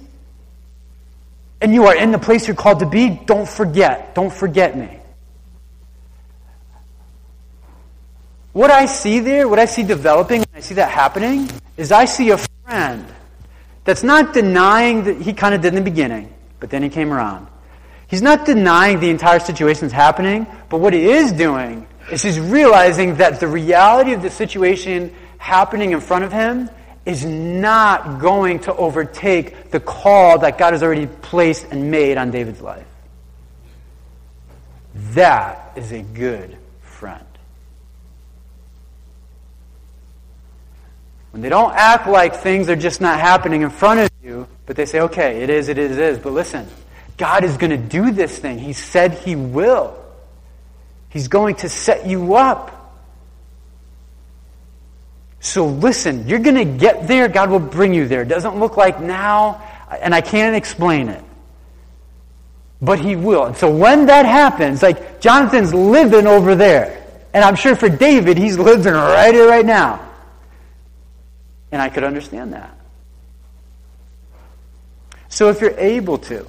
And 1.60 1.74
you 1.74 1.86
are 1.86 1.96
in 1.96 2.10
the 2.10 2.18
place 2.18 2.46
you're 2.46 2.56
called 2.56 2.80
to 2.80 2.86
be, 2.86 3.08
don't 3.10 3.48
forget. 3.48 4.14
Don't 4.14 4.32
forget 4.32 4.76
me. 4.76 5.00
What 8.52 8.70
I 8.70 8.86
see 8.86 9.18
there, 9.18 9.48
what 9.48 9.58
I 9.58 9.64
see 9.64 9.82
developing 9.82 10.44
I 10.54 10.60
see 10.60 10.74
that 10.74 10.90
happening 10.90 11.50
is 11.76 11.90
I 11.90 12.04
see 12.04 12.30
a 12.30 12.38
friend 12.38 13.04
that's 13.82 14.04
not 14.04 14.32
denying 14.32 15.04
that 15.04 15.20
he 15.20 15.32
kind 15.32 15.54
of 15.54 15.60
did 15.60 15.68
in 15.68 15.74
the 15.74 15.90
beginning, 15.90 16.32
but 16.60 16.70
then 16.70 16.82
he 16.82 16.88
came 16.88 17.12
around. 17.12 17.48
He's 18.06 18.22
not 18.22 18.46
denying 18.46 19.00
the 19.00 19.10
entire 19.10 19.40
situation 19.40 19.86
is 19.86 19.92
happening, 19.92 20.46
but 20.68 20.78
what 20.78 20.92
he 20.92 21.04
is 21.04 21.32
doing 21.32 21.86
is 22.12 22.22
he's 22.22 22.38
realizing 22.38 23.16
that 23.16 23.40
the 23.40 23.48
reality 23.48 24.12
of 24.12 24.22
the 24.22 24.30
situation 24.30 25.12
happening 25.38 25.90
in 25.90 26.00
front 26.00 26.24
of 26.24 26.32
him 26.32 26.70
is 27.06 27.24
not 27.24 28.20
going 28.20 28.60
to 28.60 28.74
overtake 28.74 29.70
the 29.70 29.80
call 29.80 30.38
that 30.38 30.56
God 30.56 30.72
has 30.72 30.82
already 30.82 31.06
placed 31.06 31.66
and 31.70 31.90
made 31.90 32.16
on 32.16 32.30
David's 32.30 32.60
life. 32.60 32.86
That 34.94 35.72
is 35.76 35.92
a 35.92 36.02
good 36.02 36.56
friend. 36.80 37.24
When 41.32 41.42
they 41.42 41.48
don't 41.48 41.74
act 41.74 42.06
like 42.06 42.36
things 42.36 42.68
are 42.68 42.76
just 42.76 43.00
not 43.00 43.18
happening 43.18 43.62
in 43.62 43.70
front 43.70 44.00
of 44.00 44.10
you, 44.22 44.46
but 44.66 44.76
they 44.76 44.86
say, 44.86 45.00
okay, 45.00 45.42
it 45.42 45.50
is, 45.50 45.68
it 45.68 45.78
is, 45.78 45.92
it 45.92 45.98
is. 45.98 46.18
But 46.18 46.32
listen, 46.32 46.66
God 47.16 47.44
is 47.44 47.56
going 47.56 47.70
to 47.70 47.76
do 47.76 48.12
this 48.12 48.38
thing. 48.38 48.58
He 48.58 48.72
said 48.72 49.12
He 49.12 49.36
will. 49.36 49.98
He's 51.10 51.28
going 51.28 51.56
to 51.56 51.68
set 51.68 52.06
you 52.06 52.34
up. 52.36 52.73
So 55.44 55.66
listen, 55.66 56.26
you're 56.26 56.38
going 56.38 56.56
to 56.56 56.64
get 56.64 57.06
there. 57.06 57.28
God 57.28 57.50
will 57.50 57.58
bring 57.58 57.92
you 57.92 58.08
there. 58.08 58.22
It 58.22 58.28
doesn't 58.28 58.58
look 58.58 58.78
like 58.78 58.98
now, 58.98 59.62
and 60.00 60.14
I 60.14 60.22
can't 60.22 60.56
explain 60.56 61.10
it. 61.10 61.22
But 62.80 62.98
He 62.98 63.14
will. 63.14 63.44
And 63.44 63.56
so 63.56 63.70
when 63.70 64.06
that 64.06 64.24
happens, 64.24 64.82
like 64.82 65.20
Jonathan's 65.20 65.74
living 65.74 66.26
over 66.26 66.54
there. 66.54 67.04
And 67.34 67.44
I'm 67.44 67.56
sure 67.56 67.76
for 67.76 67.90
David, 67.90 68.38
he's 68.38 68.56
living 68.56 68.94
right 68.94 69.34
here, 69.34 69.46
right 69.46 69.66
now. 69.66 70.08
And 71.72 71.82
I 71.82 71.90
could 71.90 72.04
understand 72.04 72.54
that. 72.54 72.74
So 75.28 75.50
if 75.50 75.60
you're 75.60 75.78
able 75.78 76.18
to, 76.18 76.46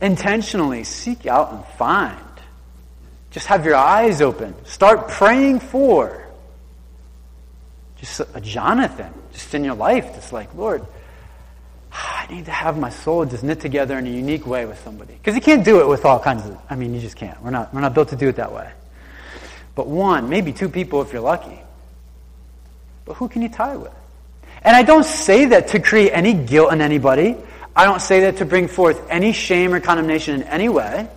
intentionally 0.00 0.84
seek 0.84 1.26
out 1.26 1.52
and 1.52 1.64
find, 1.76 2.18
just 3.30 3.46
have 3.46 3.64
your 3.64 3.76
eyes 3.76 4.20
open. 4.20 4.54
Start 4.64 5.08
praying 5.08 5.60
for 5.60 6.26
just 7.98 8.20
a 8.34 8.40
Jonathan, 8.40 9.12
just 9.32 9.54
in 9.54 9.64
your 9.64 9.74
life, 9.74 10.14
just 10.14 10.32
like, 10.32 10.54
Lord, 10.54 10.84
I 11.92 12.26
need 12.30 12.44
to 12.44 12.50
have 12.50 12.78
my 12.78 12.90
soul 12.90 13.24
just 13.24 13.42
knit 13.42 13.60
together 13.60 13.98
in 13.98 14.06
a 14.06 14.10
unique 14.10 14.46
way 14.46 14.66
with 14.66 14.78
somebody. 14.82 15.14
Because 15.14 15.34
you 15.34 15.40
can't 15.40 15.64
do 15.64 15.80
it 15.80 15.88
with 15.88 16.04
all 16.04 16.20
kinds 16.20 16.46
of, 16.46 16.58
I 16.70 16.76
mean, 16.76 16.94
you 16.94 17.00
just 17.00 17.16
can't. 17.16 17.40
We're 17.42 17.50
not, 17.50 17.72
we're 17.74 17.80
not 17.80 17.94
built 17.94 18.10
to 18.10 18.16
do 18.16 18.28
it 18.28 18.36
that 18.36 18.52
way. 18.52 18.70
But 19.74 19.88
one, 19.88 20.28
maybe 20.28 20.52
two 20.52 20.68
people 20.68 21.02
if 21.02 21.12
you're 21.12 21.22
lucky. 21.22 21.60
But 23.04 23.14
who 23.14 23.28
can 23.28 23.42
you 23.42 23.48
tie 23.48 23.76
with? 23.76 23.92
And 24.62 24.76
I 24.76 24.82
don't 24.82 25.04
say 25.04 25.46
that 25.46 25.68
to 25.68 25.80
create 25.80 26.10
any 26.10 26.34
guilt 26.34 26.72
in 26.72 26.80
anybody. 26.80 27.36
I 27.74 27.84
don't 27.84 28.02
say 28.02 28.20
that 28.20 28.38
to 28.38 28.44
bring 28.44 28.68
forth 28.68 29.00
any 29.08 29.32
shame 29.32 29.72
or 29.72 29.80
condemnation 29.80 30.40
in 30.40 30.42
any 30.48 30.68
way. 30.68 31.08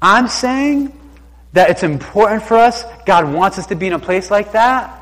I'm 0.00 0.28
saying 0.28 0.92
that 1.52 1.70
it's 1.70 1.82
important 1.82 2.42
for 2.42 2.56
us. 2.56 2.84
God 3.04 3.32
wants 3.32 3.58
us 3.58 3.66
to 3.66 3.74
be 3.74 3.86
in 3.86 3.92
a 3.92 3.98
place 3.98 4.30
like 4.30 4.52
that. 4.52 4.94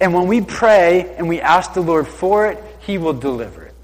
And 0.00 0.14
when 0.14 0.26
we 0.26 0.40
pray 0.40 1.14
and 1.16 1.28
we 1.28 1.40
ask 1.40 1.74
the 1.74 1.80
Lord 1.80 2.08
for 2.08 2.46
it, 2.48 2.62
He 2.80 2.98
will 2.98 3.12
deliver 3.12 3.64
it. 3.64 3.74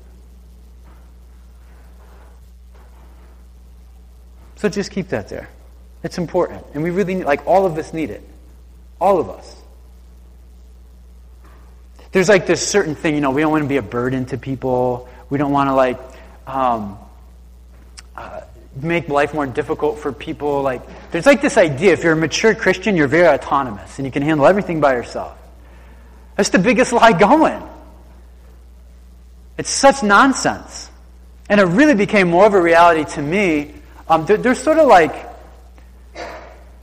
So 4.56 4.68
just 4.68 4.90
keep 4.90 5.08
that 5.08 5.28
there. 5.28 5.48
It's 6.02 6.18
important. 6.18 6.64
And 6.74 6.82
we 6.82 6.90
really, 6.90 7.14
need, 7.14 7.24
like, 7.24 7.46
all 7.46 7.66
of 7.66 7.76
us 7.78 7.92
need 7.92 8.10
it. 8.10 8.22
All 9.00 9.18
of 9.18 9.30
us. 9.30 9.56
There's 12.12 12.28
like 12.28 12.46
this 12.46 12.66
certain 12.66 12.94
thing, 12.94 13.14
you 13.14 13.20
know, 13.20 13.30
we 13.30 13.40
don't 13.40 13.52
want 13.52 13.62
to 13.62 13.68
be 13.68 13.76
a 13.76 13.82
burden 13.82 14.26
to 14.26 14.38
people. 14.38 15.08
We 15.28 15.38
don't 15.38 15.52
want 15.52 15.68
to 15.68 15.74
like 15.74 15.98
um, 16.46 16.98
uh, 18.16 18.40
make 18.83 19.09
life 19.09 19.35
more 19.35 19.47
difficult 19.47 19.99
for 19.99 20.12
people. 20.12 20.62
Like, 20.62 20.83
there's 21.11 21.27
like 21.27 21.40
this 21.40 21.57
idea 21.57 21.93
if 21.93 22.05
you're 22.05 22.12
a 22.12 22.16
mature 22.16 22.55
Christian, 22.55 22.97
you're 22.97 23.09
very 23.09 23.29
autonomous 23.29 23.99
and 23.99 24.07
you 24.07 24.12
can 24.12 24.23
handle 24.23 24.47
everything 24.47 24.81
by 24.81 24.95
yourself. 24.95 25.37
That's 26.37 26.51
the 26.51 26.59
biggest 26.59 26.93
lie 26.93 27.12
going. 27.12 27.62
It's 29.59 29.71
such 29.71 30.03
nonsense. 30.03 30.90
And 31.49 31.61
it 31.61 31.64
really 31.64 31.95
became 31.95 32.31
more 32.31 32.47
of 32.47 32.55
a 32.55 32.62
reality 32.62 33.05
to 33.16 33.23
me. 33.23 33.75
Um, 34.09 34.25
there, 34.25 34.37
there's 34.37 34.59
sort 34.59 34.79
of 34.79 34.87
like 34.87 35.29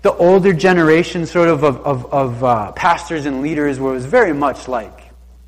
the 0.01 0.13
older 0.13 0.53
generation 0.53 1.25
sort 1.25 1.49
of 1.49 1.63
of, 1.63 1.77
of, 1.79 2.13
of 2.13 2.43
uh, 2.43 2.71
pastors 2.73 3.25
and 3.25 3.41
leaders 3.41 3.79
where 3.79 3.91
it 3.91 3.95
was 3.95 4.05
very 4.05 4.33
much 4.33 4.67
like 4.67 4.97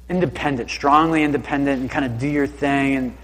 independent, 0.09 0.69
strongly 0.69 1.23
independent, 1.23 1.81
and 1.81 1.91
kind 1.91 2.05
of 2.05 2.17
do 2.17 2.27
your 2.27 2.47
thing. 2.47 2.95
And 2.95 3.17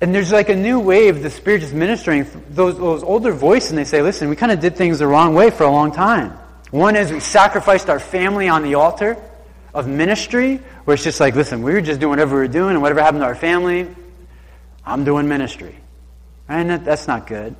and 0.00 0.14
there's 0.14 0.32
like 0.32 0.48
a 0.48 0.56
new 0.56 0.78
wave 0.78 1.22
the 1.22 1.30
Spirit 1.30 1.62
is 1.62 1.72
ministering 1.72 2.26
those 2.50 2.78
those 2.78 3.02
older 3.02 3.32
voices, 3.32 3.70
and 3.70 3.78
they 3.78 3.84
say, 3.84 4.02
"Listen, 4.02 4.28
we 4.28 4.36
kind 4.36 4.52
of 4.52 4.60
did 4.60 4.76
things 4.76 4.98
the 4.98 5.06
wrong 5.06 5.34
way 5.34 5.50
for 5.50 5.64
a 5.64 5.70
long 5.70 5.92
time." 5.92 6.38
One 6.70 6.96
is 6.96 7.10
we 7.10 7.20
sacrificed 7.20 7.88
our 7.88 7.98
family 7.98 8.48
on 8.48 8.62
the 8.62 8.74
altar 8.74 9.16
of 9.74 9.88
ministry, 9.88 10.60
where 10.84 10.94
it's 10.94 11.04
just 11.04 11.20
like, 11.20 11.34
"Listen, 11.34 11.62
we 11.62 11.72
were 11.72 11.80
just 11.80 12.00
doing 12.00 12.10
whatever 12.10 12.36
we 12.36 12.42
were 12.42 12.48
doing, 12.48 12.70
and 12.70 12.82
whatever 12.82 13.00
happened 13.00 13.22
to 13.22 13.26
our 13.26 13.34
family, 13.34 13.88
I'm 14.84 15.04
doing 15.04 15.28
ministry." 15.28 15.74
And 16.48 16.70
that, 16.70 16.84
that's 16.84 17.06
not 17.06 17.26
good. 17.26 17.54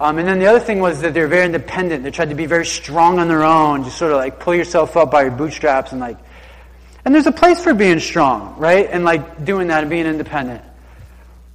Um, 0.00 0.18
and 0.18 0.28
then 0.28 0.38
the 0.38 0.46
other 0.46 0.60
thing 0.60 0.78
was 0.78 1.00
that 1.00 1.12
they're 1.12 1.26
very 1.26 1.44
independent. 1.44 2.04
They 2.04 2.12
tried 2.12 2.28
to 2.28 2.36
be 2.36 2.46
very 2.46 2.66
strong 2.66 3.18
on 3.18 3.26
their 3.26 3.42
own, 3.42 3.82
just 3.82 3.98
sort 3.98 4.12
of 4.12 4.18
like 4.18 4.38
pull 4.38 4.54
yourself 4.54 4.96
up 4.96 5.10
by 5.10 5.22
your 5.22 5.32
bootstraps 5.32 5.90
and 5.92 6.00
like 6.00 6.18
and 7.08 7.14
there's 7.14 7.26
a 7.26 7.32
place 7.32 7.62
for 7.64 7.72
being 7.72 8.00
strong, 8.00 8.56
right? 8.58 8.86
And 8.90 9.02
like 9.02 9.42
doing 9.42 9.68
that 9.68 9.82
and 9.82 9.88
being 9.88 10.04
independent. 10.04 10.62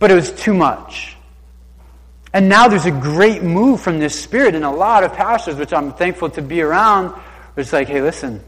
But 0.04 0.12
it 0.12 0.16
was 0.16 0.34
too 0.34 0.54
much. 0.54 1.16
And 2.34 2.50
now 2.50 2.68
there's 2.68 2.86
a 2.86 2.92
great 2.92 3.42
move 3.42 3.80
from 3.80 4.00
this 4.00 4.22
spirit 4.22 4.54
in 4.54 4.64
a 4.64 4.70
lot 4.70 5.06
of 5.06 5.14
pastors, 5.14 5.56
which 5.56 5.72
I'm 5.72 5.94
thankful 5.94 6.30
to 6.32 6.42
be 6.42 6.62
around. 6.62 7.18
It's 7.56 7.72
like, 7.72 7.88
hey, 7.88 8.02
listen, 8.02 8.44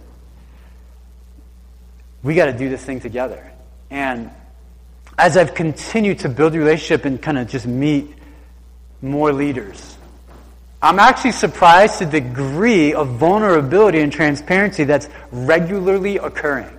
we 2.24 2.36
got 2.36 2.48
to 2.48 2.58
do 2.58 2.68
this 2.68 2.84
thing 2.84 3.00
together. 3.00 3.54
And 3.90 4.32
as 5.18 5.38
I've 5.38 5.54
continued 5.56 6.20
to 6.20 6.28
build 6.28 6.56
relationship 6.56 7.06
and 7.06 7.22
kind 7.22 7.38
of 7.38 7.48
just 7.48 7.66
meet 7.66 8.14
more 9.02 9.32
leaders, 9.32 9.98
I'm 10.82 11.00
actually 11.00 11.32
surprised 11.32 12.00
to 12.00 12.06
the 12.06 12.20
degree 12.20 12.94
of 12.94 13.12
vulnerability 13.12 14.02
and 14.02 14.12
transparency 14.12 14.84
that's 14.84 15.08
regularly 15.32 16.18
occurring. 16.18 16.78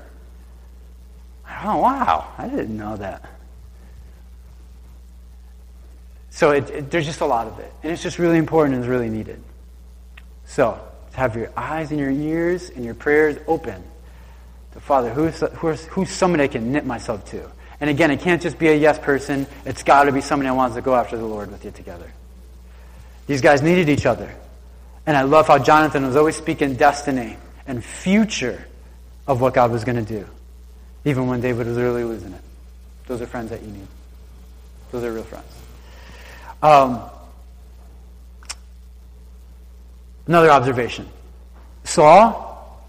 Oh, 1.64 1.78
wow, 1.78 2.30
I 2.36 2.46
didn't 2.48 2.76
know 2.76 2.98
that. 2.98 3.35
So 6.36 6.50
it, 6.50 6.68
it, 6.68 6.90
there's 6.90 7.06
just 7.06 7.22
a 7.22 7.26
lot 7.26 7.46
of 7.46 7.58
it. 7.60 7.72
And 7.82 7.90
it's 7.90 8.02
just 8.02 8.18
really 8.18 8.36
important 8.36 8.74
and 8.74 8.84
it's 8.84 8.90
really 8.90 9.08
needed. 9.08 9.42
So, 10.44 10.78
have 11.14 11.34
your 11.34 11.50
eyes 11.56 11.90
and 11.92 11.98
your 11.98 12.10
ears 12.10 12.68
and 12.68 12.84
your 12.84 12.92
prayers 12.92 13.38
open 13.46 13.82
to 14.72 14.80
Father, 14.80 15.08
who's, 15.08 15.40
who's, 15.54 15.86
who's 15.86 16.10
somebody 16.10 16.44
I 16.44 16.48
can 16.48 16.72
knit 16.72 16.84
myself 16.84 17.24
to? 17.30 17.50
And 17.80 17.88
again, 17.88 18.10
it 18.10 18.20
can't 18.20 18.42
just 18.42 18.58
be 18.58 18.68
a 18.68 18.74
yes 18.74 18.98
person. 18.98 19.46
It's 19.64 19.82
got 19.82 20.04
to 20.04 20.12
be 20.12 20.20
somebody 20.20 20.50
that 20.50 20.54
wants 20.54 20.76
to 20.76 20.82
go 20.82 20.94
after 20.94 21.16
the 21.16 21.24
Lord 21.24 21.50
with 21.50 21.64
you 21.64 21.70
together. 21.70 22.12
These 23.26 23.40
guys 23.40 23.62
needed 23.62 23.88
each 23.88 24.04
other. 24.04 24.30
And 25.06 25.16
I 25.16 25.22
love 25.22 25.46
how 25.46 25.58
Jonathan 25.58 26.04
was 26.04 26.16
always 26.16 26.36
speaking 26.36 26.74
destiny 26.74 27.38
and 27.66 27.82
future 27.82 28.62
of 29.26 29.40
what 29.40 29.54
God 29.54 29.70
was 29.70 29.84
going 29.84 30.04
to 30.04 30.20
do 30.20 30.26
even 31.06 31.28
when 31.28 31.40
David 31.40 31.66
was 31.66 31.78
really 31.78 32.04
losing 32.04 32.34
it. 32.34 32.42
Those 33.06 33.22
are 33.22 33.26
friends 33.26 33.48
that 33.48 33.62
you 33.62 33.68
need. 33.68 33.86
Those 34.92 35.02
are 35.02 35.12
real 35.12 35.24
friends. 35.24 35.46
Um, 36.62 37.02
another 40.26 40.50
observation 40.50 41.08
Saul, 41.84 42.82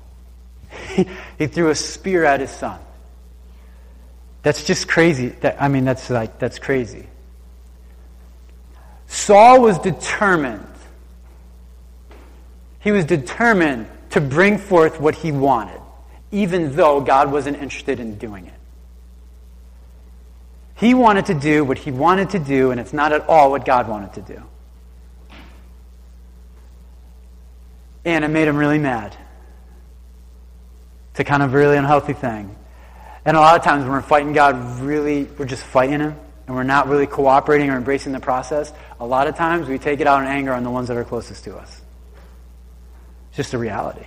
he, 1.38 1.48
threw 1.48 1.70
a 1.70 1.76
spear 1.76 2.24
at 2.26 2.40
his 2.40 2.50
son. 2.50 2.80
That's 4.44 4.64
just 4.64 4.88
crazy. 4.88 5.30
That, 5.30 5.62
I 5.62 5.68
mean, 5.68 5.86
that's 5.86 6.10
like, 6.10 6.40
that's 6.40 6.60
crazy. 6.60 7.06
Saul 9.08 9.62
was 9.62 9.78
determined. 9.80 10.66
He 12.80 12.92
was 12.92 13.06
determined 13.06 13.88
to 14.12 14.22
bring 14.22 14.58
forth 14.58 15.00
what 15.00 15.16
he 15.16 15.32
wanted 15.32 15.82
even 16.32 16.76
though 16.76 17.02
God 17.02 17.32
wasn't 17.32 17.58
interested 17.58 18.00
in 18.00 18.18
doing 18.18 18.46
it. 18.48 18.54
He 20.78 20.94
wanted 20.94 21.26
to 21.26 21.34
do 21.34 21.66
what 21.66 21.80
he 21.80 21.92
wanted 21.92 22.30
to 22.32 22.40
do, 22.40 22.72
and 22.72 22.80
it's 22.80 22.94
not 22.94 23.12
at 23.12 23.28
all 23.28 23.50
what 23.50 23.66
God 23.66 23.88
wanted 23.88 24.14
to 24.14 24.22
do. 24.22 24.44
And 28.06 28.24
it 28.24 28.28
made 28.28 28.48
him 28.48 28.56
really 28.56 28.78
mad. 28.78 29.18
It's 31.12 31.20
a 31.20 31.24
kind 31.24 31.42
of 31.42 31.54
really 31.54 31.78
unhealthy 31.78 32.14
thing. 32.14 32.56
And 33.26 33.36
a 33.36 33.40
lot 33.40 33.58
of 33.58 33.64
times 33.64 33.84
when 33.84 33.92
we're 33.92 34.02
fighting 34.04 34.34
God, 34.34 34.80
really, 34.80 35.24
we're 35.24 35.46
just 35.46 35.64
fighting 35.64 36.00
Him, 36.00 36.16
and 36.46 36.56
we're 36.56 36.62
not 36.62 36.88
really 36.88 37.08
cooperating 37.08 37.72
or 37.72 37.76
embracing 37.76 38.14
the 38.14 38.20
process. 38.20 38.72
A 39.00 39.06
lot 39.06 39.28
of 39.28 39.36
times 39.36 39.68
we 39.68 39.80
take 39.80 40.00
it 40.00 40.06
out 40.06 40.22
in 40.22 40.28
anger 40.30 40.54
on 40.54 40.64
the 40.64 40.70
ones 40.70 40.90
that 40.90 40.96
are 40.96 41.04
closest 41.04 41.44
to 41.46 41.58
us. 41.58 41.82
It's 43.30 43.38
just 43.38 43.54
a 43.54 43.58
reality. 43.58 44.06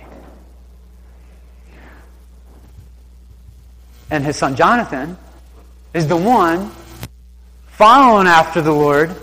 And 4.09 4.25
his 4.25 4.37
son 4.37 4.55
Jonathan 4.55 5.17
is 5.93 6.07
the 6.07 6.15
one 6.15 6.71
following 7.67 8.27
after 8.27 8.61
the 8.61 8.71
Lord, 8.71 9.15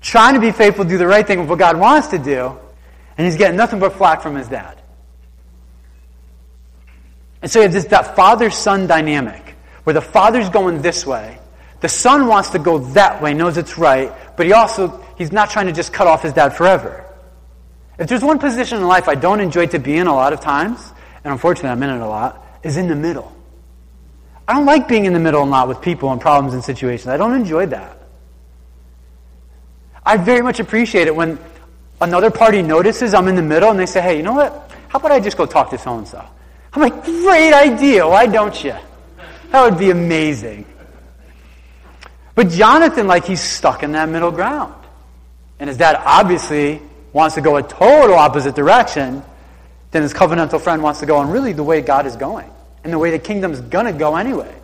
trying 0.00 0.34
to 0.34 0.40
be 0.40 0.52
faithful, 0.52 0.84
do 0.84 0.98
the 0.98 1.06
right 1.06 1.26
thing 1.26 1.40
with 1.40 1.48
what 1.48 1.58
God 1.58 1.78
wants 1.78 2.08
to 2.08 2.18
do, 2.18 2.56
and 3.16 3.26
he's 3.26 3.36
getting 3.36 3.56
nothing 3.56 3.80
but 3.80 3.94
flack 3.94 4.22
from 4.22 4.36
his 4.36 4.48
dad. 4.48 4.80
And 7.40 7.50
so 7.50 7.60
you 7.60 7.64
have 7.64 7.72
this, 7.72 7.86
that 7.86 8.16
father 8.16 8.50
son 8.50 8.86
dynamic 8.86 9.56
where 9.84 9.94
the 9.94 10.00
father's 10.00 10.50
going 10.50 10.82
this 10.82 11.06
way, 11.06 11.38
the 11.80 11.88
son 11.88 12.26
wants 12.26 12.50
to 12.50 12.58
go 12.58 12.78
that 12.92 13.22
way, 13.22 13.32
knows 13.32 13.56
it's 13.56 13.78
right, 13.78 14.12
but 14.36 14.46
he 14.46 14.52
also, 14.52 15.04
he's 15.16 15.32
not 15.32 15.50
trying 15.50 15.66
to 15.66 15.72
just 15.72 15.92
cut 15.92 16.06
off 16.06 16.22
his 16.22 16.32
dad 16.32 16.50
forever. 16.50 17.04
If 17.98 18.08
there's 18.08 18.22
one 18.22 18.38
position 18.38 18.78
in 18.78 18.86
life 18.86 19.08
I 19.08 19.14
don't 19.14 19.40
enjoy 19.40 19.66
to 19.68 19.78
be 19.78 19.96
in 19.96 20.06
a 20.06 20.14
lot 20.14 20.32
of 20.32 20.40
times, 20.40 20.92
and 21.24 21.32
unfortunately 21.32 21.70
I'm 21.70 21.82
in 21.82 21.90
it 21.90 22.00
a 22.00 22.06
lot, 22.06 22.44
is 22.62 22.76
in 22.76 22.88
the 22.88 22.96
middle. 22.96 23.34
I 24.48 24.54
don't 24.54 24.64
like 24.64 24.88
being 24.88 25.04
in 25.04 25.12
the 25.12 25.20
middle 25.20 25.42
a 25.42 25.44
lot 25.44 25.68
with 25.68 25.82
people 25.82 26.10
and 26.10 26.18
problems 26.20 26.54
and 26.54 26.64
situations. 26.64 27.06
I 27.08 27.18
don't 27.18 27.34
enjoy 27.34 27.66
that. 27.66 28.00
I 30.04 30.16
very 30.16 30.40
much 30.40 30.58
appreciate 30.58 31.06
it 31.06 31.14
when 31.14 31.38
another 32.00 32.30
party 32.30 32.62
notices 32.62 33.12
I'm 33.12 33.28
in 33.28 33.34
the 33.34 33.42
middle 33.42 33.70
and 33.70 33.78
they 33.78 33.84
say, 33.84 34.00
hey, 34.00 34.16
you 34.16 34.22
know 34.22 34.32
what? 34.32 34.72
How 34.88 34.98
about 34.98 35.12
I 35.12 35.20
just 35.20 35.36
go 35.36 35.44
talk 35.44 35.68
to 35.70 35.78
so 35.78 35.98
and 35.98 36.08
so? 36.08 36.24
I'm 36.72 36.80
like, 36.80 37.04
great 37.04 37.52
idea. 37.52 38.08
Why 38.08 38.26
don't 38.26 38.64
you? 38.64 38.74
That 39.50 39.64
would 39.64 39.78
be 39.78 39.90
amazing. 39.90 40.64
But 42.34 42.48
Jonathan, 42.48 43.06
like, 43.06 43.26
he's 43.26 43.40
stuck 43.40 43.82
in 43.82 43.92
that 43.92 44.08
middle 44.08 44.30
ground. 44.30 44.74
And 45.58 45.68
his 45.68 45.76
dad 45.76 46.00
obviously 46.06 46.80
wants 47.12 47.34
to 47.34 47.42
go 47.42 47.56
a 47.56 47.62
total 47.62 48.14
opposite 48.14 48.54
direction 48.54 49.22
than 49.90 50.02
his 50.02 50.14
covenantal 50.14 50.60
friend 50.60 50.82
wants 50.82 51.00
to 51.00 51.06
go, 51.06 51.20
and 51.20 51.32
really 51.32 51.52
the 51.52 51.64
way 51.64 51.80
God 51.80 52.06
is 52.06 52.16
going, 52.16 52.50
and 52.84 52.92
the 52.92 52.98
way 52.98 53.10
the 53.10 53.18
kingdom's 53.18 53.60
to 53.60 53.92
go, 53.92 54.16
anyways. 54.16 54.54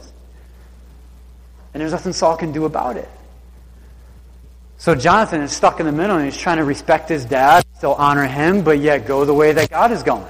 And 1.72 1.80
there's 1.80 1.92
nothing 1.92 2.12
Saul 2.12 2.36
can 2.36 2.52
do 2.52 2.64
about 2.64 2.96
it. 2.96 3.08
So 4.78 4.94
Jonathan 4.94 5.40
is 5.40 5.52
stuck 5.52 5.80
in 5.80 5.86
the 5.86 5.92
middle, 5.92 6.16
and 6.16 6.24
he's 6.24 6.36
trying 6.36 6.58
to 6.58 6.64
respect 6.64 7.08
his 7.08 7.24
dad, 7.24 7.64
still 7.76 7.94
honor 7.94 8.26
him, 8.26 8.62
but 8.62 8.78
yet 8.78 9.06
go 9.06 9.24
the 9.24 9.34
way 9.34 9.52
that 9.52 9.70
God 9.70 9.92
is 9.92 10.02
going. 10.02 10.26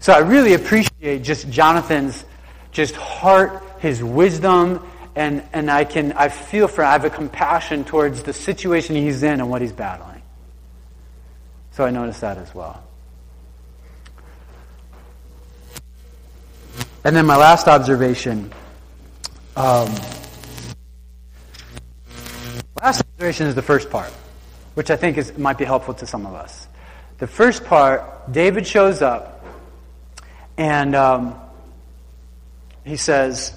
So 0.00 0.12
I 0.12 0.18
really 0.18 0.54
appreciate 0.54 1.22
just 1.22 1.48
Jonathan's 1.48 2.24
just 2.72 2.96
heart, 2.96 3.62
his 3.78 4.02
wisdom, 4.02 4.84
and, 5.14 5.42
and 5.52 5.70
I 5.70 5.84
can 5.84 6.12
I 6.12 6.28
feel 6.28 6.68
for 6.68 6.82
I 6.82 6.92
have 6.92 7.04
a 7.04 7.10
compassion 7.10 7.84
towards 7.84 8.22
the 8.22 8.32
situation 8.32 8.96
he's 8.96 9.22
in 9.22 9.40
and 9.40 9.50
what 9.50 9.62
he's 9.62 9.72
battling. 9.72 10.22
So 11.72 11.84
I 11.84 11.90
noticed 11.90 12.20
that 12.20 12.38
as 12.38 12.54
well. 12.54 12.82
And 17.04 17.16
then 17.16 17.26
my 17.26 17.36
last 17.36 17.66
observation. 17.66 18.52
Um, 19.56 19.92
last 22.80 23.00
observation 23.00 23.48
is 23.48 23.56
the 23.56 23.62
first 23.62 23.90
part, 23.90 24.10
which 24.74 24.90
I 24.90 24.96
think 24.96 25.18
is, 25.18 25.36
might 25.36 25.58
be 25.58 25.64
helpful 25.64 25.94
to 25.94 26.06
some 26.06 26.26
of 26.26 26.34
us. 26.34 26.68
The 27.18 27.26
first 27.26 27.64
part, 27.64 28.32
David 28.32 28.66
shows 28.66 29.02
up 29.02 29.44
and 30.56 30.94
um, 30.94 31.40
he 32.84 32.96
says, 32.96 33.52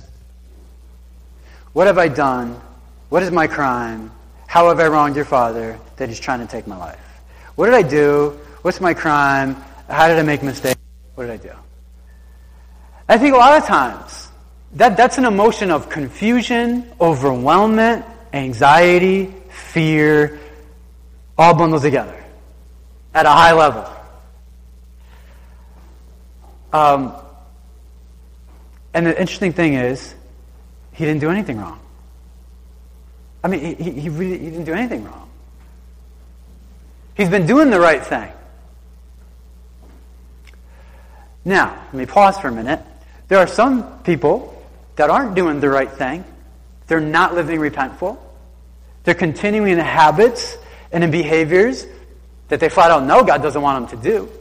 What 1.74 1.86
have 1.86 2.00
I 2.00 2.08
done? 2.08 2.60
What 3.10 3.22
is 3.22 3.32
my 3.32 3.46
crime? 3.46 4.12
How 4.48 4.70
have 4.70 4.80
I 4.80 4.88
wronged 4.88 5.16
your 5.16 5.26
father 5.26 5.80
that 5.98 6.10
he's 6.10 6.20
trying 6.20 6.40
to 6.40 6.48
take 6.48 6.66
my 6.66 6.78
life? 6.78 7.00
What 7.56 7.66
did 7.66 7.76
I 7.76 7.84
do? 7.84 8.40
What's 8.64 8.82
my 8.82 8.96
crime? 8.96 9.56
How 9.88 10.08
did 10.08 10.18
I 10.18 10.24
make 10.24 10.42
mistakes? 10.42 10.80
What 11.14 11.26
did 11.26 11.34
I 11.34 11.38
do? 11.38 11.65
I 13.08 13.18
think 13.18 13.36
a 13.36 13.38
lot 13.38 13.58
of 13.58 13.66
times 13.66 14.30
that, 14.74 14.98
that's 14.98 15.18
an 15.18 15.26
emotion 15.26 15.72
of 15.72 15.90
confusion, 15.90 16.84
overwhelmment, 17.00 18.06
anxiety, 18.34 19.34
fear, 19.50 20.40
all 21.38 21.54
bundled 21.54 21.82
together 21.82 22.24
at 23.14 23.26
a 23.26 23.30
high 23.30 23.54
level. 23.54 23.90
Um, 26.74 27.14
and 28.94 29.06
the 29.06 29.20
interesting 29.20 29.54
thing 29.54 29.76
is, 29.76 30.14
he 30.92 31.06
didn't 31.06 31.22
do 31.22 31.30
anything 31.30 31.58
wrong. 31.58 31.80
I 33.44 33.48
mean, 33.48 33.76
he, 33.78 33.92
he 33.92 34.10
really 34.10 34.40
he 34.40 34.50
didn't 34.50 34.66
do 34.66 34.74
anything 34.74 35.04
wrong. 35.04 35.30
He's 37.16 37.30
been 37.30 37.46
doing 37.46 37.70
the 37.70 37.80
right 37.80 38.04
thing. 38.04 38.32
Now, 41.46 41.82
let 41.86 41.94
me 41.94 42.06
pause 42.06 42.40
for 42.40 42.48
a 42.48 42.52
minute. 42.52 42.82
There 43.28 43.40
are 43.40 43.48
some 43.48 44.00
people 44.04 44.52
that 44.96 45.10
aren't 45.10 45.36
doing 45.36 45.60
the 45.60 45.70
right 45.70 45.92
thing. 45.92 46.24
They're 46.88 47.00
not 47.00 47.34
living 47.34 47.60
repentful. 47.60 48.18
They're 49.04 49.14
continuing 49.14 49.74
in 49.74 49.80
habits 49.80 50.58
and 50.92 51.04
in 51.04 51.12
behaviors 51.12 51.86
that 52.48 52.60
they 52.60 52.70
flat 52.70 52.92
out 52.92 53.04
know 53.04 53.24
God 53.24 53.42
doesn't 53.42 53.62
want 53.62 53.90
them 53.90 54.00
to 54.00 54.10
do 54.10 54.32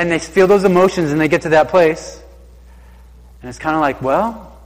and 0.00 0.10
they 0.10 0.18
feel 0.18 0.46
those 0.46 0.64
emotions 0.64 1.12
and 1.12 1.20
they 1.20 1.28
get 1.28 1.42
to 1.42 1.50
that 1.50 1.68
place. 1.68 2.22
And 3.42 3.50
it's 3.50 3.58
kind 3.58 3.76
of 3.76 3.82
like, 3.82 4.00
well, 4.00 4.58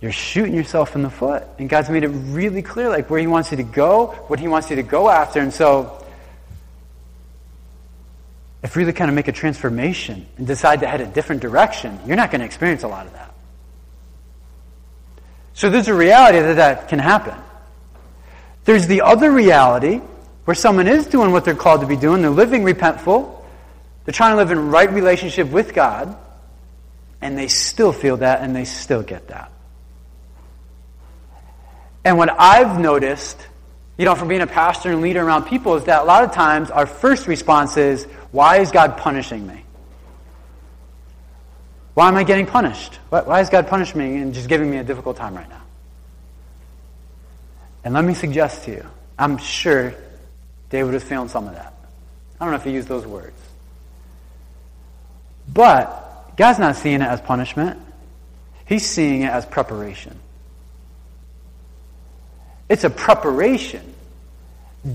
you're 0.00 0.10
shooting 0.10 0.52
yourself 0.52 0.96
in 0.96 1.02
the 1.02 1.10
foot. 1.10 1.44
And 1.60 1.68
God's 1.68 1.90
made 1.90 2.02
it 2.02 2.08
really 2.08 2.60
clear, 2.60 2.88
like 2.88 3.08
where 3.08 3.20
He 3.20 3.28
wants 3.28 3.52
you 3.52 3.56
to 3.58 3.62
go, 3.62 4.08
what 4.26 4.40
He 4.40 4.48
wants 4.48 4.68
you 4.68 4.76
to 4.76 4.82
go 4.82 5.08
after. 5.08 5.40
And 5.40 5.54
so, 5.54 6.04
if 8.62 8.74
you 8.74 8.80
really 8.80 8.92
kind 8.92 9.10
of 9.10 9.14
make 9.14 9.28
a 9.28 9.32
transformation 9.32 10.26
and 10.38 10.46
decide 10.46 10.80
to 10.80 10.86
head 10.86 11.00
a 11.00 11.06
different 11.06 11.42
direction, 11.42 12.00
you're 12.06 12.16
not 12.16 12.30
going 12.30 12.40
to 12.40 12.46
experience 12.46 12.82
a 12.82 12.88
lot 12.88 13.06
of 13.06 13.12
that. 13.12 13.34
So 15.54 15.70
there's 15.70 15.88
a 15.88 15.94
reality 15.94 16.38
that 16.38 16.54
that 16.54 16.88
can 16.88 16.98
happen. 16.98 17.34
There's 18.64 18.86
the 18.86 19.02
other 19.02 19.30
reality 19.30 20.00
where 20.44 20.54
someone 20.54 20.86
is 20.86 21.06
doing 21.06 21.32
what 21.32 21.44
they're 21.44 21.54
called 21.54 21.80
to 21.80 21.86
be 21.86 21.96
doing, 21.96 22.22
they're 22.22 22.30
living 22.30 22.62
repentful, 22.62 23.42
they're 24.04 24.12
trying 24.12 24.32
to 24.32 24.36
live 24.36 24.50
in 24.50 24.68
right 24.70 24.92
relationship 24.92 25.50
with 25.50 25.74
God, 25.74 26.16
and 27.20 27.36
they 27.36 27.48
still 27.48 27.92
feel 27.92 28.18
that 28.18 28.42
and 28.42 28.54
they 28.54 28.64
still 28.64 29.02
get 29.02 29.28
that. 29.28 29.50
And 32.04 32.18
what 32.18 32.30
I've 32.38 32.78
noticed, 32.78 33.36
you 33.98 34.04
know, 34.04 34.14
from 34.14 34.28
being 34.28 34.42
a 34.42 34.46
pastor 34.46 34.92
and 34.92 35.00
leader 35.00 35.24
around 35.24 35.44
people, 35.44 35.74
is 35.76 35.84
that 35.84 36.02
a 36.02 36.04
lot 36.04 36.22
of 36.24 36.32
times 36.32 36.70
our 36.70 36.86
first 36.86 37.26
response 37.26 37.76
is, 37.76 38.04
why 38.30 38.58
is 38.58 38.70
God 38.70 38.98
punishing 38.98 39.46
me? 39.46 39.64
Why 41.94 42.08
am 42.08 42.16
I 42.16 42.24
getting 42.24 42.44
punished? 42.44 42.96
Why 43.08 43.40
is 43.40 43.48
God 43.48 43.68
punishing 43.68 43.98
me 43.98 44.20
and 44.20 44.34
just 44.34 44.48
giving 44.48 44.70
me 44.70 44.76
a 44.76 44.84
difficult 44.84 45.16
time 45.16 45.34
right 45.34 45.48
now? 45.48 45.62
And 47.84 47.94
let 47.94 48.04
me 48.04 48.12
suggest 48.12 48.64
to 48.64 48.72
you, 48.72 48.86
I'm 49.18 49.38
sure 49.38 49.94
David 50.68 50.92
was 50.92 51.02
feeling 51.02 51.28
some 51.28 51.48
of 51.48 51.54
that. 51.54 51.72
I 52.38 52.44
don't 52.44 52.52
know 52.52 52.58
if 52.58 52.64
he 52.64 52.72
used 52.72 52.88
those 52.88 53.06
words. 53.06 53.40
But 55.48 56.36
God's 56.36 56.58
not 56.58 56.76
seeing 56.76 56.96
it 56.96 57.06
as 57.06 57.20
punishment. 57.22 57.80
He's 58.66 58.84
seeing 58.84 59.22
it 59.22 59.30
as 59.30 59.46
preparation. 59.46 60.18
It's 62.68 62.84
a 62.84 62.90
preparation. 62.90 63.94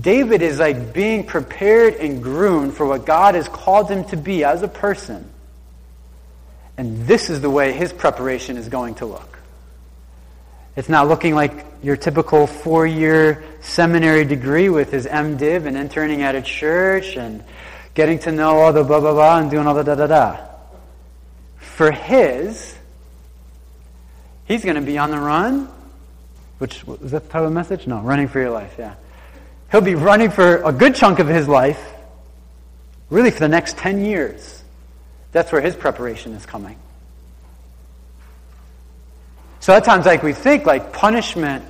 David 0.00 0.42
is 0.42 0.58
like 0.58 0.92
being 0.92 1.24
prepared 1.24 1.94
and 1.94 2.22
groomed 2.22 2.74
for 2.74 2.86
what 2.86 3.04
God 3.04 3.34
has 3.34 3.48
called 3.48 3.90
him 3.90 4.04
to 4.06 4.16
be 4.16 4.44
as 4.44 4.62
a 4.62 4.68
person. 4.68 5.28
And 6.76 7.06
this 7.06 7.28
is 7.28 7.40
the 7.40 7.50
way 7.50 7.72
his 7.72 7.92
preparation 7.92 8.56
is 8.56 8.68
going 8.68 8.96
to 8.96 9.06
look. 9.06 9.38
It's 10.74 10.88
not 10.88 11.08
looking 11.08 11.34
like 11.34 11.66
your 11.82 11.96
typical 11.96 12.46
four 12.46 12.86
year 12.86 13.44
seminary 13.60 14.24
degree 14.24 14.70
with 14.70 14.90
his 14.90 15.06
MDiv 15.06 15.66
and 15.66 15.76
interning 15.76 16.22
at 16.22 16.34
a 16.34 16.40
church 16.40 17.16
and 17.16 17.44
getting 17.94 18.18
to 18.20 18.32
know 18.32 18.58
all 18.58 18.72
the 18.72 18.82
blah, 18.82 19.00
blah, 19.00 19.12
blah, 19.12 19.38
and 19.38 19.50
doing 19.50 19.66
all 19.66 19.74
the 19.74 19.82
da, 19.82 19.94
da, 19.94 20.06
da. 20.06 20.46
For 21.58 21.90
his, 21.90 22.74
he's 24.46 24.64
going 24.64 24.76
to 24.76 24.82
be 24.82 24.96
on 24.96 25.10
the 25.10 25.18
run, 25.18 25.68
which, 26.62 26.86
was 26.86 27.10
that 27.10 27.24
the 27.24 27.28
title 27.28 27.48
of 27.48 27.50
the 27.50 27.54
message? 27.56 27.88
No, 27.88 27.98
running 28.02 28.28
for 28.28 28.38
your 28.38 28.50
life, 28.50 28.76
yeah. 28.78 28.94
He'll 29.72 29.80
be 29.80 29.96
running 29.96 30.30
for 30.30 30.62
a 30.62 30.70
good 30.70 30.94
chunk 30.94 31.18
of 31.18 31.26
his 31.26 31.48
life, 31.48 31.92
really 33.10 33.32
for 33.32 33.40
the 33.40 33.48
next 33.48 33.78
10 33.78 34.04
years. 34.04 34.62
That's 35.32 35.50
where 35.50 35.60
his 35.60 35.74
preparation 35.74 36.34
is 36.34 36.46
coming. 36.46 36.78
So 39.58 39.72
at 39.72 39.82
times, 39.82 40.06
like 40.06 40.22
we 40.22 40.34
think, 40.34 40.64
like 40.64 40.92
punishment, 40.92 41.64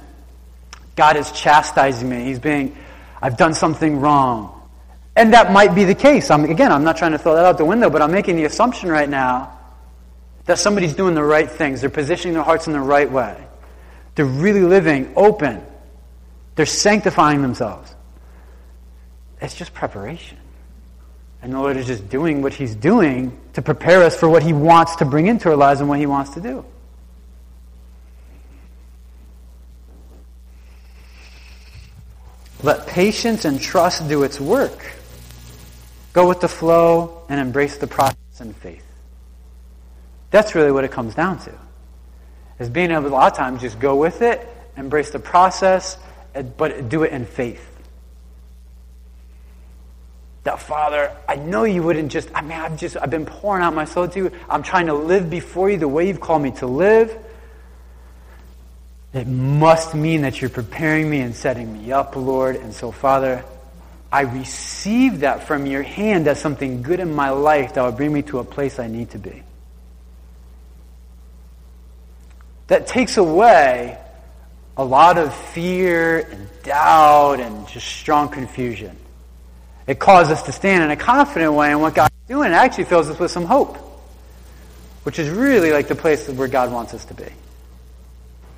God 0.94 1.16
is 1.16 1.32
chastising 1.32 2.06
me. 2.06 2.24
He's 2.24 2.38
being, 2.38 2.76
I've 3.22 3.38
done 3.38 3.54
something 3.54 3.98
wrong. 3.98 4.60
And 5.16 5.32
that 5.32 5.52
might 5.52 5.74
be 5.74 5.84
the 5.84 5.94
case. 5.94 6.30
I'm, 6.30 6.44
again, 6.44 6.70
I'm 6.70 6.84
not 6.84 6.98
trying 6.98 7.12
to 7.12 7.18
throw 7.18 7.34
that 7.36 7.46
out 7.46 7.56
the 7.56 7.64
window, 7.64 7.88
but 7.88 8.02
I'm 8.02 8.12
making 8.12 8.36
the 8.36 8.44
assumption 8.44 8.90
right 8.90 9.08
now 9.08 9.58
that 10.44 10.58
somebody's 10.58 10.92
doing 10.92 11.14
the 11.14 11.24
right 11.24 11.50
things. 11.50 11.80
They're 11.80 11.88
positioning 11.88 12.34
their 12.34 12.42
hearts 12.42 12.66
in 12.66 12.74
the 12.74 12.80
right 12.80 13.10
way. 13.10 13.42
They're 14.14 14.24
really 14.24 14.62
living 14.62 15.12
open. 15.16 15.62
They're 16.54 16.66
sanctifying 16.66 17.42
themselves. 17.42 17.94
it's 19.40 19.54
just 19.54 19.74
preparation. 19.74 20.38
And 21.40 21.52
the 21.52 21.58
Lord 21.58 21.76
is 21.76 21.86
just 21.86 22.08
doing 22.08 22.42
what 22.42 22.54
He's 22.54 22.74
doing 22.74 23.36
to 23.54 23.62
prepare 23.62 24.02
us 24.04 24.16
for 24.16 24.28
what 24.28 24.42
He 24.42 24.52
wants 24.52 24.96
to 24.96 25.04
bring 25.04 25.26
into 25.26 25.48
our 25.48 25.56
lives 25.56 25.80
and 25.80 25.88
what 25.88 25.98
He 25.98 26.06
wants 26.06 26.30
to 26.34 26.40
do. 26.40 26.64
Let 32.62 32.86
patience 32.86 33.44
and 33.44 33.60
trust 33.60 34.08
do 34.08 34.22
its 34.22 34.38
work. 34.38 34.92
Go 36.12 36.28
with 36.28 36.40
the 36.40 36.48
flow 36.48 37.24
and 37.28 37.40
embrace 37.40 37.78
the 37.78 37.88
process 37.88 38.40
in 38.40 38.52
faith. 38.54 38.84
That's 40.30 40.54
really 40.54 40.70
what 40.70 40.84
it 40.84 40.92
comes 40.92 41.14
down 41.14 41.40
to. 41.40 41.52
Is 42.58 42.68
being 42.68 42.90
able 42.90 43.02
to, 43.02 43.08
a 43.08 43.10
lot 43.10 43.32
of 43.32 43.38
times 43.38 43.60
just 43.60 43.80
go 43.80 43.96
with 43.96 44.22
it, 44.22 44.46
embrace 44.76 45.10
the 45.10 45.18
process, 45.18 45.98
but 46.56 46.88
do 46.88 47.02
it 47.02 47.12
in 47.12 47.26
faith. 47.26 47.68
That 50.44 50.60
Father, 50.60 51.16
I 51.28 51.36
know 51.36 51.64
you 51.64 51.82
wouldn't 51.82 52.10
just, 52.10 52.28
I 52.34 52.42
mean, 52.42 52.52
I've 52.52 52.76
just, 52.76 52.96
I've 52.96 53.10
been 53.10 53.26
pouring 53.26 53.62
out 53.62 53.74
my 53.74 53.84
soul 53.84 54.08
to 54.08 54.18
you. 54.18 54.32
I'm 54.48 54.62
trying 54.62 54.86
to 54.86 54.94
live 54.94 55.30
before 55.30 55.70
you 55.70 55.78
the 55.78 55.88
way 55.88 56.08
you've 56.08 56.20
called 56.20 56.42
me 56.42 56.50
to 56.52 56.66
live. 56.66 57.16
It 59.12 59.26
must 59.26 59.94
mean 59.94 60.22
that 60.22 60.40
you're 60.40 60.50
preparing 60.50 61.08
me 61.08 61.20
and 61.20 61.34
setting 61.34 61.72
me 61.72 61.92
up, 61.92 62.16
Lord. 62.16 62.56
And 62.56 62.74
so, 62.74 62.90
Father, 62.90 63.44
I 64.10 64.22
receive 64.22 65.20
that 65.20 65.46
from 65.46 65.66
your 65.66 65.82
hand 65.82 66.26
as 66.26 66.40
something 66.40 66.82
good 66.82 66.98
in 66.98 67.14
my 67.14 67.30
life 67.30 67.74
that 67.74 67.82
will 67.82 67.92
bring 67.92 68.12
me 68.12 68.22
to 68.22 68.38
a 68.38 68.44
place 68.44 68.78
I 68.78 68.86
need 68.88 69.10
to 69.10 69.18
be. 69.18 69.42
That 72.72 72.86
takes 72.86 73.18
away 73.18 73.98
a 74.78 74.82
lot 74.82 75.18
of 75.18 75.34
fear 75.34 76.20
and 76.20 76.48
doubt 76.62 77.38
and 77.38 77.68
just 77.68 77.86
strong 77.86 78.30
confusion. 78.30 78.96
It 79.86 79.98
causes 79.98 80.32
us 80.32 80.42
to 80.44 80.52
stand 80.52 80.82
in 80.82 80.90
a 80.90 80.96
confident 80.96 81.52
way 81.52 81.70
in 81.70 81.82
what 81.82 81.94
God's 81.94 82.14
doing. 82.28 82.50
It 82.50 82.54
actually 82.54 82.84
fills 82.84 83.10
us 83.10 83.18
with 83.18 83.30
some 83.30 83.44
hope, 83.44 83.76
which 85.02 85.18
is 85.18 85.28
really 85.28 85.70
like 85.70 85.86
the 85.86 85.94
place 85.94 86.26
where 86.30 86.48
God 86.48 86.72
wants 86.72 86.94
us 86.94 87.04
to 87.04 87.12
be 87.12 87.28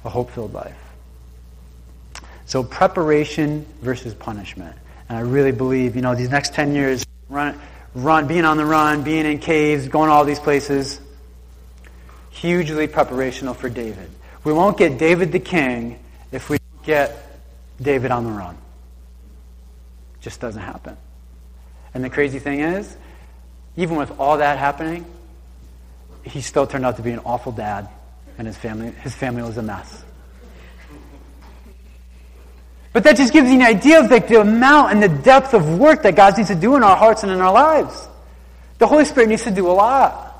a 0.04 0.08
hope 0.08 0.30
filled 0.30 0.52
life. 0.52 0.78
So, 2.46 2.62
preparation 2.62 3.66
versus 3.82 4.14
punishment. 4.14 4.76
And 5.08 5.18
I 5.18 5.22
really 5.22 5.50
believe, 5.50 5.96
you 5.96 6.02
know, 6.02 6.14
these 6.14 6.30
next 6.30 6.54
10 6.54 6.72
years, 6.72 7.04
run, 7.28 7.60
run, 7.96 8.28
being 8.28 8.44
on 8.44 8.58
the 8.58 8.64
run, 8.64 9.02
being 9.02 9.26
in 9.26 9.40
caves, 9.40 9.88
going 9.88 10.08
all 10.08 10.24
these 10.24 10.38
places, 10.38 11.00
hugely 12.34 12.88
preparational 12.88 13.56
for 13.56 13.68
David. 13.68 14.10
We 14.42 14.52
won't 14.52 14.76
get 14.76 14.98
David 14.98 15.32
the 15.32 15.38
king 15.38 15.98
if 16.32 16.50
we 16.50 16.58
get 16.84 17.40
David 17.80 18.10
on 18.10 18.24
the 18.24 18.30
run. 18.30 18.58
Just 20.20 20.40
doesn't 20.40 20.60
happen. 20.60 20.96
And 21.94 22.04
the 22.04 22.10
crazy 22.10 22.40
thing 22.40 22.60
is, 22.60 22.96
even 23.76 23.96
with 23.96 24.18
all 24.18 24.38
that 24.38 24.58
happening, 24.58 25.06
he 26.22 26.40
still 26.40 26.66
turned 26.66 26.84
out 26.84 26.96
to 26.96 27.02
be 27.02 27.12
an 27.12 27.20
awful 27.20 27.52
dad, 27.52 27.88
and 28.36 28.46
his 28.46 28.56
family, 28.56 28.90
his 28.90 29.14
family 29.14 29.42
was 29.42 29.56
a 29.56 29.62
mess. 29.62 30.02
But 32.92 33.04
that 33.04 33.16
just 33.16 33.32
gives 33.32 33.48
you 33.48 33.56
an 33.56 33.62
idea 33.62 34.00
of 34.00 34.10
like 34.10 34.28
the 34.28 34.40
amount 34.40 34.92
and 34.92 35.02
the 35.02 35.08
depth 35.08 35.52
of 35.52 35.78
work 35.78 36.02
that 36.02 36.14
God 36.14 36.36
needs 36.36 36.48
to 36.48 36.54
do 36.54 36.76
in 36.76 36.82
our 36.82 36.96
hearts 36.96 37.22
and 37.22 37.32
in 37.32 37.40
our 37.40 37.52
lives. 37.52 38.08
The 38.78 38.86
Holy 38.86 39.04
Spirit 39.04 39.28
needs 39.28 39.44
to 39.44 39.50
do 39.50 39.68
a 39.68 39.72
lot. 39.72 40.33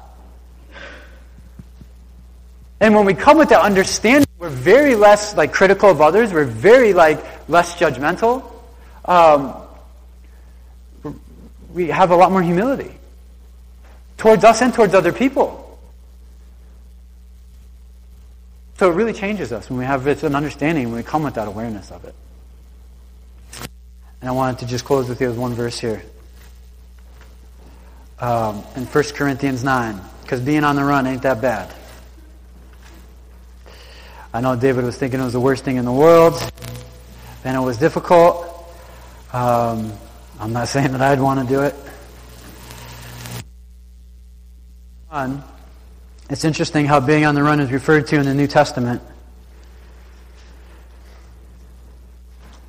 And 2.84 2.94
when 2.94 3.06
we 3.06 3.14
come 3.14 3.38
with 3.38 3.48
that 3.48 3.62
understanding, 3.62 4.28
we're 4.36 4.50
very 4.50 4.94
less 4.94 5.34
like 5.34 5.54
critical 5.54 5.88
of 5.88 6.02
others. 6.02 6.34
We're 6.34 6.44
very 6.44 6.92
like 6.92 7.24
less 7.48 7.76
judgmental. 7.76 8.44
Um, 9.06 9.54
we 11.72 11.88
have 11.88 12.10
a 12.10 12.16
lot 12.16 12.30
more 12.30 12.42
humility 12.42 12.94
towards 14.18 14.44
us 14.44 14.60
and 14.60 14.74
towards 14.74 14.92
other 14.92 15.14
people. 15.14 15.78
So 18.78 18.90
it 18.90 18.94
really 18.94 19.14
changes 19.14 19.50
us 19.50 19.70
when 19.70 19.78
we 19.78 19.86
have 19.86 20.06
an 20.06 20.34
understanding, 20.34 20.88
when 20.88 20.96
we 20.96 21.02
come 21.02 21.22
with 21.22 21.36
that 21.36 21.48
awareness 21.48 21.90
of 21.90 22.04
it. 22.04 22.14
And 24.20 24.28
I 24.28 24.32
wanted 24.32 24.58
to 24.58 24.66
just 24.66 24.84
close 24.84 25.08
with 25.08 25.22
you 25.22 25.28
with 25.28 25.38
one 25.38 25.54
verse 25.54 25.78
here. 25.78 26.02
Um, 28.18 28.62
in 28.76 28.84
1 28.84 29.04
Corinthians 29.14 29.64
9, 29.64 30.02
because 30.20 30.42
being 30.42 30.64
on 30.64 30.76
the 30.76 30.84
run 30.84 31.06
ain't 31.06 31.22
that 31.22 31.40
bad. 31.40 31.74
I 34.34 34.40
know 34.40 34.56
David 34.56 34.84
was 34.84 34.96
thinking 34.96 35.20
it 35.20 35.22
was 35.22 35.32
the 35.32 35.38
worst 35.38 35.64
thing 35.64 35.76
in 35.76 35.84
the 35.84 35.92
world, 35.92 36.34
and 37.44 37.56
it 37.56 37.60
was 37.60 37.78
difficult. 37.78 38.44
Um, 39.32 39.92
I'm 40.40 40.52
not 40.52 40.66
saying 40.74 40.90
that 40.90 41.00
I'd 41.00 41.20
want 41.20 41.38
to 41.38 41.46
do 41.46 41.62
it. 41.62 41.76
It's 46.28 46.44
interesting 46.44 46.86
how 46.86 46.98
being 46.98 47.24
on 47.24 47.36
the 47.36 47.44
run 47.44 47.60
is 47.60 47.70
referred 47.70 48.08
to 48.08 48.16
in 48.16 48.24
the 48.24 48.34
New 48.34 48.48
Testament. 48.48 49.00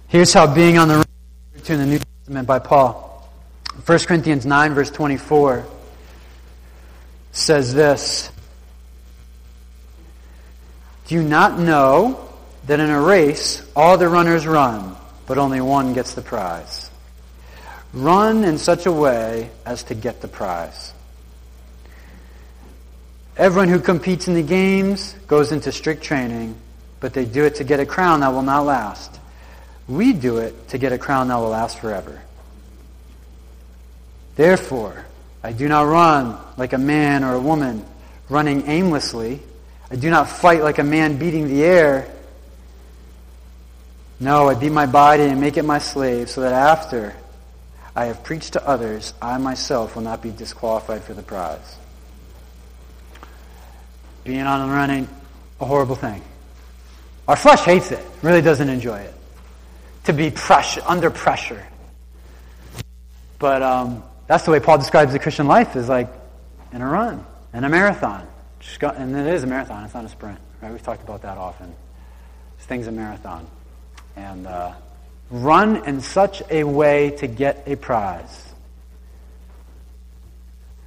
Here's 0.08 0.32
how 0.32 0.54
being 0.54 0.78
on 0.78 0.88
the 0.88 0.94
run 0.98 1.02
is 1.02 1.54
referred 1.54 1.66
to 1.66 1.74
in 1.74 1.80
the 1.80 1.86
New 1.88 2.00
Testament 2.00 2.48
by 2.48 2.60
Paul. 2.60 3.28
1 3.88 4.00
Corinthians 4.02 4.46
9, 4.46 4.74
verse 4.76 4.92
24 4.92 5.66
says 7.32 7.74
this 7.74 8.30
Do 11.08 11.16
you 11.16 11.24
not 11.24 11.60
know 11.60 12.30
that 12.66 12.80
in 12.80 12.90
a 12.90 13.00
race 13.00 13.62
all 13.76 13.98
the 13.98 14.10
runners 14.10 14.48
run, 14.48 14.96
but 15.28 15.38
only 15.38 15.62
one 15.62 15.94
gets 15.94 16.14
the 16.14 16.22
prize? 16.22 16.90
Run 17.94 18.44
in 18.44 18.58
such 18.58 18.86
a 18.86 18.92
way 18.92 19.52
as 19.66 19.84
to 19.84 19.96
get 19.96 20.22
the 20.22 20.28
prize. 20.28 20.94
Everyone 23.38 23.70
who 23.70 23.80
competes 23.80 24.28
in 24.28 24.34
the 24.34 24.42
games 24.42 25.14
goes 25.28 25.52
into 25.52 25.72
strict 25.72 26.04
training, 26.04 26.56
but 27.00 27.14
they 27.14 27.26
do 27.26 27.46
it 27.46 27.56
to 27.56 27.64
get 27.64 27.80
a 27.80 27.86
crown 27.86 28.22
that 28.22 28.34
will 28.34 28.42
not 28.42 28.66
last. 28.66 29.20
We 29.88 30.14
do 30.14 30.38
it 30.38 30.70
to 30.70 30.78
get 30.78 30.92
a 30.92 30.98
crown 30.98 31.28
that 31.28 31.36
will 31.36 31.50
last 31.50 31.80
forever. 31.80 32.22
Therefore, 34.36 35.06
I 35.44 35.52
do 35.52 35.68
not 35.68 35.82
run 35.82 36.38
like 36.58 36.74
a 36.74 36.78
man 36.78 37.24
or 37.24 37.36
a 37.36 37.40
woman 37.40 37.86
running 38.30 38.68
aimlessly. 38.68 39.42
I 39.90 39.96
do 39.96 40.10
not 40.10 40.30
fight 40.30 40.62
like 40.62 40.80
a 40.80 40.84
man 40.84 41.18
beating 41.18 41.48
the 41.48 41.64
air. 41.64 42.12
No, 44.20 44.50
I 44.50 44.56
beat 44.56 44.72
my 44.72 44.86
body 44.86 45.24
and 45.24 45.40
make 45.40 45.58
it 45.58 45.64
my 45.64 45.80
slave 45.80 46.30
so 46.30 46.42
that 46.42 46.54
after 46.54 47.16
I 47.96 48.06
have 48.06 48.24
preached 48.24 48.54
to 48.54 48.68
others, 48.68 49.14
I 49.22 49.38
myself 49.38 49.96
will 49.96 50.04
not 50.04 50.22
be 50.22 50.32
disqualified 50.32 51.04
for 51.04 51.14
the 51.14 51.24
prize. 51.24 51.78
Being 54.24 54.42
on 54.42 54.68
the 54.68 54.74
run 54.74 54.90
ain't 54.90 55.10
a 55.60 55.66
horrible 55.66 55.96
thing. 55.96 56.22
Our 57.28 57.36
flesh 57.36 57.62
hates 57.62 57.92
it, 57.92 58.04
really 58.22 58.42
doesn't 58.42 58.70
enjoy 58.70 59.00
it. 59.00 59.14
To 60.06 60.14
be 60.14 60.32
pressure, 60.32 60.82
under 60.86 61.10
pressure. 61.10 61.66
But 63.40 63.62
um, 63.62 64.04
that's 64.28 64.46
the 64.46 64.52
way 64.52 64.60
Paul 64.60 64.78
describes 64.78 65.14
the 65.14 65.20
Christian 65.20 65.48
life 65.48 65.76
is 65.76 65.90
like 65.90 66.10
in 66.72 66.82
a 66.82 66.88
run, 66.88 67.26
in 67.54 67.64
a 67.64 67.70
marathon. 67.70 68.28
And 68.82 69.16
it 69.16 69.28
is 69.34 69.44
a 69.44 69.48
marathon, 69.48 69.84
it's 69.86 69.94
not 69.94 70.06
a 70.06 70.10
sprint. 70.10 70.40
Right? 70.62 70.72
We've 70.72 70.82
talked 70.82 71.04
about 71.04 71.22
that 71.22 71.38
often. 71.38 71.74
This 72.58 72.66
thing's 72.66 72.88
a 72.88 72.92
marathon. 72.92 73.48
And 74.16 74.48
uh, 74.48 74.74
run 75.30 75.86
in 75.88 76.02
such 76.02 76.42
a 76.50 76.64
way 76.64 77.12
to 77.12 77.28
get 77.28 77.64
a 77.68 77.76
prize. 77.76 78.54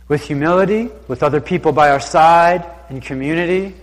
With 0.08 0.22
humility, 0.24 0.90
with 1.06 1.22
other 1.22 1.40
people 1.40 1.72
by 1.72 1.90
our 1.90 2.00
side, 2.00 2.64
in 2.88 3.00
community, 3.00 3.74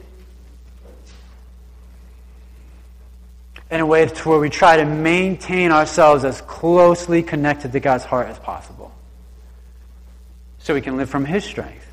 in 3.69 3.79
a 3.79 3.85
way 3.85 4.05
to 4.05 4.29
where 4.29 4.39
we 4.39 4.49
try 4.49 4.77
to 4.77 4.85
maintain 4.85 5.71
ourselves 5.71 6.23
as 6.23 6.41
closely 6.41 7.21
connected 7.21 7.71
to 7.73 7.79
God's 7.79 8.03
heart 8.03 8.27
as 8.27 8.39
possible. 8.39 8.93
So 10.59 10.73
we 10.73 10.81
can 10.81 10.97
live 10.97 11.09
from 11.09 11.25
His 11.25 11.43
strength 11.43 11.84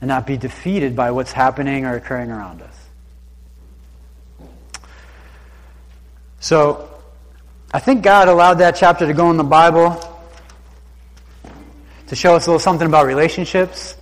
and 0.00 0.08
not 0.08 0.26
be 0.26 0.36
defeated 0.36 0.96
by 0.96 1.10
what's 1.10 1.32
happening 1.32 1.84
or 1.84 1.94
occurring 1.94 2.30
around 2.30 2.62
us. 2.62 2.76
So, 6.40 6.88
I 7.72 7.80
think 7.80 8.02
God 8.02 8.28
allowed 8.28 8.54
that 8.54 8.76
chapter 8.76 9.06
to 9.06 9.12
go 9.12 9.30
in 9.30 9.36
the 9.36 9.44
Bible 9.44 10.00
to 12.08 12.16
show 12.16 12.34
us 12.34 12.46
a 12.46 12.50
little 12.50 12.58
something 12.58 12.86
about 12.86 13.06
relationships. 13.06 13.96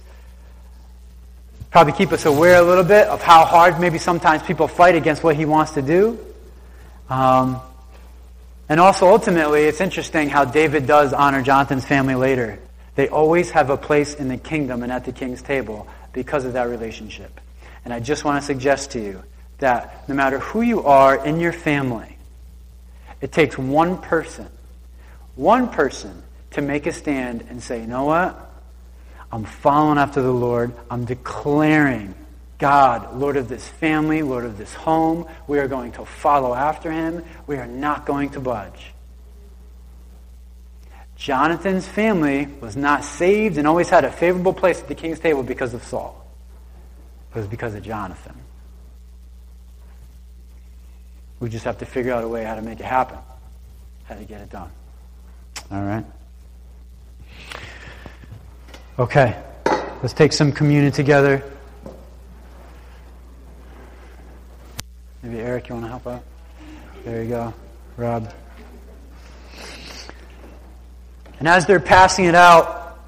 Probably 1.71 1.93
keep 1.93 2.13
us 2.13 2.25
aware 2.25 2.57
a 2.57 2.63
little 2.63 2.85
bit 2.85 3.09
of 3.09 3.21
how 3.21 3.45
hard 3.45 3.79
maybe 3.81 3.99
sometimes 3.99 4.43
people 4.43 4.69
fight 4.69 4.95
against 4.95 5.23
what 5.23 5.37
He 5.37 5.45
wants 5.45 5.73
to 5.73 5.83
do. 5.83 6.19
Um, 7.11 7.61
and 8.69 8.81
also, 8.81 9.09
ultimately, 9.09 9.65
it's 9.65 9.81
interesting 9.81 10.29
how 10.29 10.45
David 10.45 10.87
does 10.87 11.13
honor 11.13 11.43
Jonathan's 11.43 11.85
family 11.85 12.15
later. 12.15 12.59
They 12.99 13.09
always 13.09 13.53
have 13.53 13.71
a 13.71 13.77
place 13.77 14.15
in 14.17 14.27
the 14.27 14.37
kingdom 14.37 14.83
and 14.83 14.91
at 14.91 15.05
the 15.05 15.13
king's 15.13 15.41
table 15.41 15.87
because 16.13 16.45
of 16.45 16.55
that 16.55 16.65
relationship. 16.65 17.41
And 17.85 17.95
I 17.95 18.01
just 18.01 18.25
want 18.25 18.43
to 18.43 18.45
suggest 18.45 18.91
to 18.91 19.01
you 19.01 19.23
that 19.59 20.09
no 20.09 20.17
matter 20.17 20.41
who 20.41 20.63
you 20.63 20.83
are 20.83 21.25
in 21.25 21.39
your 21.39 21.53
family, 21.53 22.19
it 23.21 23.31
takes 23.31 23.57
one 23.57 23.99
person, 23.99 24.49
one 25.37 25.69
person 25.69 26.25
to 26.51 26.61
make 26.61 26.89
a 26.89 26.93
stand 26.93 27.47
and 27.49 27.63
say, 27.63 27.81
you 27.81 27.87
know 27.87 28.03
what? 28.03 28.53
I'm 29.31 29.45
following 29.45 29.99
after 29.99 30.21
the 30.21 30.33
Lord. 30.33 30.75
I'm 30.91 31.05
declaring 31.05 32.17
God, 32.59 33.17
Lord 33.17 33.37
of 33.37 33.49
this 33.49 33.69
family, 33.69 34.23
Lord 34.23 34.45
of 34.45 34.59
this 34.59 34.75
home. 34.75 35.29
We 35.47 35.61
are 35.61 35.69
going 35.69 35.93
to 35.93 36.05
follow 36.05 36.53
after 36.53 36.91
him. 36.91 37.25
We 37.47 37.59
are 37.59 37.69
not 37.69 38.07
going 38.07 38.31
to 38.31 38.41
budge. 38.41 38.93
Jonathan's 41.19 41.87
family 41.87 42.47
was 42.61 42.77
not 42.77 43.05
saved 43.05 43.59
and 43.59 43.67
always 43.67 43.89
had 43.89 44.05
a 44.05 44.11
favorable 44.11 44.55
place 44.55 44.81
at 44.81 44.87
the 44.87 44.95
king's 44.95 45.19
table 45.19 45.43
because 45.43 45.75
of 45.75 45.83
Saul. 45.83 46.25
It 47.35 47.39
was 47.39 47.49
because 47.49 47.75
of 47.75 47.83
Jonathan. 47.83 48.35
We 51.41 51.49
just 51.49 51.65
have 51.65 51.79
to 51.79 51.87
figure 51.87 52.13
out 52.13 52.23
a 52.23 52.29
way 52.29 52.45
how 52.45 52.55
to 52.55 52.63
make 52.63 52.79
it 52.79 52.87
happen, 52.87 53.19
how 54.05 54.15
to 54.15 54.25
get 54.25 54.41
it 54.41 54.51
done. 54.51 54.71
All 55.73 55.83
right? 55.83 56.05
Okay, 58.99 59.37
let's 60.03 60.13
take 60.13 60.33
some 60.33 60.53
communion 60.53 60.93
together. 60.93 61.43
Maybe 65.23 65.41
Eric, 65.41 65.69
you 65.69 65.75
want 65.75 65.85
to 65.85 65.91
help 65.91 66.07
out? 66.07 66.23
There 67.05 67.23
you 67.23 67.29
go. 67.29 67.55
Rob. 67.97 68.33
And 71.39 71.47
as 71.47 71.67
they're 71.67 71.81
passing 71.81 72.25
it 72.25 72.35
out, 72.35 72.99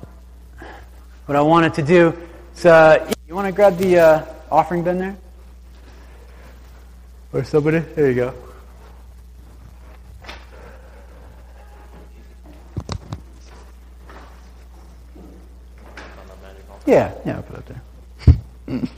what 1.26 1.36
I 1.36 1.42
wanted 1.42 1.74
to 1.74 1.82
do 1.82 2.16
is, 2.54 2.64
uh, 2.66 3.12
you 3.26 3.34
want 3.34 3.46
to 3.46 3.52
grab 3.52 3.76
the 3.76 3.98
uh, 3.98 4.24
offering 4.50 4.82
bin 4.82 4.98
there? 4.98 5.16
Or 7.32 7.44
somebody? 7.44 7.78
There 7.78 8.08
you 8.08 8.14
go. 8.14 8.34
Yeah, 16.86 17.14
yeah, 17.24 17.36
I'll 17.36 17.42
put 17.42 17.58
it 17.58 17.66
there. 17.66 17.82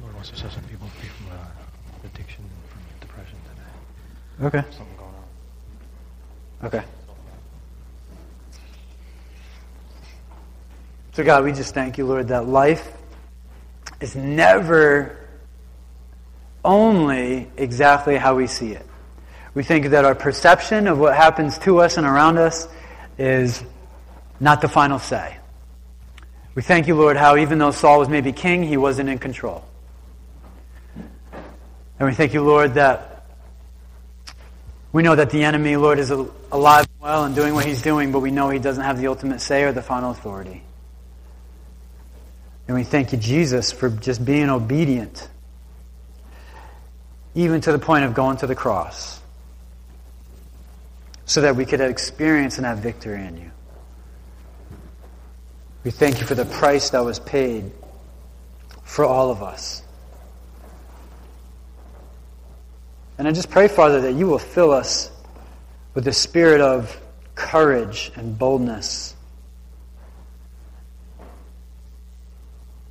Lord 0.00 0.14
wants 0.14 0.28
to 0.30 0.36
set 0.36 0.52
some 0.52 0.64
people 0.64 0.88
free 0.88 1.08
from 1.08 1.26
uh, 1.32 1.38
addiction 2.04 2.44
and 2.44 2.70
from 2.70 2.80
depression 3.00 3.38
today. 3.48 4.43
Okay. 4.54 4.70
Something 4.70 4.96
going 4.96 5.10
on. 6.62 6.66
Okay. 6.66 6.84
So, 11.12 11.24
God, 11.24 11.42
we 11.42 11.52
just 11.52 11.74
thank 11.74 11.98
you, 11.98 12.06
Lord, 12.06 12.28
that 12.28 12.46
life 12.46 12.92
is 14.00 14.14
never 14.14 15.18
only 16.64 17.50
exactly 17.56 18.16
how 18.16 18.36
we 18.36 18.46
see 18.46 18.70
it. 18.72 18.86
We 19.54 19.64
think 19.64 19.86
that 19.86 20.04
our 20.04 20.14
perception 20.14 20.86
of 20.86 20.98
what 20.98 21.16
happens 21.16 21.58
to 21.58 21.80
us 21.80 21.96
and 21.96 22.06
around 22.06 22.38
us 22.38 22.68
is 23.18 23.62
not 24.38 24.60
the 24.60 24.68
final 24.68 25.00
say. 25.00 25.36
We 26.54 26.62
thank 26.62 26.86
you, 26.86 26.94
Lord, 26.94 27.16
how 27.16 27.36
even 27.36 27.58
though 27.58 27.72
Saul 27.72 27.98
was 27.98 28.08
maybe 28.08 28.32
king, 28.32 28.62
he 28.62 28.76
wasn't 28.76 29.08
in 29.08 29.18
control. 29.18 29.64
And 31.98 32.08
we 32.08 32.14
thank 32.14 32.34
you, 32.34 32.42
Lord, 32.42 32.74
that 32.74 33.13
we 34.94 35.02
know 35.02 35.16
that 35.16 35.30
the 35.30 35.42
enemy, 35.42 35.74
Lord, 35.74 35.98
is 35.98 36.10
alive 36.10 36.86
and 36.88 37.00
well 37.00 37.24
and 37.24 37.34
doing 37.34 37.52
what 37.52 37.66
he's 37.66 37.82
doing, 37.82 38.12
but 38.12 38.20
we 38.20 38.30
know 38.30 38.48
he 38.50 38.60
doesn't 38.60 38.84
have 38.84 38.96
the 38.96 39.08
ultimate 39.08 39.40
say 39.40 39.64
or 39.64 39.72
the 39.72 39.82
final 39.82 40.12
authority. 40.12 40.62
And 42.68 42.76
we 42.76 42.84
thank 42.84 43.10
you, 43.10 43.18
Jesus, 43.18 43.72
for 43.72 43.90
just 43.90 44.24
being 44.24 44.48
obedient, 44.48 45.28
even 47.34 47.60
to 47.62 47.72
the 47.72 47.78
point 47.80 48.04
of 48.04 48.14
going 48.14 48.36
to 48.36 48.46
the 48.46 48.54
cross, 48.54 49.20
so 51.26 51.40
that 51.40 51.56
we 51.56 51.66
could 51.66 51.80
experience 51.80 52.58
and 52.58 52.64
have 52.64 52.78
victory 52.78 53.26
in 53.26 53.36
you. 53.36 53.50
We 55.82 55.90
thank 55.90 56.20
you 56.20 56.26
for 56.26 56.36
the 56.36 56.44
price 56.44 56.90
that 56.90 57.04
was 57.04 57.18
paid 57.18 57.72
for 58.84 59.04
all 59.04 59.32
of 59.32 59.42
us. 59.42 59.82
And 63.18 63.28
I 63.28 63.32
just 63.32 63.50
pray, 63.50 63.68
Father, 63.68 64.00
that 64.02 64.14
you 64.14 64.26
will 64.26 64.38
fill 64.38 64.72
us 64.72 65.10
with 65.94 66.04
the 66.04 66.12
spirit 66.12 66.60
of 66.60 67.00
courage 67.34 68.10
and 68.16 68.38
boldness 68.38 69.14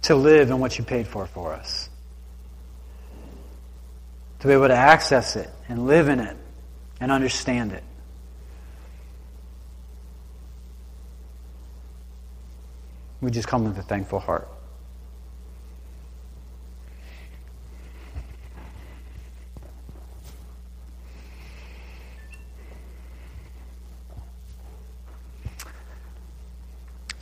to 0.03 0.15
live 0.15 0.49
in 0.49 0.59
what 0.59 0.77
you 0.77 0.83
paid 0.83 1.07
for 1.07 1.25
for 1.25 1.53
us. 1.53 1.89
To 4.39 4.47
be 4.47 4.53
able 4.53 4.67
to 4.67 4.75
access 4.75 5.35
it 5.35 5.49
and 5.69 5.87
live 5.87 6.09
in 6.09 6.19
it 6.19 6.35
and 6.99 7.11
understand 7.11 7.71
it. 7.71 7.83
We 13.21 13.31
just 13.31 13.47
come 13.47 13.63
with 13.63 13.77
a 13.77 13.83
thankful 13.83 14.19
heart. 14.19 14.49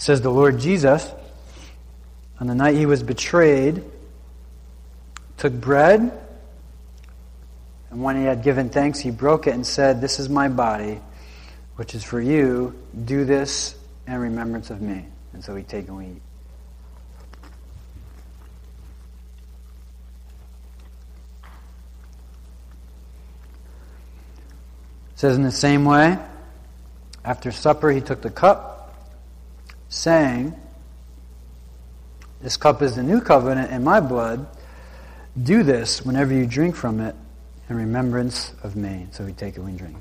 Says 0.02 0.20
the 0.20 0.32
Lord 0.32 0.58
Jesus, 0.58 1.14
on 2.40 2.48
the 2.48 2.56
night 2.56 2.74
he 2.74 2.88
was 2.88 3.04
betrayed, 3.04 3.84
took 5.38 5.54
bread, 5.54 6.12
and 7.92 8.02
when 8.02 8.16
he 8.16 8.24
had 8.24 8.42
given 8.42 8.72
thanks, 8.72 8.98
he 8.98 9.12
broke 9.12 9.46
it 9.46 9.54
and 9.54 9.66
said, 9.66 10.02
This 10.02 10.18
is 10.18 10.28
my 10.28 10.48
body, 10.48 11.00
which 11.76 11.94
is 11.94 12.04
for 12.04 12.20
you. 12.20 12.74
Do 13.06 13.26
this 13.26 13.76
in 14.08 14.18
remembrance 14.18 14.72
of 14.72 14.82
me. 14.82 15.06
And 15.34 15.44
so 15.44 15.54
we 15.54 15.62
take 15.62 15.88
and 15.88 15.98
we 15.98 16.06
eat. 16.06 16.22
It 25.12 25.20
says 25.20 25.38
in 25.38 25.44
the 25.44 25.52
same 25.52 25.86
way, 25.86 26.18
after 27.24 27.52
supper 27.52 27.92
he 27.92 28.02
took 28.02 28.24
the 28.24 28.32
cup, 28.32 28.71
saying, 29.92 30.56
This 32.42 32.58
cup 32.58 32.82
is 32.82 32.96
the 32.96 33.04
new 33.04 33.22
covenant 33.22 33.72
in 33.72 33.84
my 33.84 34.00
blood. 34.00 34.48
Do 35.42 35.62
this 35.62 36.04
whenever 36.04 36.34
you 36.34 36.48
drink 36.48 36.76
from 36.76 37.00
it 37.00 37.16
in 37.70 37.76
remembrance 37.76 38.54
of 38.64 38.76
me. 38.76 39.08
So 39.12 39.24
we 39.24 39.34
take 39.34 39.56
it, 39.56 39.60
we 39.60 39.74
drink. 39.74 39.98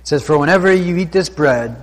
It 0.00 0.08
says, 0.08 0.22
For 0.22 0.38
whenever 0.38 0.72
you 0.72 0.98
eat 0.98 1.12
this 1.12 1.30
bread 1.30 1.82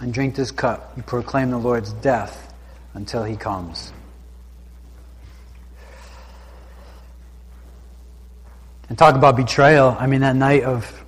and 0.00 0.14
drink 0.14 0.34
this 0.34 0.50
cup, 0.50 0.94
you 0.96 1.02
proclaim 1.02 1.50
the 1.50 1.58
Lord's 1.58 1.92
death 1.92 2.54
until 2.94 3.22
he 3.22 3.36
comes. 3.36 3.92
And 8.88 8.96
talk 8.96 9.14
about 9.14 9.36
betrayal. 9.36 9.96
I 9.98 10.06
mean, 10.06 10.22
that 10.22 10.36
night 10.36 10.64
of, 10.64 11.04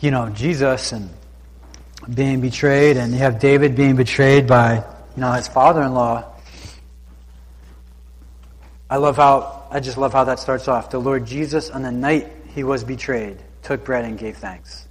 you 0.00 0.10
know, 0.10 0.28
Jesus 0.30 0.92
and 0.92 1.08
being 2.12 2.40
betrayed, 2.40 2.96
and 2.96 3.12
you 3.12 3.18
have 3.18 3.38
David 3.38 3.74
being 3.74 3.96
betrayed 3.96 4.46
by, 4.46 4.76
you 4.76 5.20
know, 5.20 5.32
his 5.32 5.48
father 5.48 5.82
in 5.82 5.94
law. 5.94 6.32
I 8.90 8.96
love 8.96 9.16
how, 9.16 9.66
I 9.70 9.80
just 9.80 9.96
love 9.96 10.12
how 10.12 10.24
that 10.24 10.38
starts 10.38 10.68
off. 10.68 10.90
The 10.90 10.98
Lord 10.98 11.24
Jesus, 11.24 11.70
on 11.70 11.82
the 11.82 11.92
night 11.92 12.30
he 12.54 12.64
was 12.64 12.84
betrayed, 12.84 13.38
took 13.62 13.84
bread 13.84 14.04
and 14.04 14.18
gave 14.18 14.36
thanks. 14.36 14.86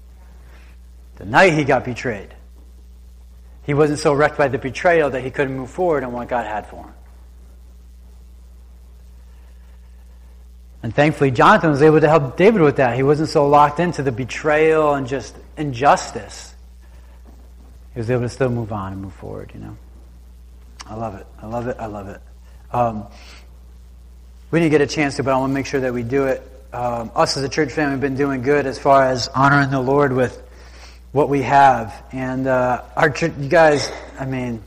The 1.17 1.25
night 1.25 1.53
he 1.53 1.63
got 1.63 1.85
betrayed, 1.85 2.33
he 3.63 3.75
wasn't 3.75 3.99
so 3.99 4.13
wrecked 4.13 4.37
by 4.37 4.47
the 4.47 4.57
betrayal 4.57 5.11
that 5.11 5.21
he 5.21 5.29
couldn't 5.29 5.55
move 5.55 5.69
forward 5.69 6.03
on 6.03 6.13
what 6.13 6.27
God 6.29 6.47
had 6.47 6.65
for 6.65 6.77
him. 6.77 6.93
And 10.83 10.93
thankfully, 10.95 11.31
Jonathan 11.31 11.69
was 11.69 11.81
able 11.81 12.01
to 12.01 12.09
help 12.09 12.37
David 12.37 12.61
with 12.61 12.77
that. 12.77 12.95
He 12.95 13.03
wasn't 13.03 13.29
so 13.29 13.47
locked 13.47 13.79
into 13.79 14.01
the 14.01 14.11
betrayal 14.11 14.95
and 14.95 15.07
just 15.07 15.35
injustice. 15.57 16.55
He 17.93 17.99
was 17.99 18.09
able 18.09 18.21
to 18.21 18.29
still 18.29 18.49
move 18.49 18.71
on 18.71 18.93
and 18.93 19.01
move 19.01 19.13
forward, 19.13 19.51
you 19.53 19.59
know. 19.59 19.77
I 20.87 20.95
love 20.95 21.15
it. 21.15 21.27
I 21.41 21.45
love 21.45 21.67
it. 21.67 21.77
I 21.79 21.85
love 21.85 22.07
it. 22.07 22.21
Um, 22.71 23.05
we 24.49 24.59
didn't 24.59 24.71
get 24.71 24.81
a 24.81 24.87
chance 24.87 25.17
to, 25.17 25.23
but 25.23 25.33
I 25.33 25.37
want 25.37 25.51
to 25.51 25.53
make 25.53 25.65
sure 25.65 25.81
that 25.81 25.93
we 25.93 26.03
do 26.03 26.25
it 26.25 26.47
um, 26.73 27.11
us 27.15 27.35
as 27.35 27.43
a 27.43 27.49
church 27.49 27.71
family 27.71 27.91
have 27.91 28.01
been 28.01 28.15
doing 28.15 28.41
good 28.41 28.65
as 28.65 28.79
far 28.79 29.03
as 29.03 29.27
honoring 29.29 29.69
the 29.71 29.79
Lord 29.79 30.13
with 30.13 30.41
what 31.11 31.27
we 31.27 31.41
have. 31.41 32.03
And 32.13 32.47
uh, 32.47 32.83
our 32.95 33.09
church, 33.09 33.33
you 33.37 33.49
guys, 33.49 33.91
I 34.17 34.25
mean, 34.25 34.63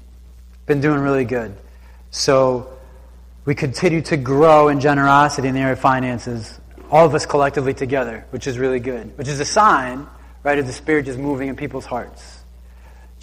been 0.67 0.81
doing 0.81 1.01
really 1.01 1.25
good. 1.25 1.57
So 2.11 2.74
we 3.45 3.55
continue 3.55 4.01
to 4.03 4.17
grow 4.17 4.69
in 4.69 4.81
generosity 4.81 5.49
in 5.49 5.55
the 5.55 5.61
area 5.61 5.75
of 5.75 5.81
finances, 5.81 6.59
all 6.91 7.05
of 7.05 7.15
us 7.15 7.27
collectively 7.27 7.75
together, 7.75 8.25
which 8.31 8.47
is 8.47 8.59
really 8.59 8.81
good. 8.81 9.17
Which 9.19 9.29
is 9.29 9.41
a 9.41 9.45
sign, 9.45 10.07
right, 10.43 10.59
of 10.59 10.67
the 10.67 10.73
Spirit 10.73 11.07
just 11.07 11.19
moving 11.19 11.49
in 11.49 11.57
people's 11.57 11.85
hearts. 11.85 12.43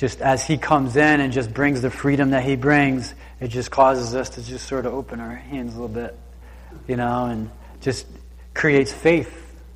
just 0.02 0.20
as 0.20 0.44
He 0.44 0.58
comes 0.58 0.96
in 0.96 1.22
and 1.22 1.32
just 1.32 1.54
brings 1.54 1.82
the 1.82 1.92
freedom 1.92 2.32
that 2.32 2.44
He 2.44 2.56
brings, 2.56 3.14
it 3.40 3.50
just 3.50 3.70
causes 3.70 4.16
us 4.16 4.30
to 4.32 4.44
just 4.44 4.68
sort 4.68 4.88
of 4.88 4.94
open 4.94 5.20
our 5.20 5.36
hands 5.36 5.76
a 5.76 5.80
little 5.80 5.94
bit, 5.94 6.18
you 6.88 6.96
know, 6.96 7.26
and 7.26 7.52
just 7.82 8.08
creates 8.54 8.92
faith, 8.92 9.32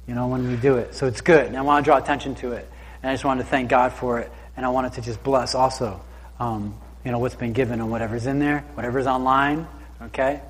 you 0.07 0.15
know, 0.15 0.27
when 0.27 0.47
we 0.47 0.55
do 0.55 0.77
it. 0.77 0.95
So 0.95 1.05
it's 1.05 1.21
good. 1.21 1.45
And 1.45 1.55
I 1.55 1.61
want 1.61 1.85
to 1.85 1.87
draw 1.87 1.97
attention 1.97 2.33
to 2.35 2.53
it. 2.53 2.67
And 3.03 3.09
I 3.11 3.13
just 3.13 3.23
wanted 3.23 3.43
to 3.43 3.49
thank 3.49 3.69
God 3.69 3.93
for 3.93 4.19
it. 4.19 4.31
And 4.57 4.65
I 4.65 4.69
wanted 4.69 4.93
to 4.93 5.01
just 5.01 5.23
bless 5.23 5.53
also, 5.53 6.01
um, 6.39 6.75
you 7.03 7.11
know, 7.11 7.19
what's 7.19 7.35
been 7.35 7.53
given 7.53 7.79
and 7.79 7.91
whatever's 7.91 8.25
in 8.25 8.39
there, 8.39 8.65
whatever's 8.73 9.05
online, 9.05 9.67
okay? 10.05 10.41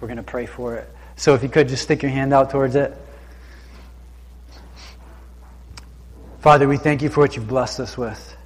We're 0.00 0.08
going 0.08 0.16
to 0.16 0.22
pray 0.22 0.46
for 0.46 0.76
it. 0.76 0.92
So 1.16 1.34
if 1.34 1.42
you 1.42 1.48
could 1.48 1.68
just 1.68 1.82
stick 1.82 2.02
your 2.02 2.10
hand 2.10 2.32
out 2.32 2.50
towards 2.50 2.74
it. 2.74 2.96
Father, 6.40 6.66
we 6.66 6.78
thank 6.78 7.02
you 7.02 7.10
for 7.10 7.20
what 7.20 7.36
you've 7.36 7.48
blessed 7.48 7.80
us 7.80 7.98
with. 7.98 8.36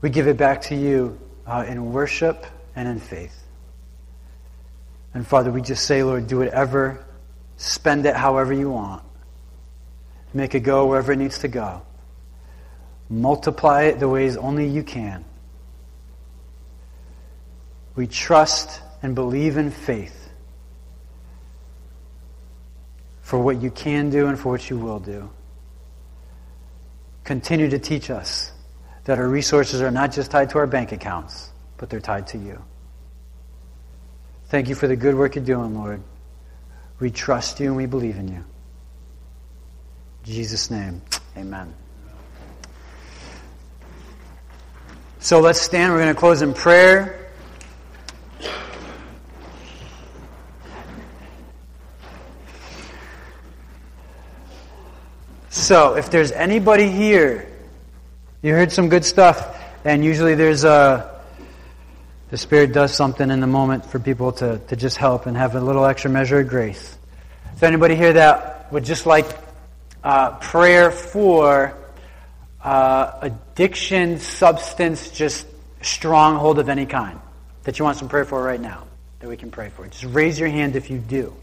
We 0.00 0.10
give 0.10 0.26
it 0.26 0.36
back 0.36 0.62
to 0.62 0.74
you 0.74 1.18
uh, 1.46 1.64
in 1.68 1.92
worship 1.92 2.46
and 2.74 2.88
in 2.88 3.00
faith. 3.00 3.36
And 5.12 5.26
Father, 5.26 5.50
we 5.50 5.60
just 5.60 5.84
say, 5.84 6.02
Lord, 6.02 6.28
do 6.28 6.38
whatever, 6.38 7.04
spend 7.56 8.06
it 8.06 8.14
however 8.14 8.52
you 8.52 8.70
want. 8.70 9.02
Make 10.32 10.54
it 10.54 10.60
go 10.60 10.86
wherever 10.86 11.12
it 11.12 11.16
needs 11.16 11.40
to 11.40 11.48
go. 11.48 11.82
Multiply 13.10 13.84
it 13.84 14.00
the 14.00 14.08
ways 14.08 14.36
only 14.36 14.68
you 14.68 14.82
can. 14.82 15.24
We 17.98 18.06
trust 18.06 18.80
and 19.02 19.16
believe 19.16 19.56
in 19.56 19.72
faith 19.72 20.30
for 23.22 23.40
what 23.40 23.60
you 23.60 23.72
can 23.72 24.08
do 24.10 24.28
and 24.28 24.38
for 24.38 24.52
what 24.52 24.70
you 24.70 24.78
will 24.78 25.00
do. 25.00 25.28
Continue 27.24 27.68
to 27.70 27.80
teach 27.80 28.08
us 28.08 28.52
that 29.02 29.18
our 29.18 29.26
resources 29.26 29.82
are 29.82 29.90
not 29.90 30.12
just 30.12 30.30
tied 30.30 30.50
to 30.50 30.58
our 30.58 30.68
bank 30.68 30.92
accounts, 30.92 31.50
but 31.76 31.90
they're 31.90 31.98
tied 31.98 32.28
to 32.28 32.38
you. 32.38 32.62
Thank 34.46 34.68
you 34.68 34.76
for 34.76 34.86
the 34.86 34.94
good 34.94 35.16
work 35.16 35.34
you're 35.34 35.44
doing, 35.44 35.74
Lord. 35.74 36.00
We 37.00 37.10
trust 37.10 37.58
you 37.58 37.66
and 37.66 37.76
we 37.76 37.86
believe 37.86 38.16
in 38.16 38.28
you. 38.28 38.44
In 40.24 40.24
Jesus' 40.24 40.70
name, 40.70 41.02
amen. 41.36 41.74
So 45.18 45.40
let's 45.40 45.60
stand. 45.60 45.92
We're 45.92 45.98
going 45.98 46.14
to 46.14 46.20
close 46.20 46.42
in 46.42 46.54
prayer. 46.54 47.17
So, 55.68 55.96
if 55.96 56.10
there's 56.10 56.32
anybody 56.32 56.88
here, 56.88 57.46
you 58.40 58.54
heard 58.54 58.72
some 58.72 58.88
good 58.88 59.04
stuff, 59.04 59.62
and 59.84 60.02
usually 60.02 60.34
there's 60.34 60.64
a. 60.64 61.20
The 62.30 62.38
Spirit 62.38 62.72
does 62.72 62.94
something 62.94 63.30
in 63.30 63.40
the 63.40 63.46
moment 63.46 63.84
for 63.84 63.98
people 63.98 64.32
to, 64.32 64.60
to 64.68 64.76
just 64.76 64.96
help 64.96 65.26
and 65.26 65.36
have 65.36 65.56
a 65.56 65.60
little 65.60 65.84
extra 65.84 66.10
measure 66.10 66.40
of 66.40 66.48
grace. 66.48 66.96
There 67.58 67.68
anybody 67.68 67.96
here 67.96 68.14
that 68.14 68.72
would 68.72 68.86
just 68.86 69.04
like 69.04 69.26
uh, 70.02 70.38
prayer 70.38 70.90
for 70.90 71.76
uh, 72.64 73.18
addiction, 73.20 74.20
substance, 74.20 75.10
just 75.10 75.46
stronghold 75.82 76.60
of 76.60 76.70
any 76.70 76.86
kind 76.86 77.20
that 77.64 77.78
you 77.78 77.84
want 77.84 77.98
some 77.98 78.08
prayer 78.08 78.24
for 78.24 78.42
right 78.42 78.58
now 78.58 78.86
that 79.20 79.28
we 79.28 79.36
can 79.36 79.50
pray 79.50 79.68
for? 79.68 79.86
Just 79.86 80.04
raise 80.04 80.40
your 80.40 80.48
hand 80.48 80.76
if 80.76 80.88
you 80.88 80.96
do. 80.96 81.36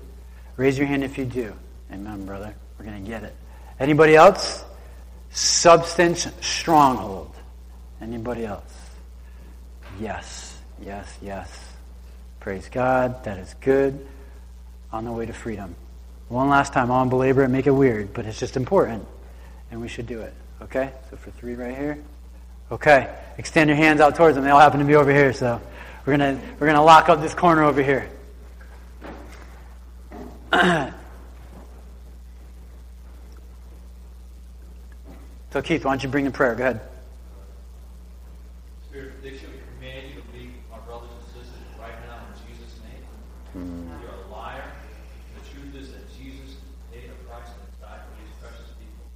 Raise 0.58 0.80
your 0.80 0.88
hand 0.88 1.04
if 1.04 1.16
you 1.20 1.26
do. 1.26 1.54
Amen, 1.94 2.26
brother. 2.26 2.56
We're 2.80 2.86
going 2.86 3.04
to 3.04 3.08
get 3.08 3.22
it. 3.22 3.36
Anybody 3.80 4.16
else? 4.16 4.64
Substance 5.32 6.28
stronghold. 6.42 7.36
Anybody 8.02 8.46
else? 8.46 8.74
Yes, 10.00 10.58
yes, 10.82 11.18
yes. 11.22 11.74
Praise 12.40 12.70
God. 12.70 13.24
That 13.24 13.38
is 13.38 13.54
good. 13.62 14.06
On 14.92 15.04
the 15.04 15.12
way 15.12 15.26
to 15.26 15.34
freedom. 15.34 15.76
One 16.30 16.50
last 16.50 16.74
time. 16.74 16.92
I'll 16.92 17.06
belabor 17.06 17.44
it, 17.44 17.50
make 17.50 17.68
it 17.68 17.72
weird, 17.72 18.14
but 18.14 18.26
it's 18.26 18.40
just 18.40 18.56
important. 18.56 19.06
And 19.72 19.82
we 19.82 19.88
should 19.88 20.08
do 20.08 20.22
it. 20.22 20.34
Okay? 20.62 20.92
So 21.10 21.18
for 21.18 21.32
three 21.32 21.56
right 21.56 21.76
here. 21.76 21.98
Okay. 22.72 23.14
Extend 23.38 23.70
your 23.70 23.78
hands 23.78 24.00
out 24.02 24.16
towards 24.16 24.36
them. 24.36 24.44
They 24.44 24.50
all 24.52 24.60
happen 24.60 24.80
to 24.80 24.86
be 24.86 24.96
over 24.96 25.12
here, 25.12 25.34
so 25.34 25.62
we're 26.06 26.14
gonna 26.14 26.40
we're 26.60 26.68
gonna 26.68 26.84
lock 26.84 27.10
up 27.10 27.22
this 27.22 27.34
corner 27.34 27.64
over 27.64 27.84
here. 27.84 28.10
So, 35.56 35.62
Keith, 35.62 35.88
why 35.88 35.96
don't 35.96 36.04
you 36.04 36.12
bring 36.12 36.28
the 36.28 36.36
prayer? 36.36 36.52
Go 36.52 36.68
ahead. 36.68 36.84
Spirit 38.92 39.16
of 39.16 39.24
addiction, 39.24 39.56
we 39.56 39.64
command 39.80 40.12
you 40.12 40.20
to 40.20 40.28
leave 40.36 40.52
our 40.68 40.84
brothers 40.84 41.16
and 41.16 41.24
sisters 41.32 41.64
right 41.80 41.96
now 42.12 42.28
in 42.28 42.36
Jesus' 42.44 42.76
name. 42.84 43.00
Hmm. 43.56 43.88
You're 44.04 44.20
a 44.20 44.36
liar. 44.36 44.68
The 45.40 45.48
truth 45.48 45.72
is 45.80 45.96
that 45.96 46.12
Jesus 46.12 46.60
paid 46.92 47.08
a 47.08 47.16
price 47.24 47.48
and 47.48 47.72
died 47.80 48.04
for 48.04 48.20
these 48.20 48.36
precious 48.44 48.68
people. 48.76 49.08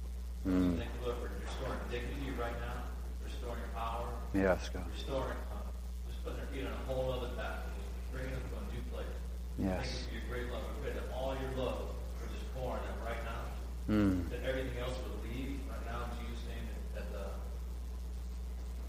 Hmm. 0.48 0.80
So 0.80 0.80
thank 0.80 0.88
you, 0.96 1.00
Lord, 1.04 1.20
for 1.20 1.28
restoring 1.28 1.84
dignity 1.92 2.32
right 2.40 2.56
now, 2.56 2.88
restoring 3.20 3.68
power, 3.76 4.08
Yes, 4.32 4.72
God. 4.72 4.88
restoring, 4.96 5.36
uh, 5.52 5.60
just 6.08 6.24
putting 6.24 6.40
their 6.40 6.48
feet 6.56 6.64
on 6.64 6.72
a 6.72 6.84
whole 6.88 7.20
other 7.20 7.36
path, 7.36 7.68
bringing 8.16 8.32
them 8.32 8.48
to 8.48 8.56
a 8.56 8.64
new 8.72 8.80
place. 8.88 9.12
Yes. 9.60 10.08
Thank 10.08 10.24
you 10.24 10.24
for 10.24 10.40
your 10.40 10.48
great 10.48 10.48
love. 10.56 10.64
We 10.72 10.88
pray 10.88 10.96
that 10.96 11.04
all 11.12 11.36
your 11.36 11.52
love 11.52 11.92
just 12.32 12.48
pour 12.56 12.80
on 12.80 12.96
right 13.04 13.20
now. 13.28 13.44
Mm. 13.90 14.30
That 14.30 14.46
everything 14.46 14.78
else 14.78 14.94
will 15.02 15.18
leave 15.26 15.58
right 15.66 15.82
now 15.82 16.06
in 16.06 16.22
Jesus' 16.22 16.46
name. 16.46 16.62
That, 16.94 17.10
that 17.10 17.26
uh, 17.26 17.34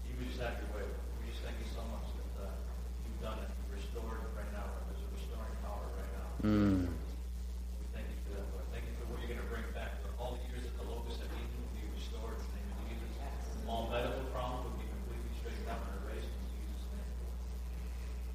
you 0.06 0.14
would 0.14 0.30
just 0.30 0.38
have 0.38 0.62
your 0.62 0.70
way. 0.78 0.86
We 1.18 1.34
just 1.34 1.42
thank 1.42 1.58
you 1.58 1.66
so 1.74 1.82
much 1.90 2.06
that 2.14 2.46
uh, 2.46 2.54
you've 3.02 3.18
done 3.18 3.42
it. 3.42 3.50
You've 3.50 3.82
restored 3.82 4.22
it 4.22 4.30
right 4.38 4.46
now. 4.54 4.62
There's 4.86 5.02
a 5.02 5.10
restoring 5.10 5.58
power 5.66 5.82
right 5.98 6.12
now. 6.14 6.31
Mm. 6.42 6.90
We 6.90 7.86
thank 7.94 8.10
you 8.10 8.18
for 8.26 8.34
that, 8.34 8.42
Lord. 8.50 8.66
Thank 8.74 8.90
you 8.90 8.94
for 8.98 9.06
what 9.14 9.22
you're 9.22 9.30
going 9.30 9.46
to 9.46 9.46
bring 9.46 9.62
back. 9.78 9.94
All 10.18 10.34
the 10.34 10.42
years 10.50 10.66
that 10.66 10.74
the 10.74 10.82
locusts 10.90 11.22
have 11.22 11.30
eaten 11.38 11.54
will 11.54 11.70
be 11.78 11.86
restored 11.94 12.34
Jesus. 12.90 13.14
All 13.70 13.86
medical 13.94 14.26
problems 14.34 14.66
will 14.66 14.78
be 14.82 14.90
completely 14.90 15.30
straightened 15.38 15.70
out 15.70 15.86
and 15.86 16.02
erased 16.02 16.26
in 16.26 16.44
Jesus' 16.50 16.82
name. 16.90 17.14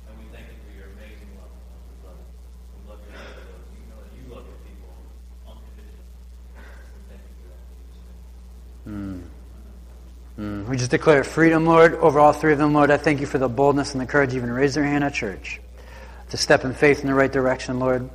And 0.08 0.16
we 0.24 0.26
thank 0.32 0.47
you 0.47 0.58
for 0.64 0.72
your 0.72 0.88
amazing 0.95 1.36
love. 1.36 1.51
Love 2.08 2.20
love. 2.88 3.03
You 3.03 3.91
know 3.91 3.99
that 3.99 4.16
you 4.16 4.24
love 4.32 4.47
your 4.47 4.60
people 4.64 4.88
thank 7.12 7.28
you. 10.39 10.68
We 10.68 10.80
just 10.80 10.91
declare 10.91 11.24
freedom, 11.24 11.66
Lord, 11.66 11.95
over 11.95 12.24
all 12.24 12.32
three 12.32 12.55
of 12.55 12.60
them, 12.60 12.72
Lord. 12.72 12.88
I 12.88 12.97
thank 12.97 13.20
you 13.20 13.28
for 13.28 13.38
the 13.38 13.49
boldness 13.51 13.91
and 13.91 14.01
the 14.01 14.08
courage 14.08 14.32
to 14.32 14.36
even 14.39 14.51
raise 14.51 14.76
their 14.76 14.84
hand 14.84 15.03
at 15.03 15.14
church, 15.14 15.60
to 16.30 16.38
step 16.38 16.66
in 16.66 16.74
faith 16.74 17.02
in 17.02 17.08
the 17.08 17.14
right 17.14 17.32
direction, 17.32 17.80
Lord. 17.80 18.10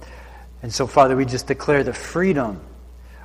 And 0.63 0.73
so, 0.73 0.87
Father, 0.87 1.17
we 1.17 1.25
just 1.25 1.47
declare 1.47 1.83
the 1.83 1.93
freedom 1.93 2.61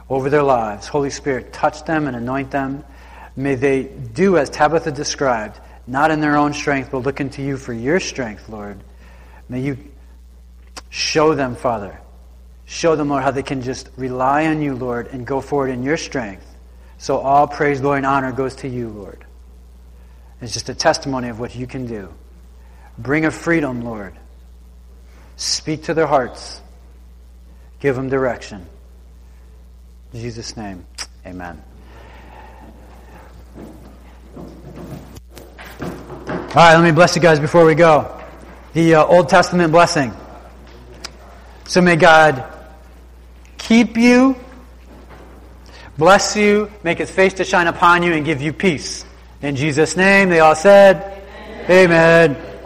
over 0.10 0.30
their 0.30 0.44
lives. 0.44 0.88
Holy 0.88 1.10
Spirit, 1.10 1.54
touch 1.54 1.84
them 1.86 2.08
and 2.08 2.16
anoint 2.16 2.52
them. 2.52 2.84
May 3.36 3.56
they 3.56 3.84
do 3.84 4.38
as 4.38 4.50
Tabitha 4.50 4.92
described, 4.92 5.60
not 5.86 6.10
in 6.12 6.22
their 6.22 6.38
own 6.38 6.54
strength, 6.54 6.90
but 6.92 7.00
look 7.00 7.20
into 7.20 7.42
you 7.42 7.58
for 7.58 7.74
your 7.74 8.00
strength, 8.00 8.50
Lord. 8.50 8.80
May 9.50 9.62
you 9.62 9.78
show 10.90 11.36
them, 11.36 11.56
Father. 11.56 12.00
Show 12.66 12.96
them, 12.96 13.10
Lord, 13.10 13.24
how 13.24 13.32
they 13.32 13.44
can 13.44 13.62
just 13.62 13.90
rely 13.96 14.48
on 14.48 14.62
you, 14.62 14.76
Lord, 14.76 15.08
and 15.08 15.26
go 15.26 15.40
forward 15.40 15.70
in 15.70 15.84
your 15.84 15.98
strength. 15.98 16.46
So 16.98 17.20
all 17.20 17.48
praise, 17.48 17.80
glory, 17.80 17.98
and 17.98 18.06
honor 18.06 18.32
goes 18.32 18.56
to 18.58 18.68
you, 18.68 18.90
Lord. 18.90 19.24
It's 20.42 20.54
just 20.54 20.70
a 20.70 20.76
testimony 20.76 21.30
of 21.30 21.40
what 21.40 21.56
you 21.56 21.68
can 21.68 21.86
do. 21.86 22.14
Bring 22.98 23.26
a 23.26 23.32
freedom, 23.32 23.82
Lord. 23.82 24.16
Speak 25.38 25.84
to 25.84 25.94
their 25.94 26.08
hearts. 26.08 26.62
Give 27.80 27.96
them 27.96 28.10
direction. 28.10 28.66
In 30.14 30.22
Jesus' 30.22 30.58
name, 30.58 30.86
amen. 31.26 31.62
All 35.80 36.64
right, 36.64 36.76
let 36.76 36.84
me 36.84 36.92
bless 36.92 37.16
you 37.16 37.22
guys 37.22 37.40
before 37.40 37.66
we 37.66 37.76
go. 37.76 38.20
The 38.74 38.96
uh, 38.96 39.06
Old 39.06 39.30
Testament 39.30 39.72
blessing. 39.72 40.12
So 41.66 41.82
may 41.82 41.98
God 41.98 42.44
keep 43.60 43.96
you, 43.96 44.36
bless 45.98 46.36
you, 46.36 46.72
make 46.84 46.98
his 46.98 47.12
face 47.12 47.34
to 47.36 47.44
shine 47.44 47.68
upon 47.68 48.02
you, 48.02 48.14
and 48.14 48.26
give 48.26 48.42
you 48.42 48.54
peace. 48.54 49.06
In 49.44 49.56
Jesus' 49.56 49.96
name, 49.96 50.30
they 50.30 50.40
all 50.40 50.56
said, 50.56 51.22
Amen. 51.70 52.32
Amen. 52.32 52.57